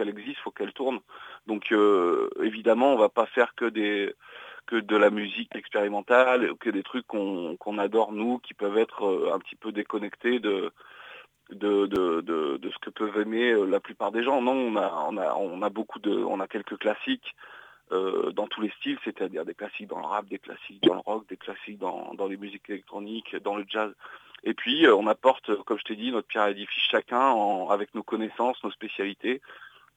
Qu'elle 0.00 0.18
existe, 0.18 0.38
il 0.38 0.42
faut 0.44 0.50
qu'elle 0.50 0.72
tourne. 0.72 1.00
Donc 1.46 1.72
euh, 1.72 2.30
évidemment, 2.42 2.94
on 2.94 2.96
va 2.96 3.10
pas 3.10 3.26
faire 3.26 3.54
que 3.54 3.66
des 3.66 4.14
que 4.66 4.76
de 4.76 4.96
la 4.96 5.10
musique 5.10 5.54
expérimentale, 5.54 6.54
que 6.58 6.70
des 6.70 6.82
trucs 6.82 7.06
qu'on 7.06 7.78
adore 7.78 8.12
nous, 8.12 8.38
qui 8.38 8.54
peuvent 8.54 8.78
être 8.78 9.04
euh, 9.04 9.34
un 9.34 9.38
petit 9.38 9.56
peu 9.56 9.72
déconnectés 9.72 10.38
de 10.38 10.72
de, 11.50 11.86
de, 11.86 12.22
de, 12.22 12.70
ce 12.70 12.78
que 12.78 12.90
peuvent 12.90 13.18
aimer 13.20 13.50
euh, 13.50 13.66
la 13.66 13.80
plupart 13.80 14.10
des 14.10 14.22
gens. 14.22 14.40
Non, 14.40 14.52
on 14.52 14.76
a, 14.76 14.88
on 15.10 15.16
a, 15.18 15.34
on 15.34 15.60
a 15.60 15.68
beaucoup 15.68 15.98
de, 15.98 16.14
on 16.14 16.40
a 16.40 16.46
quelques 16.46 16.78
classiques 16.78 17.34
dans 18.38 18.46
tous 18.46 18.60
les 18.60 18.70
styles, 18.78 19.00
c'est-à-dire 19.04 19.44
des 19.44 19.54
classiques 19.54 19.88
dans 19.88 19.98
le 19.98 20.06
rap, 20.06 20.24
des 20.26 20.38
classiques 20.38 20.80
dans 20.84 20.94
le 20.94 21.00
rock, 21.00 21.28
des 21.28 21.36
classiques 21.36 21.78
dans, 21.78 22.14
dans 22.14 22.28
les 22.28 22.36
musiques 22.36 22.70
électroniques, 22.70 23.34
dans 23.42 23.56
le 23.56 23.64
jazz. 23.68 23.92
Et 24.44 24.54
puis 24.54 24.86
on 24.86 25.08
apporte, 25.08 25.48
comme 25.64 25.78
je 25.80 25.82
t'ai 25.88 25.96
dit, 25.96 26.12
notre 26.12 26.28
pierre 26.28 26.44
à 26.44 26.48
l'édifice 26.50 26.84
chacun 26.88 27.26
en- 27.30 27.68
avec 27.68 27.92
nos 27.96 28.04
connaissances, 28.04 28.62
nos 28.62 28.70
spécialités, 28.70 29.42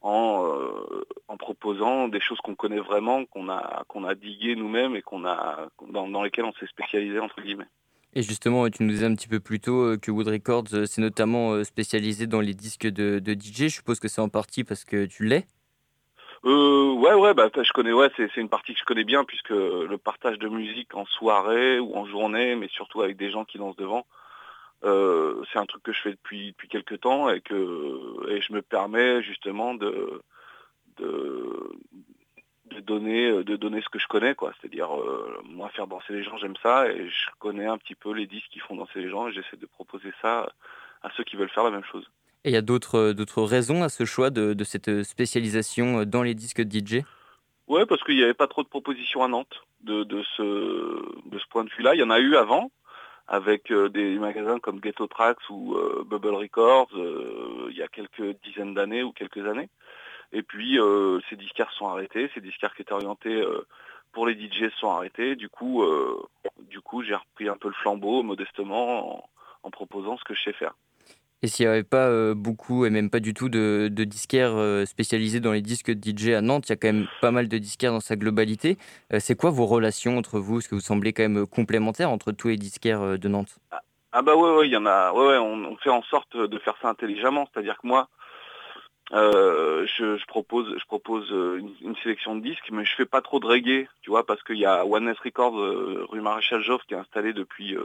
en, 0.03 0.45
euh, 0.45 1.05
en 1.27 1.37
proposant 1.37 2.09
des 2.09 2.19
choses 2.19 2.39
qu'on 2.39 2.55
connaît 2.55 2.79
vraiment, 2.79 3.25
qu'on 3.25 3.49
a, 3.49 3.83
qu'on 3.87 4.03
a 4.03 4.13
diguées 4.13 4.55
nous-mêmes 4.55 4.95
et 4.95 5.01
qu'on 5.01 5.25
a, 5.25 5.67
dans, 5.89 6.07
dans 6.07 6.21
lesquelles 6.21 6.45
on 6.45 6.53
s'est 6.53 6.67
spécialisé 6.67 7.19
entre 7.19 7.41
guillemets. 7.41 7.67
Et 8.15 8.21
justement, 8.21 8.69
tu 8.69 8.83
nous 8.83 8.89
disais 8.89 9.07
un 9.07 9.15
petit 9.15 9.27
peu 9.27 9.39
plus 9.39 9.59
tôt 9.59 9.81
euh, 9.81 9.97
que 9.97 10.11
Wood 10.11 10.27
Records, 10.27 10.65
euh, 10.73 10.85
c'est 10.85 11.01
notamment 11.01 11.53
euh, 11.53 11.63
spécialisé 11.63 12.27
dans 12.27 12.41
les 12.41 12.53
disques 12.53 12.85
de, 12.85 13.17
de 13.17 13.33
DJ. 13.33 13.63
Je 13.63 13.67
suppose 13.69 13.99
que 13.99 14.07
c'est 14.07 14.21
en 14.21 14.29
partie 14.29 14.63
parce 14.63 14.83
que 14.83 15.05
tu 15.05 15.25
l'es. 15.25 15.47
Euh, 16.45 16.93
ouais, 16.93 17.13
ouais, 17.13 17.33
bah, 17.33 17.49
je 17.55 17.71
connais, 17.71 17.93
ouais, 17.93 18.11
c'est, 18.15 18.29
c'est 18.35 18.41
une 18.41 18.49
partie 18.49 18.73
que 18.73 18.79
je 18.79 18.85
connais 18.85 19.05
bien 19.05 19.23
puisque 19.23 19.49
le 19.49 19.97
partage 19.97 20.37
de 20.37 20.49
musique 20.49 20.93
en 20.93 21.05
soirée 21.05 21.79
ou 21.79 21.95
en 21.95 22.05
journée, 22.05 22.55
mais 22.55 22.67
surtout 22.67 23.01
avec 23.01 23.17
des 23.17 23.31
gens 23.31 23.45
qui 23.45 23.57
dansent 23.57 23.77
devant, 23.77 24.05
euh, 24.83 25.43
c'est 25.51 25.59
un 25.59 25.65
truc 25.65 25.83
que 25.83 25.93
je 25.93 26.01
fais 26.01 26.11
depuis 26.11 26.47
depuis 26.47 26.67
quelques 26.67 26.99
temps 27.01 27.29
et 27.29 27.41
que 27.41 28.29
et 28.29 28.41
je 28.41 28.53
me 28.53 28.61
permets 28.61 29.23
justement 29.23 29.73
de 29.73 30.21
de 30.97 31.71
de 32.71 32.79
donner 32.79 33.43
de 33.43 33.55
donner 33.55 33.81
ce 33.81 33.89
que 33.89 33.99
je 33.99 34.07
connais 34.07 34.35
quoi. 34.35 34.53
C'est-à-dire 34.59 34.93
euh, 34.95 35.41
moi 35.45 35.69
faire 35.69 35.87
danser 35.87 36.13
les 36.13 36.23
gens 36.23 36.37
j'aime 36.37 36.57
ça 36.61 36.87
et 36.89 37.07
je 37.07 37.29
connais 37.39 37.65
un 37.65 37.77
petit 37.77 37.95
peu 37.95 38.13
les 38.13 38.27
disques 38.27 38.49
qui 38.51 38.59
font 38.59 38.75
danser 38.75 38.99
les 38.99 39.09
gens 39.09 39.27
et 39.27 39.33
j'essaie 39.33 39.57
de 39.57 39.65
proposer 39.65 40.11
ça 40.21 40.51
à 41.01 41.09
ceux 41.15 41.23
qui 41.23 41.35
veulent 41.35 41.49
faire 41.49 41.63
la 41.63 41.71
même 41.71 41.83
chose. 41.83 42.09
Et 42.45 42.49
il 42.49 42.53
y 42.53 42.57
a 42.57 42.61
d'autres 42.61 42.95
euh, 42.95 43.13
d'autres 43.13 43.43
raisons 43.43 43.83
à 43.83 43.89
ce 43.89 44.05
choix 44.05 44.29
de, 44.29 44.53
de 44.53 44.63
cette 44.63 45.03
spécialisation 45.03 46.03
dans 46.05 46.23
les 46.23 46.35
disques 46.35 46.61
de 46.61 46.79
DJ 46.79 47.03
Ouais, 47.67 47.85
parce 47.85 48.03
qu'il 48.03 48.15
n'y 48.15 48.23
avait 48.23 48.33
pas 48.33 48.47
trop 48.47 48.63
de 48.63 48.67
propositions 48.67 49.23
à 49.23 49.27
Nantes 49.27 49.63
de, 49.81 50.03
de, 50.03 50.23
ce, 50.35 50.43
de 51.29 51.39
ce 51.39 51.47
point 51.49 51.63
de 51.63 51.69
vue-là. 51.69 51.95
Il 51.95 51.99
y 51.99 52.03
en 52.03 52.09
a 52.09 52.19
eu 52.19 52.35
avant, 52.35 52.71
avec 53.27 53.71
euh, 53.71 53.89
des 53.89 54.17
magasins 54.19 54.59
comme 54.59 54.79
Ghetto 54.79 55.07
Tracks 55.07 55.49
ou 55.49 55.75
euh, 55.75 56.03
Bubble 56.05 56.35
Records, 56.35 56.89
euh, 56.95 57.67
il 57.69 57.77
y 57.77 57.81
a 57.81 57.87
quelques 57.87 58.37
dizaines 58.43 58.73
d'années 58.73 59.03
ou 59.03 59.11
quelques 59.11 59.45
années. 59.47 59.69
Et 60.35 60.41
puis, 60.41 60.79
ces 61.29 61.35
disquaires 61.35 61.71
sont 61.73 61.87
arrêtés, 61.87 62.27
ces 62.33 62.41
disquaires 62.41 62.73
qui 62.73 62.81
étaient 62.81 62.91
orientés 62.91 63.45
pour 64.13 64.25
les 64.25 64.33
DJ 64.33 64.73
sont 64.79 64.89
arrêtés. 64.89 65.35
Du 65.35 65.47
coup, 65.47 65.85
du 66.57 66.81
coup 66.81 67.03
j'ai 67.03 67.13
repris 67.13 67.47
un 67.47 67.55
peu 67.55 67.67
le 67.67 67.75
flambeau, 67.75 68.23
modestement, 68.23 69.17
en, 69.17 69.29
en 69.61 69.69
proposant 69.69 70.17
ce 70.17 70.23
que 70.23 70.33
je 70.33 70.41
sais 70.41 70.53
faire. 70.53 70.73
Et 71.43 71.47
s'il 71.47 71.65
n'y 71.65 71.71
avait 71.73 71.83
pas 71.83 72.07
euh, 72.07 72.33
beaucoup 72.33 72.85
et 72.85 72.89
même 72.89 73.09
pas 73.09 73.19
du 73.19 73.33
tout 73.33 73.49
de, 73.49 73.89
disquaires 73.89 74.55
euh, 74.55 74.85
spécialisés 74.85 75.41
dans 75.41 75.51
les 75.51 75.61
disques 75.61 75.91
DJ 75.91 76.29
à 76.29 76.41
Nantes, 76.41 76.69
il 76.69 76.71
y 76.71 76.73
a 76.73 76.77
quand 76.77 76.87
même 76.87 77.07
pas 77.19 77.31
mal 77.31 77.49
de 77.49 77.57
disquaires 77.57 77.91
dans 77.91 77.99
sa 77.99 78.15
globalité. 78.15 78.77
Euh, 79.11 79.17
c'est 79.19 79.35
quoi 79.35 79.49
vos 79.49 79.65
relations 79.65 80.17
entre 80.17 80.39
vous? 80.39 80.59
Est-ce 80.59 80.69
que 80.69 80.75
vous 80.75 80.81
semblez 80.81 81.11
quand 81.11 81.23
même 81.23 81.45
complémentaires 81.45 82.09
entre 82.09 82.31
tous 82.31 82.47
les 82.47 82.55
disquaires 82.55 83.19
de 83.19 83.27
Nantes? 83.27 83.57
Ah 84.13 84.21
bah 84.21 84.37
ouais, 84.37 84.55
ouais, 84.55 84.67
il 84.69 84.71
y 84.71 84.77
en 84.77 84.85
a. 84.85 85.11
Ouais, 85.11 85.27
ouais, 85.27 85.37
on, 85.37 85.75
fait 85.77 85.89
en 85.89 86.03
sorte 86.03 86.37
de 86.37 86.59
faire 86.59 86.75
ça 86.81 86.87
intelligemment. 86.87 87.45
C'est-à-dire 87.51 87.77
que 87.77 87.87
moi, 87.87 88.07
je, 89.11 90.25
propose, 90.27 90.73
je 90.79 90.85
propose 90.85 91.29
une, 91.29 91.95
sélection 92.03 92.37
de 92.37 92.41
disques, 92.41 92.69
mais 92.71 92.85
je 92.85 92.95
fais 92.95 93.05
pas 93.05 93.21
trop 93.21 93.41
de 93.41 93.47
reggae, 93.47 93.89
tu 94.01 94.11
vois, 94.11 94.25
parce 94.25 94.41
qu'il 94.43 94.59
y 94.59 94.65
a 94.65 94.85
Oneness 94.85 95.19
Records 95.19 95.57
rue 96.09 96.21
Maréchal 96.21 96.61
Joffre 96.61 96.85
qui 96.85 96.93
est 96.93 96.97
installé 96.97 97.33
depuis 97.33 97.75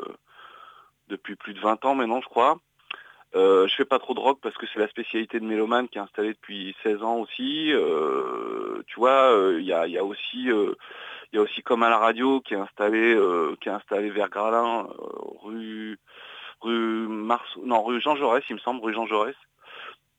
depuis 1.08 1.34
plus 1.34 1.54
de 1.54 1.60
20 1.60 1.84
ans 1.86 1.96
maintenant, 1.96 2.20
je 2.20 2.28
crois. 2.28 2.60
Euh, 3.34 3.68
je 3.68 3.74
fais 3.74 3.84
pas 3.84 3.98
trop 3.98 4.14
de 4.14 4.20
rock 4.20 4.38
parce 4.42 4.56
que 4.56 4.66
c'est 4.72 4.78
la 4.78 4.88
spécialité 4.88 5.38
de 5.38 5.44
Méloman 5.44 5.88
qui 5.88 5.98
est 5.98 6.00
installée 6.00 6.32
depuis 6.32 6.74
16 6.82 7.02
ans 7.02 7.16
aussi. 7.16 7.70
Euh, 7.72 8.82
tu 8.86 8.98
vois, 8.98 9.32
euh, 9.32 9.60
il 9.60 9.66
y, 9.66 9.72
a, 9.72 9.86
y 9.86 9.98
a 9.98 10.04
aussi 10.04 10.50
euh, 10.50 10.74
y 11.32 11.38
a 11.38 11.42
aussi 11.42 11.62
comme 11.62 11.82
à 11.82 11.90
la 11.90 11.98
radio 11.98 12.40
qui 12.40 12.54
est 12.54 12.58
installé 12.58 13.14
euh, 13.14 13.54
qui 13.60 13.68
est 13.68 13.72
installé 13.72 14.10
vers 14.10 14.30
Gralin, 14.30 14.86
euh, 14.86 15.06
rue 15.42 15.98
rue 16.62 17.06
Mars 17.08 17.46
non 17.62 17.82
rue 17.84 18.00
Jean 18.00 18.16
Jaurès, 18.16 18.42
il 18.48 18.54
me 18.54 18.60
semble, 18.60 18.82
rue 18.82 18.94
Jean 18.94 19.06
Jaurès. 19.06 19.36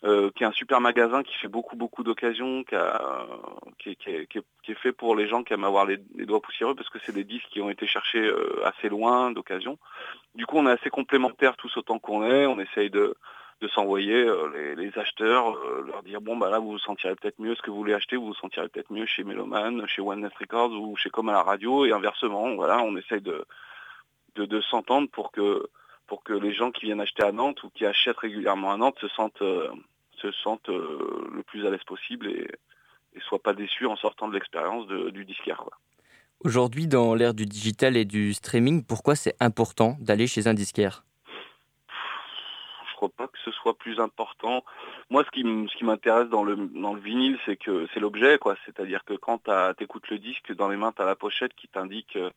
Euh, 0.06 0.32
qui 0.36 0.44
est 0.44 0.48
un 0.48 0.52
super 0.54 0.80
magasin 0.80 1.24
qui 1.24 1.34
fait 1.36 1.48
beaucoup 1.50 1.76
beaucoup 1.76 2.04
d'occasions, 2.04 2.64
qui, 2.64 3.96
qui, 3.96 3.96
qui 4.28 4.28
qui 4.64 4.72
est- 4.72 4.76
fait 4.76 4.94
pour 4.94 5.16
les 5.16 5.28
gens 5.28 5.44
qui 5.44 5.54
aiment 5.54 5.66
avoir 5.66 5.86
les, 5.86 5.98
doigts 6.26 6.42
poussiéreux 6.42 6.76
parce 6.76 6.90
que 6.90 7.00
c'est 7.06 7.12
des 7.12 7.26
disques 7.26 7.50
qui 7.50 7.62
ont 7.62 7.70
été 7.70 7.86
cherchés 7.86 8.24
euh, 8.26 8.66
assez 8.66 8.88
loin 8.88 9.32
d'occasion. 9.32 9.78
Du 10.36 10.46
coup, 10.46 10.58
on 10.58 10.68
est 10.68 10.72
assez 10.72 10.90
complémentaires 10.90 11.58
tous 11.58 11.76
autant 11.78 12.00
qu'on 12.00 12.24
est. 12.24 12.46
On 12.46 12.60
essaye 12.60 12.90
de, 12.90 13.16
de 13.62 13.68
s'envoyer 13.68 14.16
euh, 14.16 14.48
les, 14.54 14.76
les 14.76 14.98
acheteurs, 14.98 15.54
euh, 15.58 15.84
leur 15.86 16.02
dire 16.04 16.22
bon 16.22 16.38
bah 16.38 16.50
là 16.50 16.60
vous 16.60 16.72
vous 16.72 16.80
sentirez 16.80 17.16
peut-être 17.16 17.40
mieux 17.40 17.56
ce 17.56 17.62
que 17.62 17.70
vous 17.72 17.76
voulez 17.78 17.94
acheter, 17.94 18.16
vous 18.16 18.28
vous 18.28 18.34
sentirez 18.36 18.70
peut-être 18.70 18.92
mieux 18.94 19.06
chez 19.06 19.26
Meloman, 19.26 19.86
chez 19.88 20.02
One 20.02 20.22
Net 20.22 20.34
Records 20.40 20.72
ou 20.72 20.96
chez 20.96 21.10
Comme 21.10 21.28
à 21.28 21.34
la 21.34 21.44
radio 21.44 21.86
et 21.86 21.92
inversement. 21.92 22.56
Voilà, 22.56 22.80
on 22.82 22.96
essaye 22.96 23.20
de, 23.22 23.44
de, 24.36 24.46
de 24.46 24.62
s'entendre 24.62 25.10
pour 25.10 25.32
que 25.34 25.68
pour 26.08 26.24
que 26.24 26.34
les 26.34 26.54
gens 26.54 26.72
qui 26.72 26.86
viennent 26.86 27.02
acheter 27.02 27.24
à 27.24 27.32
Nantes 27.32 27.62
ou 27.64 27.70
qui 27.70 27.86
achètent 27.86 28.18
régulièrement 28.18 28.72
à 28.72 28.78
Nantes 28.78 28.98
se 29.00 29.08
sentent 29.10 29.42
euh, 29.44 29.70
se 30.22 30.32
sentent 30.32 30.70
euh, 30.70 31.30
le 31.34 31.44
plus 31.44 31.66
à 31.66 31.70
l'aise 31.70 31.84
possible 31.86 32.28
et, 32.28 32.48
et 33.16 33.20
soient 33.22 33.42
pas 33.42 33.54
déçus 33.54 33.86
en 33.86 33.96
sortant 33.96 34.28
de 34.28 34.34
l'expérience 34.34 34.88
du 34.88 35.26
disquaire. 35.26 35.64
Aujourd'hui, 36.44 36.88
dans 36.88 37.16
l'ère 37.16 37.34
du 37.34 37.46
digital 37.46 37.98
et 37.98 38.06
du 38.06 38.34
streaming, 38.34 38.84
pourquoi 38.86 39.16
c'est 39.16 39.36
important 39.40 39.98
d'aller 40.00 40.28
chez 40.28 40.48
un 40.48 40.54
disquaire 40.54 41.04
je 42.92 43.08
crois 43.08 43.16
pas 43.16 43.28
que 43.28 43.40
ce 43.46 43.52
soit 43.52 43.78
plus 43.78 43.98
important. 44.02 44.66
Moi, 45.10 45.24
ce 45.24 45.32
qui, 45.32 45.84
m'intéresse 45.86 46.28
dans 46.28 46.44
le, 46.44 46.58
dans 46.58 46.94
le 46.94 47.00
vinyle, 47.00 47.40
c'est 47.46 47.56
que 47.56 47.88
c'est 47.94 48.02
l'objet, 48.02 48.38
quoi. 48.38 48.58
C'est-à-dire 48.66 49.06
que 49.06 49.14
quand 49.14 49.46
tu 49.46 49.84
écoutes 49.86 50.10
le 50.10 50.20
disque, 50.20 50.54
dans 50.54 50.68
les 50.68 50.76
mains, 50.76 50.92
tu 50.92 51.02
as 51.02 51.06
la 51.06 51.16
pochette 51.16 51.54
qui 51.56 51.70
t'indique 51.70 52.18
euh, 52.18 52.30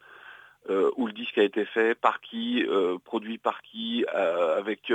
euh, 0.70 0.92
où 0.96 1.08
le 1.08 1.12
disque 1.12 1.38
a 1.38 1.42
été 1.42 1.64
fait, 1.64 1.96
par 1.96 2.20
qui, 2.20 2.64
euh, 2.68 2.96
produit 3.04 3.38
par 3.38 3.62
qui, 3.62 4.04
euh, 4.14 4.56
avec 4.56 4.92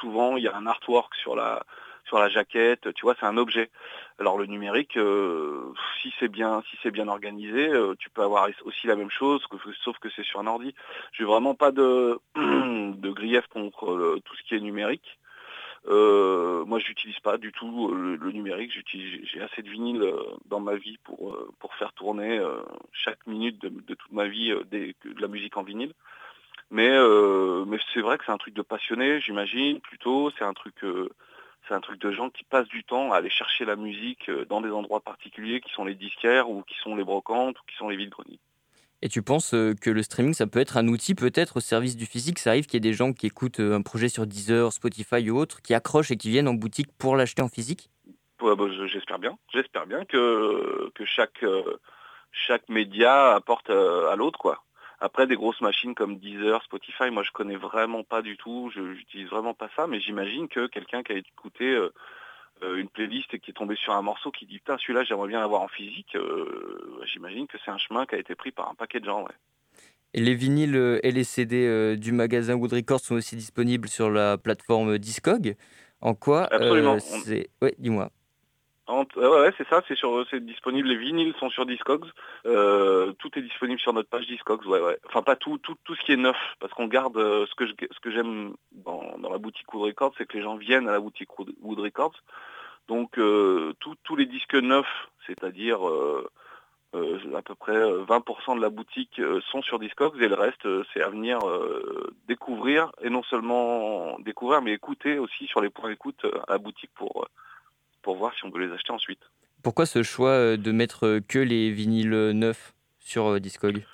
souvent, 0.00 0.36
il 0.36 0.42
y 0.42 0.48
a 0.48 0.56
un 0.56 0.66
artwork 0.66 1.14
sur 1.14 1.36
la 1.36 1.62
sur 2.08 2.18
la 2.18 2.28
jaquette, 2.28 2.92
tu 2.94 3.02
vois, 3.02 3.14
c'est 3.20 3.26
un 3.26 3.36
objet. 3.36 3.70
Alors 4.18 4.38
le 4.38 4.46
numérique, 4.46 4.96
euh, 4.96 5.72
si 6.02 6.12
c'est 6.18 6.28
bien, 6.28 6.62
si 6.70 6.76
c'est 6.82 6.90
bien 6.90 7.06
organisé, 7.06 7.68
euh, 7.68 7.94
tu 7.98 8.10
peux 8.10 8.22
avoir 8.22 8.48
aussi 8.64 8.86
la 8.86 8.96
même 8.96 9.10
chose, 9.10 9.44
sauf 9.84 9.98
que 9.98 10.08
c'est 10.10 10.24
sur 10.24 10.40
un 10.40 10.46
ordi. 10.46 10.74
J'ai 11.12 11.24
vraiment 11.24 11.54
pas 11.54 11.70
de, 11.72 12.18
grief 13.10 13.46
contre 13.48 13.92
euh, 13.92 14.20
tout 14.24 14.34
ce 14.36 14.42
qui 14.42 14.54
est 14.54 14.60
numérique. 14.60 15.18
Euh, 15.86 16.64
moi, 16.64 16.80
j'utilise 16.80 17.20
pas 17.20 17.38
du 17.38 17.52
tout 17.52 17.94
le, 17.94 18.32
numérique. 18.32 18.72
J'ai 18.72 19.40
assez 19.40 19.62
de 19.62 19.70
vinyle 19.70 20.02
dans 20.46 20.60
ma 20.60 20.74
vie 20.74 20.98
pour 21.04 21.74
faire 21.78 21.92
tourner 21.92 22.42
chaque 22.92 23.24
minute 23.26 23.60
de, 23.62 23.94
toute 23.94 24.12
ma 24.12 24.26
vie 24.26 24.50
de 24.50 24.94
la 25.20 25.28
musique 25.28 25.56
en 25.56 25.62
vinyle. 25.62 25.92
Mais 26.70 26.90
c'est 27.94 28.00
vrai 28.00 28.18
que 28.18 28.24
c'est 28.26 28.32
un 28.32 28.38
truc 28.38 28.54
de 28.54 28.62
passionné, 28.62 29.20
j'imagine. 29.20 29.80
Plutôt, 29.80 30.30
c'est 30.36 30.44
un 30.44 30.52
truc 30.52 30.74
c'est 31.68 31.74
un 31.74 31.80
truc 31.80 32.00
de 32.00 32.10
gens 32.10 32.30
qui 32.30 32.44
passent 32.44 32.68
du 32.68 32.82
temps 32.82 33.12
à 33.12 33.18
aller 33.18 33.30
chercher 33.30 33.64
la 33.64 33.76
musique 33.76 34.28
euh, 34.28 34.44
dans 34.46 34.60
des 34.60 34.70
endroits 34.70 35.00
particuliers 35.00 35.60
qui 35.60 35.70
sont 35.72 35.84
les 35.84 35.94
disquaires 35.94 36.48
ou 36.50 36.62
qui 36.62 36.74
sont 36.82 36.96
les 36.96 37.04
brocantes 37.04 37.60
ou 37.60 37.62
qui 37.70 37.76
sont 37.76 37.88
les 37.88 37.96
vides-greniers. 37.96 38.40
Et 39.00 39.08
tu 39.08 39.22
penses 39.22 39.54
euh, 39.54 39.74
que 39.74 39.90
le 39.90 40.02
streaming, 40.02 40.34
ça 40.34 40.46
peut 40.46 40.58
être 40.58 40.76
un 40.76 40.88
outil 40.88 41.14
peut-être 41.14 41.58
au 41.58 41.60
service 41.60 41.96
du 41.96 42.06
physique? 42.06 42.38
Ça 42.38 42.50
arrive 42.50 42.66
qu'il 42.66 42.74
y 42.74 42.78
ait 42.78 42.90
des 42.90 42.94
gens 42.94 43.12
qui 43.12 43.26
écoutent 43.26 43.60
euh, 43.60 43.76
un 43.76 43.82
projet 43.82 44.08
sur 44.08 44.26
Deezer, 44.26 44.72
Spotify 44.72 45.30
ou 45.30 45.38
autre, 45.38 45.62
qui 45.62 45.74
accrochent 45.74 46.10
et 46.10 46.16
qui 46.16 46.30
viennent 46.30 46.48
en 46.48 46.54
boutique 46.54 46.88
pour 46.98 47.14
l'acheter 47.14 47.42
en 47.42 47.48
physique? 47.48 47.90
Ouais, 48.40 48.56
bah, 48.56 48.64
je- 48.68 48.86
j'espère 48.86 49.18
bien. 49.18 49.38
J'espère 49.52 49.86
bien 49.86 50.04
que, 50.04 50.90
que 50.94 51.04
chaque, 51.04 51.44
chaque 52.32 52.68
média 52.68 53.34
apporte 53.34 53.70
à 53.70 54.16
l'autre, 54.16 54.38
quoi. 54.38 54.64
Après, 55.00 55.26
des 55.26 55.36
grosses 55.36 55.60
machines 55.60 55.94
comme 55.94 56.18
Deezer, 56.18 56.62
Spotify, 56.64 57.10
moi 57.10 57.22
je 57.22 57.30
connais 57.30 57.56
vraiment 57.56 58.02
pas 58.02 58.20
du 58.20 58.36
tout, 58.36 58.70
je 58.74 58.94
j'utilise 58.94 59.28
vraiment 59.28 59.54
pas 59.54 59.68
ça, 59.76 59.86
mais 59.86 60.00
j'imagine 60.00 60.48
que 60.48 60.66
quelqu'un 60.66 61.04
qui 61.04 61.12
a 61.12 61.16
écouté 61.16 61.66
euh, 61.66 61.92
euh, 62.64 62.76
une 62.76 62.88
playlist 62.88 63.32
et 63.32 63.38
qui 63.38 63.52
est 63.52 63.54
tombé 63.54 63.76
sur 63.76 63.92
un 63.92 64.02
morceau 64.02 64.32
qui 64.32 64.44
dit 64.44 64.58
putain 64.58 64.76
celui-là 64.78 65.04
j'aimerais 65.04 65.28
bien 65.28 65.38
l'avoir 65.38 65.62
en 65.62 65.68
physique, 65.68 66.16
euh, 66.16 67.00
j'imagine 67.12 67.46
que 67.46 67.58
c'est 67.64 67.70
un 67.70 67.78
chemin 67.78 68.06
qui 68.06 68.16
a 68.16 68.18
été 68.18 68.34
pris 68.34 68.50
par 68.50 68.68
un 68.70 68.74
paquet 68.74 68.98
de 68.98 69.04
gens. 69.04 69.22
Ouais. 69.22 69.34
Et 70.14 70.20
les 70.20 70.34
vinyles 70.34 70.98
et 71.02 71.12
les 71.12 71.24
CD 71.24 71.96
du 71.96 72.10
magasin 72.10 72.54
Wood 72.54 72.72
Records 72.72 73.00
sont 73.00 73.14
aussi 73.14 73.36
disponibles 73.36 73.88
sur 73.88 74.10
la 74.10 74.36
plateforme 74.36 74.98
Discog. 74.98 75.54
En 76.00 76.14
quoi 76.14 76.44
Absolument. 76.52 76.98
C'est... 76.98 77.50
Ouais, 77.60 77.74
dis-moi. 77.78 78.10
En- 78.88 79.04
ouais, 79.16 79.52
c'est 79.58 79.68
ça, 79.68 79.82
c'est 79.86 79.94
sur, 79.96 80.26
c'est 80.30 80.44
disponible. 80.44 80.88
Les 80.88 80.96
vinyles 80.96 81.34
sont 81.38 81.50
sur 81.50 81.66
Discogs. 81.66 82.06
Euh, 82.46 83.12
tout 83.18 83.30
est 83.38 83.42
disponible 83.42 83.78
sur 83.78 83.92
notre 83.92 84.08
page 84.08 84.26
Discogs. 84.26 84.64
Ouais, 84.66 84.80
ouais. 84.80 84.98
Enfin, 85.06 85.22
pas 85.22 85.36
tout, 85.36 85.58
tout, 85.58 85.76
tout 85.84 85.94
ce 85.94 86.00
qui 86.04 86.12
est 86.12 86.16
neuf, 86.16 86.38
parce 86.58 86.72
qu'on 86.72 86.86
garde 86.86 87.18
euh, 87.18 87.44
ce 87.46 87.54
que 87.54 87.66
je, 87.66 87.72
ce 87.90 88.00
que 88.00 88.10
j'aime 88.10 88.54
dans, 88.72 89.18
dans 89.18 89.30
la 89.30 89.36
boutique 89.36 89.72
Wood 89.74 89.84
Records, 89.84 90.14
c'est 90.16 90.26
que 90.26 90.38
les 90.38 90.42
gens 90.42 90.56
viennent 90.56 90.88
à 90.88 90.92
la 90.92 91.00
boutique 91.00 91.38
Wood 91.38 91.78
Records. 91.78 92.14
Donc, 92.88 93.18
euh, 93.18 93.74
tous 94.04 94.16
les 94.16 94.24
disques 94.24 94.54
neufs, 94.54 95.08
c'est-à-dire 95.26 95.80
à 96.94 97.42
peu 97.42 97.54
près 97.54 97.76
euh, 97.76 98.04
20% 98.06 98.56
de 98.56 98.62
la 98.62 98.70
boutique 98.70 99.20
sont 99.52 99.60
sur 99.60 99.78
Discogs 99.78 100.20
et 100.22 100.28
le 100.28 100.34
reste, 100.34 100.66
c'est 100.94 101.02
à 101.02 101.10
venir 101.10 101.38
découvrir 102.26 102.90
et 103.02 103.10
non 103.10 103.22
seulement 103.24 104.18
découvrir, 104.20 104.62
mais 104.62 104.72
écouter 104.72 105.18
aussi 105.18 105.46
sur 105.46 105.60
les 105.60 105.68
points 105.68 105.90
d'écoute 105.90 106.24
à 106.48 106.52
la 106.52 106.58
boutique 106.58 106.90
pour 106.94 107.28
pour 108.02 108.16
voir 108.16 108.34
si 108.34 108.44
on 108.44 108.50
peut 108.50 108.60
les 108.60 108.72
acheter 108.72 108.92
ensuite. 108.92 109.20
Pourquoi 109.62 109.86
ce 109.86 110.02
choix 110.02 110.30
euh, 110.30 110.56
de 110.56 110.72
mettre 110.72 111.06
euh, 111.06 111.20
que 111.20 111.38
les 111.38 111.70
vinyles 111.70 112.14
euh, 112.14 112.32
neufs 112.32 112.74
sur 112.98 113.40
Discog? 113.40 113.84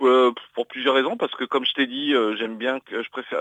Euh, 0.00 0.30
pour 0.54 0.68
plusieurs 0.68 0.94
raisons, 0.94 1.16
parce 1.16 1.34
que 1.34 1.44
comme 1.44 1.64
je 1.64 1.72
t'ai 1.72 1.86
dit, 1.88 2.14
euh, 2.14 2.36
j'aime 2.36 2.56
bien 2.56 2.78
que 2.78 3.02
je 3.02 3.10
préfère. 3.10 3.40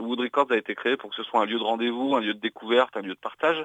Wood 0.00 0.20
Records 0.20 0.52
a 0.52 0.56
été 0.56 0.74
créé 0.74 0.98
pour 0.98 1.10
que 1.10 1.16
ce 1.16 1.22
soit 1.22 1.40
un 1.40 1.46
lieu 1.46 1.58
de 1.58 1.64
rendez-vous, 1.64 2.14
un 2.14 2.20
lieu 2.20 2.34
de 2.34 2.40
découverte, 2.40 2.94
un 2.96 3.00
lieu 3.00 3.14
de 3.14 3.18
partage. 3.18 3.64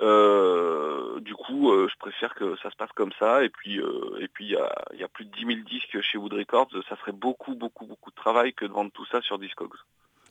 Euh, 0.00 1.20
du 1.20 1.34
coup, 1.34 1.72
je 1.72 1.96
préfère 1.98 2.34
que 2.34 2.56
ça 2.56 2.70
se 2.70 2.76
passe 2.76 2.90
comme 2.96 3.12
ça. 3.18 3.44
Et 3.44 3.48
puis, 3.48 3.80
et 4.18 4.28
puis, 4.28 4.46
il 4.46 4.50
y 4.50 4.56
a, 4.56 4.74
il 4.92 5.00
y 5.00 5.04
a 5.04 5.08
plus 5.08 5.24
de 5.24 5.30
10 5.30 5.46
000 5.46 5.60
disques 5.60 6.00
chez 6.00 6.18
Wood 6.18 6.32
Records. 6.32 6.68
Ça 6.88 6.96
serait 6.96 7.12
beaucoup, 7.12 7.54
beaucoup, 7.54 7.86
beaucoup 7.86 8.10
de 8.10 8.16
travail 8.16 8.52
que 8.52 8.64
de 8.64 8.72
vendre 8.72 8.90
tout 8.92 9.06
ça 9.06 9.22
sur 9.22 9.38
Discogs. 9.38 9.76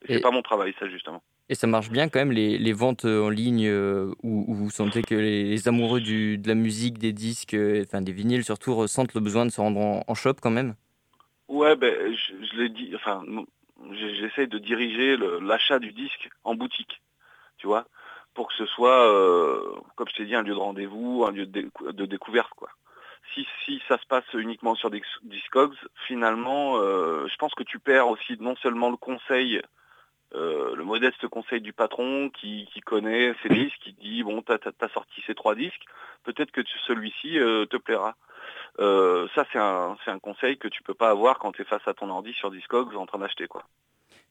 Et- 0.10 0.14
c'est 0.16 0.20
pas 0.22 0.32
mon 0.32 0.42
travail, 0.42 0.74
ça 0.80 0.88
justement. 0.90 1.22
Et 1.48 1.54
ça 1.54 1.68
marche 1.68 1.92
bien 1.92 2.10
quand 2.10 2.18
même, 2.18 2.32
les, 2.32 2.58
les 2.58 2.74
ventes 2.74 3.06
euh, 3.06 3.22
en 3.24 3.30
ligne 3.30 3.68
euh, 3.68 4.12
où, 4.24 4.46
où 4.48 4.56
vous 4.56 4.72
sentez 4.72 5.04
que 5.04 5.14
les, 5.14 5.44
les 5.44 5.68
amoureux 5.68 6.02
du, 6.02 6.40
de 6.40 6.48
la 6.48 6.56
musique, 6.56 6.98
des 6.98 7.14
disques, 7.14 7.54
euh, 7.54 7.84
enfin 7.84 8.02
des 8.02 8.14
vinyles 8.14 8.44
surtout, 8.44 8.74
ressentent 8.74 9.14
le 9.14 9.22
besoin 9.22 9.46
de 9.46 9.52
se 9.52 9.62
rendre 9.62 9.80
en, 9.80 10.04
en 10.08 10.16
shop 10.16 10.36
quand 10.42 10.50
même? 10.50 10.74
Ouais, 11.48 11.76
ben, 11.76 12.16
je, 12.16 12.46
je 12.48 12.58
l'ai 12.60 12.70
dit, 12.70 12.92
enfin, 12.96 13.24
j'essaie 13.92 14.48
de 14.48 14.58
diriger 14.58 15.18
l'achat 15.42 15.78
du 15.78 15.92
disque 15.92 16.30
en 16.44 16.56
boutique, 16.56 17.00
tu 17.58 17.68
vois, 17.68 17.86
pour 18.34 18.48
que 18.48 18.56
ce 18.56 18.66
soit, 18.66 19.08
euh, 19.08 19.62
comme 19.96 20.08
je 20.10 20.16
t'ai 20.16 20.26
dit, 20.26 20.34
un 20.34 20.42
lieu 20.42 20.56
de 20.56 20.60
rendez-vous, 20.60 21.26
un 21.28 21.32
lieu 21.32 21.46
de, 21.46 21.62
décou- 21.62 21.92
de 21.92 22.06
découverte, 22.08 22.50
quoi. 22.56 22.70
Si, 23.36 23.46
si 23.66 23.80
ça 23.88 24.00
se 24.00 24.06
passe 24.08 24.26
uniquement 24.34 24.74
sur 24.74 24.90
des 24.90 25.04
Discogs, 25.24 25.76
finalement, 26.08 26.78
je 26.80 27.36
pense 27.38 27.54
que 27.54 27.64
tu 27.64 27.78
perds 27.80 28.08
aussi 28.08 28.36
non 28.40 28.56
seulement 28.58 28.90
le 28.90 28.98
conseil, 28.98 29.62
le 30.36 30.84
modeste 30.84 31.28
conseil 31.28 31.62
du 31.62 31.74
patron 31.74 32.30
qui, 32.30 32.68
qui 32.74 32.82
connaît 32.82 33.34
ses 33.42 33.50
disques, 33.50 33.80
qui 33.82 33.94
dit, 33.94 34.24
bon, 34.24 34.42
t'as 34.42 34.58
as, 34.82 34.90
sorti 34.90 35.24
ces 35.26 35.36
trois 35.36 35.56
disques, 35.56 35.84
peut-être 36.24 36.52
que 36.52 36.62
celui-ci 36.88 37.40
euh, 37.40 37.66
te 37.66 37.78
plaira. 37.78 38.16
Euh, 38.80 39.28
ça, 39.36 39.46
c'est 39.52 39.60
un, 39.60 39.96
un 40.06 40.20
conseil 40.20 40.58
que 40.58 40.68
tu 40.68 40.84
peux 40.84 40.94
pas 40.94 41.10
avoir 41.10 41.40
quand 41.40 41.54
tu 41.54 41.62
es 41.62 41.66
face 41.66 41.88
à 41.88 41.94
ton 41.94 42.10
ordi 42.10 42.34
sur 42.34 42.52
Discogs 42.52 42.96
en 42.96 43.06
train 43.06 43.20
d'acheter. 43.20 43.48
quoi. 43.48 43.64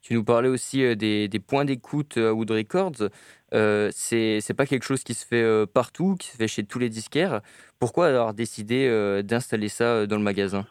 Tu 0.03 0.13
nous 0.13 0.25
parlais 0.25 0.51
aussi 0.51 0.85
euh, 0.85 0.95
des, 0.95 1.29
des 1.29 1.41
points 1.41 1.65
d'écoute 1.65 2.19
euh, 2.19 2.29
à 2.29 2.33
Wood 2.35 2.51
Records. 2.51 3.09
Euh, 3.55 3.91
c'est 3.93 4.57
pas 4.57 4.67
quelque 4.67 4.85
chose 4.85 5.03
qui 5.03 5.15
se 5.15 5.27
fait 5.27 5.43
euh, 5.43 5.65
partout, 5.65 6.17
qui 6.17 6.29
se 6.29 6.37
fait 6.37 6.49
chez 6.49 6.65
tous 6.65 6.79
les 6.79 6.91
disquaires. 6.91 7.41
Pourquoi 7.81 8.09
avoir 8.09 8.35
décidé 8.35 8.87
euh, 8.87 9.23
d'installer 9.23 9.69
ça 9.69 9.85
euh, 9.85 10.07
dans 10.07 10.17
le 10.17 10.23
magasin? 10.23 10.67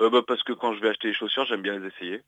Euh, 0.00 0.10
bah, 0.10 0.22
parce 0.24 0.44
que 0.44 0.52
quand 0.52 0.74
je 0.74 0.80
vais 0.80 0.90
acheter 0.90 1.08
les 1.08 1.14
chaussures, 1.14 1.44
j'aime 1.46 1.62
bien 1.62 1.76
les 1.76 1.88
essayer. 1.88 2.22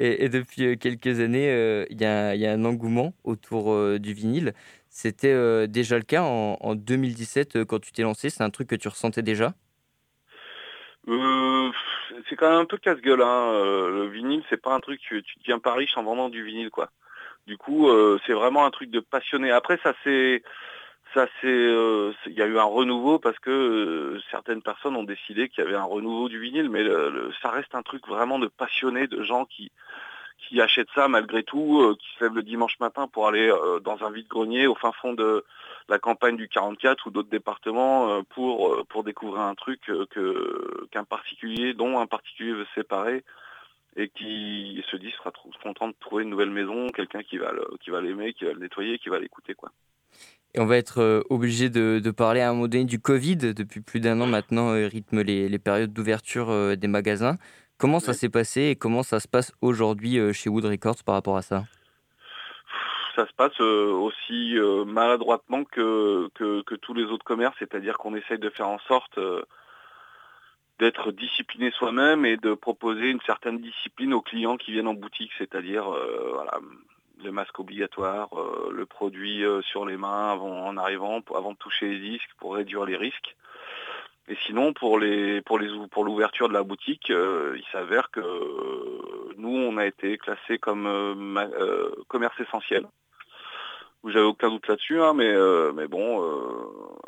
Et, 0.00 0.28
depuis 0.28 0.64
euh, 0.66 0.76
quelques 0.76 1.20
années, 1.20 1.50
euh, 1.50 1.84
il 1.90 2.00
y, 2.00 2.04
a, 2.04 2.52
un 2.52 2.64
engouement 2.64 3.14
autour 3.24 3.72
euh, 3.72 3.98
du 3.98 4.12
vinyle. 4.12 4.52
C'était 4.88 5.66
déjà 5.66 5.96
le 5.96 6.04
cas 6.04 6.22
en, 6.22 6.56
en 6.60 6.74
2017 6.76 7.56
euh, 7.56 7.64
quand 7.64 7.80
tu 7.80 7.92
t'es 7.92 8.02
lancé. 8.02 8.30
C'est 8.30 8.44
un 8.44 8.50
truc 8.50 8.68
que 8.68 8.76
tu 8.76 8.88
ressentais 8.88 9.22
déjà? 9.22 9.54
C'est 11.06 12.36
quand 12.36 12.48
même 12.48 12.60
un 12.60 12.64
peu 12.64 12.78
casse-gueule. 12.78 13.22
Hein. 13.22 13.52
le 13.90 14.08
vinyle, 14.08 14.42
c'est 14.48 14.60
pas 14.60 14.72
un 14.72 14.80
truc, 14.80 15.00
tu, 15.00 15.22
tu 15.22 15.38
deviens 15.40 15.58
pas 15.58 15.74
riche 15.74 15.96
en 15.96 16.04
vendant 16.04 16.28
du 16.28 16.44
vinyle. 16.44 16.70
quoi. 16.70 16.90
Du 17.46 17.58
coup, 17.58 17.90
c'est 18.26 18.32
vraiment 18.32 18.64
un 18.64 18.70
truc 18.70 18.90
de 18.90 19.00
passionné. 19.00 19.50
Après, 19.50 19.78
ça 19.82 19.94
c'est... 20.04 20.42
Ça 21.14 21.28
euh, 21.44 22.12
c'est- 22.24 22.30
il 22.30 22.36
y 22.36 22.42
a 22.42 22.46
eu 22.46 22.58
un 22.58 22.64
renouveau 22.64 23.18
parce 23.20 23.38
que 23.38 23.50
euh, 23.50 24.20
certaines 24.30 24.62
personnes 24.62 24.96
ont 24.96 25.04
décidé 25.04 25.48
qu'il 25.48 25.62
y 25.62 25.66
avait 25.66 25.76
un 25.76 25.84
renouveau 25.84 26.28
du 26.28 26.40
vinyle, 26.40 26.68
mais 26.68 26.84
ça 27.40 27.50
reste 27.50 27.74
un 27.74 27.82
truc 27.82 28.06
vraiment 28.08 28.38
de 28.40 28.48
passionnés, 28.48 29.06
de 29.06 29.22
gens 29.22 29.44
qui 29.44 29.70
qui 30.48 30.60
achètent 30.60 30.90
ça 30.94 31.08
malgré 31.08 31.42
tout, 31.42 31.80
euh, 31.80 31.96
qui 31.98 32.06
se 32.18 32.24
lèvent 32.24 32.34
le 32.34 32.42
dimanche 32.42 32.78
matin 32.78 33.06
pour 33.08 33.28
aller 33.28 33.50
dans 33.82 34.04
un 34.04 34.10
vide-grenier 34.10 34.66
au 34.66 34.74
fin 34.74 34.92
fond 34.92 35.14
de 35.14 35.42
la 35.88 35.98
campagne 35.98 36.36
du 36.36 36.48
44 36.48 37.06
ou 37.06 37.10
d'autres 37.10 37.30
départements 37.30 38.22
pour 38.24 38.84
pour 38.88 39.04
découvrir 39.04 39.42
un 39.42 39.54
truc 39.54 39.80
qu'un 40.90 41.04
particulier 41.04 41.72
dont 41.74 41.98
un 41.98 42.06
particulier 42.06 42.52
veut 42.52 42.66
séparer 42.74 43.24
et 43.96 44.08
qui 44.08 44.84
se 44.90 44.96
dit 44.96 45.12
sera 45.12 45.30
content 45.62 45.88
de 45.88 45.94
trouver 46.00 46.24
une 46.24 46.30
nouvelle 46.30 46.50
maison, 46.50 46.88
quelqu'un 46.88 47.22
qui 47.22 47.38
va 47.38 47.52
le, 47.52 47.64
qui 47.80 47.90
va 47.90 48.00
l'aimer, 48.00 48.32
qui 48.32 48.44
va 48.44 48.52
le 48.52 48.58
nettoyer, 48.58 48.98
qui 48.98 49.08
va 49.08 49.20
l'écouter 49.20 49.54
quoi. 49.54 49.70
Et 50.54 50.60
on 50.60 50.66
va 50.66 50.76
être 50.76 51.00
euh, 51.00 51.22
obligé 51.30 51.68
de, 51.68 51.98
de 51.98 52.10
parler 52.10 52.40
à 52.40 52.50
un 52.50 52.52
moment 52.52 52.68
donné 52.68 52.84
du 52.84 53.00
Covid. 53.00 53.36
Depuis 53.36 53.80
plus 53.80 54.00
d'un 54.00 54.20
an 54.20 54.26
maintenant, 54.26 54.70
euh, 54.70 54.86
rythme 54.86 55.20
les, 55.22 55.48
les 55.48 55.58
périodes 55.58 55.92
d'ouverture 55.92 56.50
euh, 56.50 56.76
des 56.76 56.86
magasins. 56.86 57.36
Comment 57.76 57.98
ça 57.98 58.12
s'est 58.12 58.28
passé 58.28 58.62
et 58.62 58.76
comment 58.76 59.02
ça 59.02 59.18
se 59.18 59.26
passe 59.26 59.52
aujourd'hui 59.60 60.32
chez 60.32 60.48
Wood 60.48 60.64
Records 60.64 61.02
par 61.04 61.16
rapport 61.16 61.36
à 61.36 61.42
ça? 61.42 61.64
Ça 63.16 63.26
se 63.26 63.32
passe 63.32 63.60
aussi 63.60 64.56
maladroitement 64.86 65.64
que, 65.64 66.28
que, 66.34 66.62
que 66.62 66.76
tous 66.76 66.94
les 66.94 67.02
autres 67.02 67.24
commerces, 67.24 67.56
c'est-à-dire 67.58 67.98
qu'on 67.98 68.14
essaye 68.14 68.38
de 68.38 68.48
faire 68.48 68.68
en 68.68 68.78
sorte 68.86 69.18
d'être 70.78 71.12
discipliné 71.12 71.70
soi-même 71.72 72.24
et 72.24 72.36
de 72.36 72.54
proposer 72.54 73.10
une 73.10 73.20
certaine 73.26 73.58
discipline 73.58 74.12
aux 74.12 74.22
clients 74.22 74.56
qui 74.56 74.72
viennent 74.72 74.88
en 74.88 74.94
boutique, 74.94 75.30
c'est-à-dire 75.38 75.92
euh, 75.92 76.30
voilà, 76.34 76.58
le 77.24 77.32
masque 77.32 77.58
obligatoire, 77.58 78.28
euh, 78.38 78.70
le 78.72 78.86
produit 78.86 79.44
euh, 79.44 79.60
sur 79.62 79.84
les 79.86 79.96
mains 79.96 80.30
avant, 80.32 80.66
en 80.66 80.76
arrivant, 80.76 81.20
pour- 81.22 81.36
avant 81.36 81.52
de 81.52 81.56
toucher 81.58 81.88
les 81.88 81.98
disques 81.98 82.30
pour 82.38 82.54
réduire 82.54 82.84
les 82.84 82.96
risques. 82.96 83.34
Et 84.28 84.36
sinon, 84.46 84.72
pour 84.72 84.98
les 84.98 85.42
pour 85.42 85.58
les 85.58 85.70
ou- 85.70 85.86
pour 85.88 86.04
l'ouverture 86.04 86.48
de 86.48 86.54
la 86.54 86.62
boutique, 86.62 87.10
euh, 87.10 87.54
il 87.56 87.64
s'avère 87.72 88.10
que 88.10 88.20
nous, 89.36 89.50
on 89.56 89.76
a 89.76 89.84
été 89.86 90.16
classé 90.16 90.58
comme 90.58 90.86
commerce 92.08 92.38
essentiel. 92.40 92.86
J'avais 94.06 94.24
aucun 94.26 94.50
doute 94.50 94.68
là-dessus, 94.68 95.00
hein, 95.00 95.14
mais 95.14 95.32
mais 95.74 95.88
bon, 95.88 96.22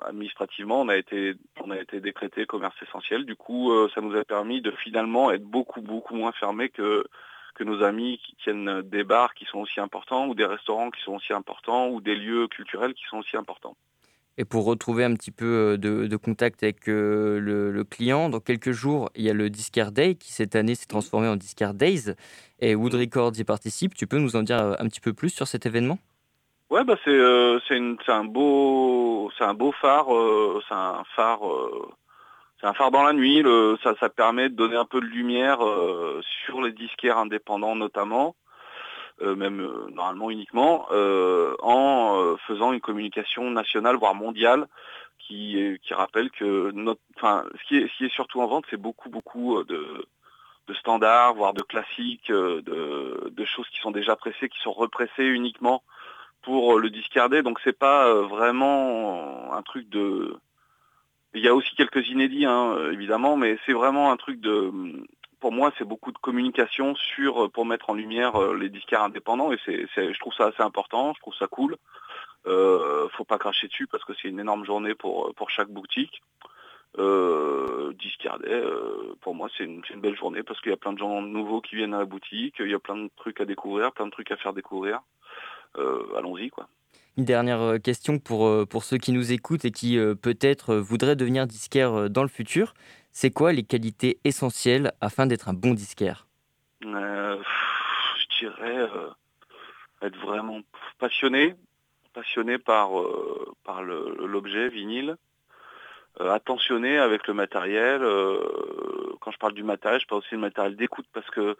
administrativement, 0.03 0.81
on 0.81 0.89
a 0.89 0.97
été 0.97 1.35
on 1.63 1.71
a 1.71 1.79
été 1.79 2.01
décrété 2.01 2.47
commerce 2.47 2.77
essentiel. 2.83 3.25
Du 3.27 3.37
coup, 3.37 3.71
ça 3.95 4.01
nous 4.01 4.17
a 4.17 4.25
permis 4.25 4.61
de 4.63 4.71
finalement 4.71 5.31
être 5.31 5.45
beaucoup 5.45 5.83
beaucoup 5.83 6.15
moins 6.15 6.33
fermés 6.33 6.71
que 6.71 7.07
que 7.57 7.65
nos 7.65 7.83
amis 7.83 8.21
qui 8.25 8.37
tiennent 8.37 8.83
des 8.83 9.03
bars 9.03 9.35
qui 9.35 9.47
sont 9.47 9.59
aussi 9.59 9.81
importants 9.81 10.29
ou 10.29 10.35
des 10.35 10.47
restaurants 10.47 10.91
qui 10.91 11.03
sont 11.03 11.15
aussi 11.15 11.33
importants 11.33 11.89
ou 11.89 12.01
des 12.01 12.15
lieux 12.15 12.47
culturels 12.49 12.95
qui 12.95 13.05
sont 13.11 13.19
aussi 13.19 13.37
importants. 13.37 13.77
Et 14.39 14.45
pour 14.45 14.67
retrouver 14.67 15.03
un 15.03 15.15
petit 15.15 15.31
peu 15.31 15.47
euh, 15.47 15.77
de, 15.79 16.07
de 16.07 16.17
contact 16.17 16.63
avec 16.63 16.89
euh, 16.89 17.41
le, 17.41 17.71
le 17.73 17.85
client, 17.85 18.29
dans 18.29 18.41
quelques 18.41 18.73
jours, 18.73 19.09
il 19.15 19.23
y 19.23 19.31
a 19.31 19.33
le 19.33 19.49
Discard 19.49 19.93
Day 19.93 20.15
qui 20.15 20.31
cette 20.31 20.55
année 20.55 20.75
s'est 20.75 20.87
transformé 20.87 21.27
en 21.27 21.37
Discard 21.37 21.73
Days. 21.73 22.15
Et 22.61 22.75
Wood 22.75 22.95
Records 22.95 23.39
y 23.39 23.45
participe. 23.45 23.95
Tu 23.95 24.07
peux 24.07 24.19
nous 24.19 24.37
en 24.37 24.43
dire 24.43 24.61
euh, 24.61 24.75
un 24.79 24.87
petit 24.89 25.01
peu 25.01 25.15
plus 25.15 25.31
sur 25.31 25.47
cet 25.47 25.65
événement? 25.65 25.99
Ouais, 26.69 26.85
bah 26.85 26.97
c'est 27.05 27.11
euh, 27.11 27.61
un 28.09 28.25
beau 28.25 29.31
c'est 29.39 29.45
un 29.45 29.55
beau 29.55 29.73
phare, 29.73 30.15
euh, 30.15 30.61
c'est 30.69 30.75
un 30.75 31.05
phare 31.15 31.43
c'est 32.61 32.67
un 32.67 32.75
phare 32.75 32.91
dans 32.91 33.03
la 33.03 33.13
nuit. 33.13 33.43
Le, 33.43 33.77
ça 33.83 33.95
ça 34.01 34.09
permet 34.09 34.49
de 34.49 34.55
donner 34.55 34.77
un 34.77 34.85
peu 34.85 35.01
de 35.01 35.07
lumière 35.07 35.65
euh, 35.65 36.21
sur 36.45 36.63
les 36.63 36.73
disquaires 36.73 37.19
indépendants 37.19 37.77
notamment, 37.77 38.35
euh, 39.23 39.35
même 39.35 39.61
euh, 39.61 39.91
normalement 39.93 40.31
uniquement, 40.31 40.87
euh, 40.91 41.55
en 41.61 42.19
euh, 42.21 42.37
faisant 42.47 42.73
une 42.73 42.81
communication 42.81 43.51
nationale 43.51 43.97
voire 43.97 44.15
mondiale 44.15 44.67
qui 45.19 45.79
qui 45.83 45.95
rappelle 45.95 46.31
que 46.31 46.71
notre 46.73 47.01
ce 47.23 47.65
qui 47.69 47.79
est 47.79 47.89
ce 47.89 47.97
qui 47.99 48.05
est 48.07 48.15
surtout 48.15 48.41
en 48.41 48.47
vente 48.47 48.65
c'est 48.71 48.81
beaucoup 48.81 49.11
beaucoup 49.11 49.59
euh, 49.59 49.65
de 49.65 50.07
de 50.69 50.75
standards, 50.75 51.35
voire 51.35 51.55
de 51.55 51.63
classiques, 51.63 52.29
de, 52.29 53.31
de 53.31 53.45
choses 53.45 53.69
qui 53.69 53.79
sont 53.79 53.93
déjà 53.93 54.17
pressées, 54.17 54.49
qui 54.49 54.59
sont 54.59 54.73
repressées 54.73 55.25
uniquement 55.25 55.85
pour 56.43 56.81
le 56.81 56.91
discarder. 56.91 57.43
Donc 57.43 57.61
c'est 57.63 57.79
pas 57.79 58.13
vraiment 58.23 59.53
un 59.53 59.63
truc 59.63 59.89
de 59.89 60.37
Il 61.37 61.45
y 61.45 61.49
a 61.49 61.55
aussi 61.55 61.75
quelques 61.77 62.09
inédits, 62.09 62.47
hein, 62.47 62.73
euh, 62.79 62.93
évidemment, 62.93 63.37
mais 63.37 63.59
c'est 63.67 63.75
vraiment 63.75 64.11
un 64.11 64.17
truc 64.17 64.41
de... 64.41 64.73
Pour 65.39 65.53
moi, 65.53 65.71
c'est 65.77 65.85
beaucoup 65.85 66.11
de 66.11 66.17
communication 66.17 66.95
sur 66.95 67.45
euh, 67.45 67.49
pour 67.51 67.67
mettre 67.67 67.91
en 67.91 67.95
lumière 67.95 68.37
euh, 68.37 68.57
les 68.57 68.71
disquaires 68.71 69.03
indépendants 69.03 69.53
et 69.53 69.59
c'est, 69.67 69.87
je 69.95 70.19
trouve 70.19 70.33
ça 70.33 70.47
assez 70.47 70.63
important, 70.63 71.13
je 71.15 71.21
trouve 71.21 71.35
ça 71.35 71.47
cool. 71.47 71.77
Euh, 72.47 73.07
faut 73.11 73.25
pas 73.25 73.37
cracher 73.37 73.69
dessus 73.69 73.87
parce 73.87 74.03
que 74.05 74.15
c'est 74.15 74.29
une 74.29 74.41
énorme 74.41 74.65
journée 74.65 74.95
pour, 74.95 75.35
pour 75.35 75.51
chaque 75.51 75.69
boutique. 75.69 76.23
Euh, 76.99 77.93
pour 79.21 79.35
moi, 79.35 79.51
c'est 79.59 79.65
une, 79.65 79.83
c'est 79.87 79.93
une 79.93 80.01
belle 80.01 80.17
journée 80.17 80.43
parce 80.43 80.59
qu'il 80.63 80.71
y 80.71 80.75
a 80.75 80.79
plein 80.79 80.95
de 80.95 80.99
gens 80.99 81.21
nouveaux 81.21 81.61
qui 81.61 81.77
viennent 81.77 81.93
à 81.93 81.99
la 81.99 82.07
boutique, 82.07 82.55
il 82.61 82.71
y 82.71 82.75
a 82.75 82.79
plein 82.79 82.97
de 82.97 83.11
trucs 83.17 83.43
à 83.43 83.45
découvrir, 83.45 83.93
plein 83.93 84.07
de 84.07 84.11
trucs 84.11 84.31
à 84.31 84.39
faire 84.39 84.55
découvrir. 84.55 85.01
Allons-y, 86.17 86.49
quoi. 86.49 86.67
Une 87.17 87.25
dernière 87.25 87.63
euh, 87.63 87.79
question 87.79 88.19
pour, 88.19 88.47
euh, 88.47 88.67
pour 88.67 88.85
ceux 88.85 88.99
qui 88.99 89.11
nous 89.11 89.33
écoutent 89.33 89.65
et 89.65 89.71
qui 89.71 89.99
euh, 89.99 90.15
peut-être 90.15 90.75
voudraient 90.75 91.17
devenir 91.17 91.47
disquaires 91.47 91.95
euh, 91.95 92.09
dans 92.11 92.21
le 92.21 92.29
futur. 92.29 92.75
C'est 93.11 93.31
quoi 93.31 93.55
les 93.55 93.63
qualités 93.63 94.19
essentielles 94.25 94.93
afin 95.01 95.27
d'être 95.27 95.49
un 95.49 95.55
bon 95.55 95.73
disquaire? 95.73 96.27
Je 96.83 98.39
dirais 98.41 98.91
être 100.03 100.19
vraiment 100.19 100.61
passionné, 100.99 101.55
passionné 102.13 102.59
par, 102.59 102.91
par 103.65 103.83
l'objet 103.83 104.69
vinyle, 104.69 105.17
attentionné 106.21 106.99
avec 106.99 107.27
le 107.27 107.33
matériel. 107.33 108.01
quand 109.21 109.31
je 109.31 109.39
parle 109.39 109.55
du 109.55 109.63
matériel, 109.63 110.03
je 110.03 110.07
parle 110.07 110.19
aussi 110.19 110.35
du 110.35 110.41
matériel 110.41 110.77
d'écoute 110.77 111.07
parce 111.15 111.31
que 111.31 111.57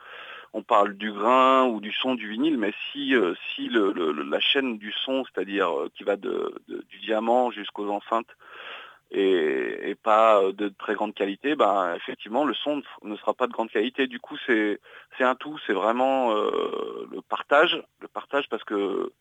on 0.57 0.63
parle 0.63 0.95
du 0.95 1.13
grain 1.13 1.67
ou 1.67 1.83
du 1.83 1.93
son 1.93 2.15
du 2.15 2.31
vinyle, 2.31 2.57
mais 2.57 2.73
si, 2.91 3.15
euh, 3.15 3.35
si 3.55 3.69
la 3.69 4.41
chaîne 4.41 4.79
du 4.79 4.91
son, 4.91 5.23
c'est-à-dire 5.25 5.69
euh, 5.69 5.91
qui 5.95 6.03
va 6.03 6.17
du 6.17 6.99
diamant 7.03 7.51
jusqu'aux 7.51 7.91
enceintes, 7.91 8.35
et, 9.11 9.95
pas 10.03 10.41
euh, 10.41 10.53
de 10.53 10.69
très 10.69 10.95
grande 10.95 11.15
qualité, 11.15 11.57
ben 11.57 11.95
effectivement 11.95 12.45
le 12.45 12.55
son 12.55 12.83
ne 13.03 13.17
sera 13.17 13.35
pas 13.35 13.47
de 13.47 13.53
grande 13.53 13.71
qualité. 13.71 14.07
Du 14.07 14.19
coup 14.19 14.37
c'est 14.47 14.81
un 15.21 15.35
tout, 15.35 15.59
c'est 15.67 15.75
vraiment 15.75 16.33
le 16.33 17.21
partage, 17.29 17.83
le 18.01 18.09
partage 18.09 18.49
parce 18.49 18.65
que 18.65 19.13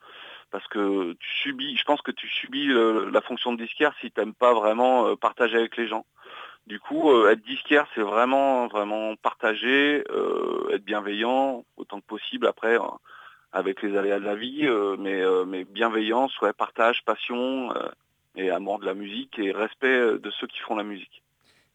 parce 0.51 0.67
que 0.69 1.13
tu 1.19 1.29
subis, 1.43 1.75
je 1.75 1.83
pense 1.83 2.01
que 2.01 2.11
tu 2.11 2.29
subis 2.29 2.67
la 2.67 3.21
fonction 3.21 3.51
de 3.51 3.61
disquaire 3.61 3.93
si 3.99 4.09
tu 4.09 4.19
n'aimes 4.19 4.33
pas 4.33 4.53
vraiment 4.53 5.15
partager 5.17 5.57
avec 5.57 5.75
les 5.75 5.87
gens. 5.87 6.05
Du 6.67 6.79
coup, 6.79 7.11
euh, 7.11 7.31
être 7.31 7.45
disquaire, 7.45 7.87
c'est 7.93 8.01
vraiment 8.01 8.67
vraiment 8.67 9.15
partager, 9.17 10.03
euh, 10.09 10.73
être 10.73 10.83
bienveillant 10.83 11.63
autant 11.77 11.99
que 11.99 12.05
possible 12.07 12.47
après 12.47 12.75
euh, 12.75 12.87
avec 13.55 13.81
les 13.83 13.95
aléas 13.95 14.19
de 14.19 14.25
la 14.25 14.35
vie, 14.35 14.61
euh, 14.63 14.97
mais 14.99 15.21
euh, 15.21 15.45
mais 15.45 15.63
bienveillance, 15.63 16.39
ouais, 16.41 16.53
partage, 16.53 17.03
passion 17.05 17.71
euh, 17.71 17.87
et 18.35 18.49
amour 18.49 18.79
de 18.79 18.85
la 18.85 18.93
musique 18.93 19.39
et 19.39 19.51
respect 19.51 20.19
de 20.19 20.31
ceux 20.39 20.47
qui 20.47 20.57
font 20.59 20.75
la 20.75 20.83
musique. 20.83 21.23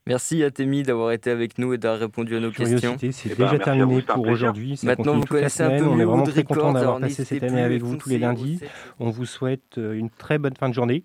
Merci 0.07 0.43
à 0.43 0.51
Temi 0.51 0.83
d'avoir 0.83 1.13
été 1.13 1.31
avec 1.31 1.59
nous 1.59 1.73
et 1.73 1.79
d'avoir 1.79 2.01
répondu 2.01 2.37
à 2.37 2.41
nos 2.41 2.51
questions. 2.51 2.97
Curiosité, 2.97 3.13
c'est 3.13 3.31
Eh 3.33 3.35
ben, 3.35 3.45
déjà 3.45 3.59
vous, 3.59 3.65
terminé 3.65 4.03
pour 4.03 4.27
aujourd'hui. 4.27 4.79
Maintenant, 4.83 5.15
vous 5.15 5.25
connaissez 5.25 5.63
un 5.63 5.79
peu 5.79 5.85
On 5.85 5.95
est 5.95 5.97
mieux 5.99 6.05
vraiment 6.05 6.23
très 6.25 6.43
content 6.43 6.73
d'avoir 6.73 7.01
passé 7.01 7.25
cette 7.25 7.43
année 7.45 7.63
avec 7.63 7.83
vous 7.83 7.97
tous 7.97 8.09
les 8.09 8.19
lundis. 8.19 8.59
7. 8.59 8.71
On 8.99 9.11
vous 9.11 9.27
souhaite 9.27 9.77
une 9.77 10.11
très 10.11 10.39
bonne 10.39 10.57
fin 10.57 10.69
de 10.69 10.75
journée. 10.75 11.05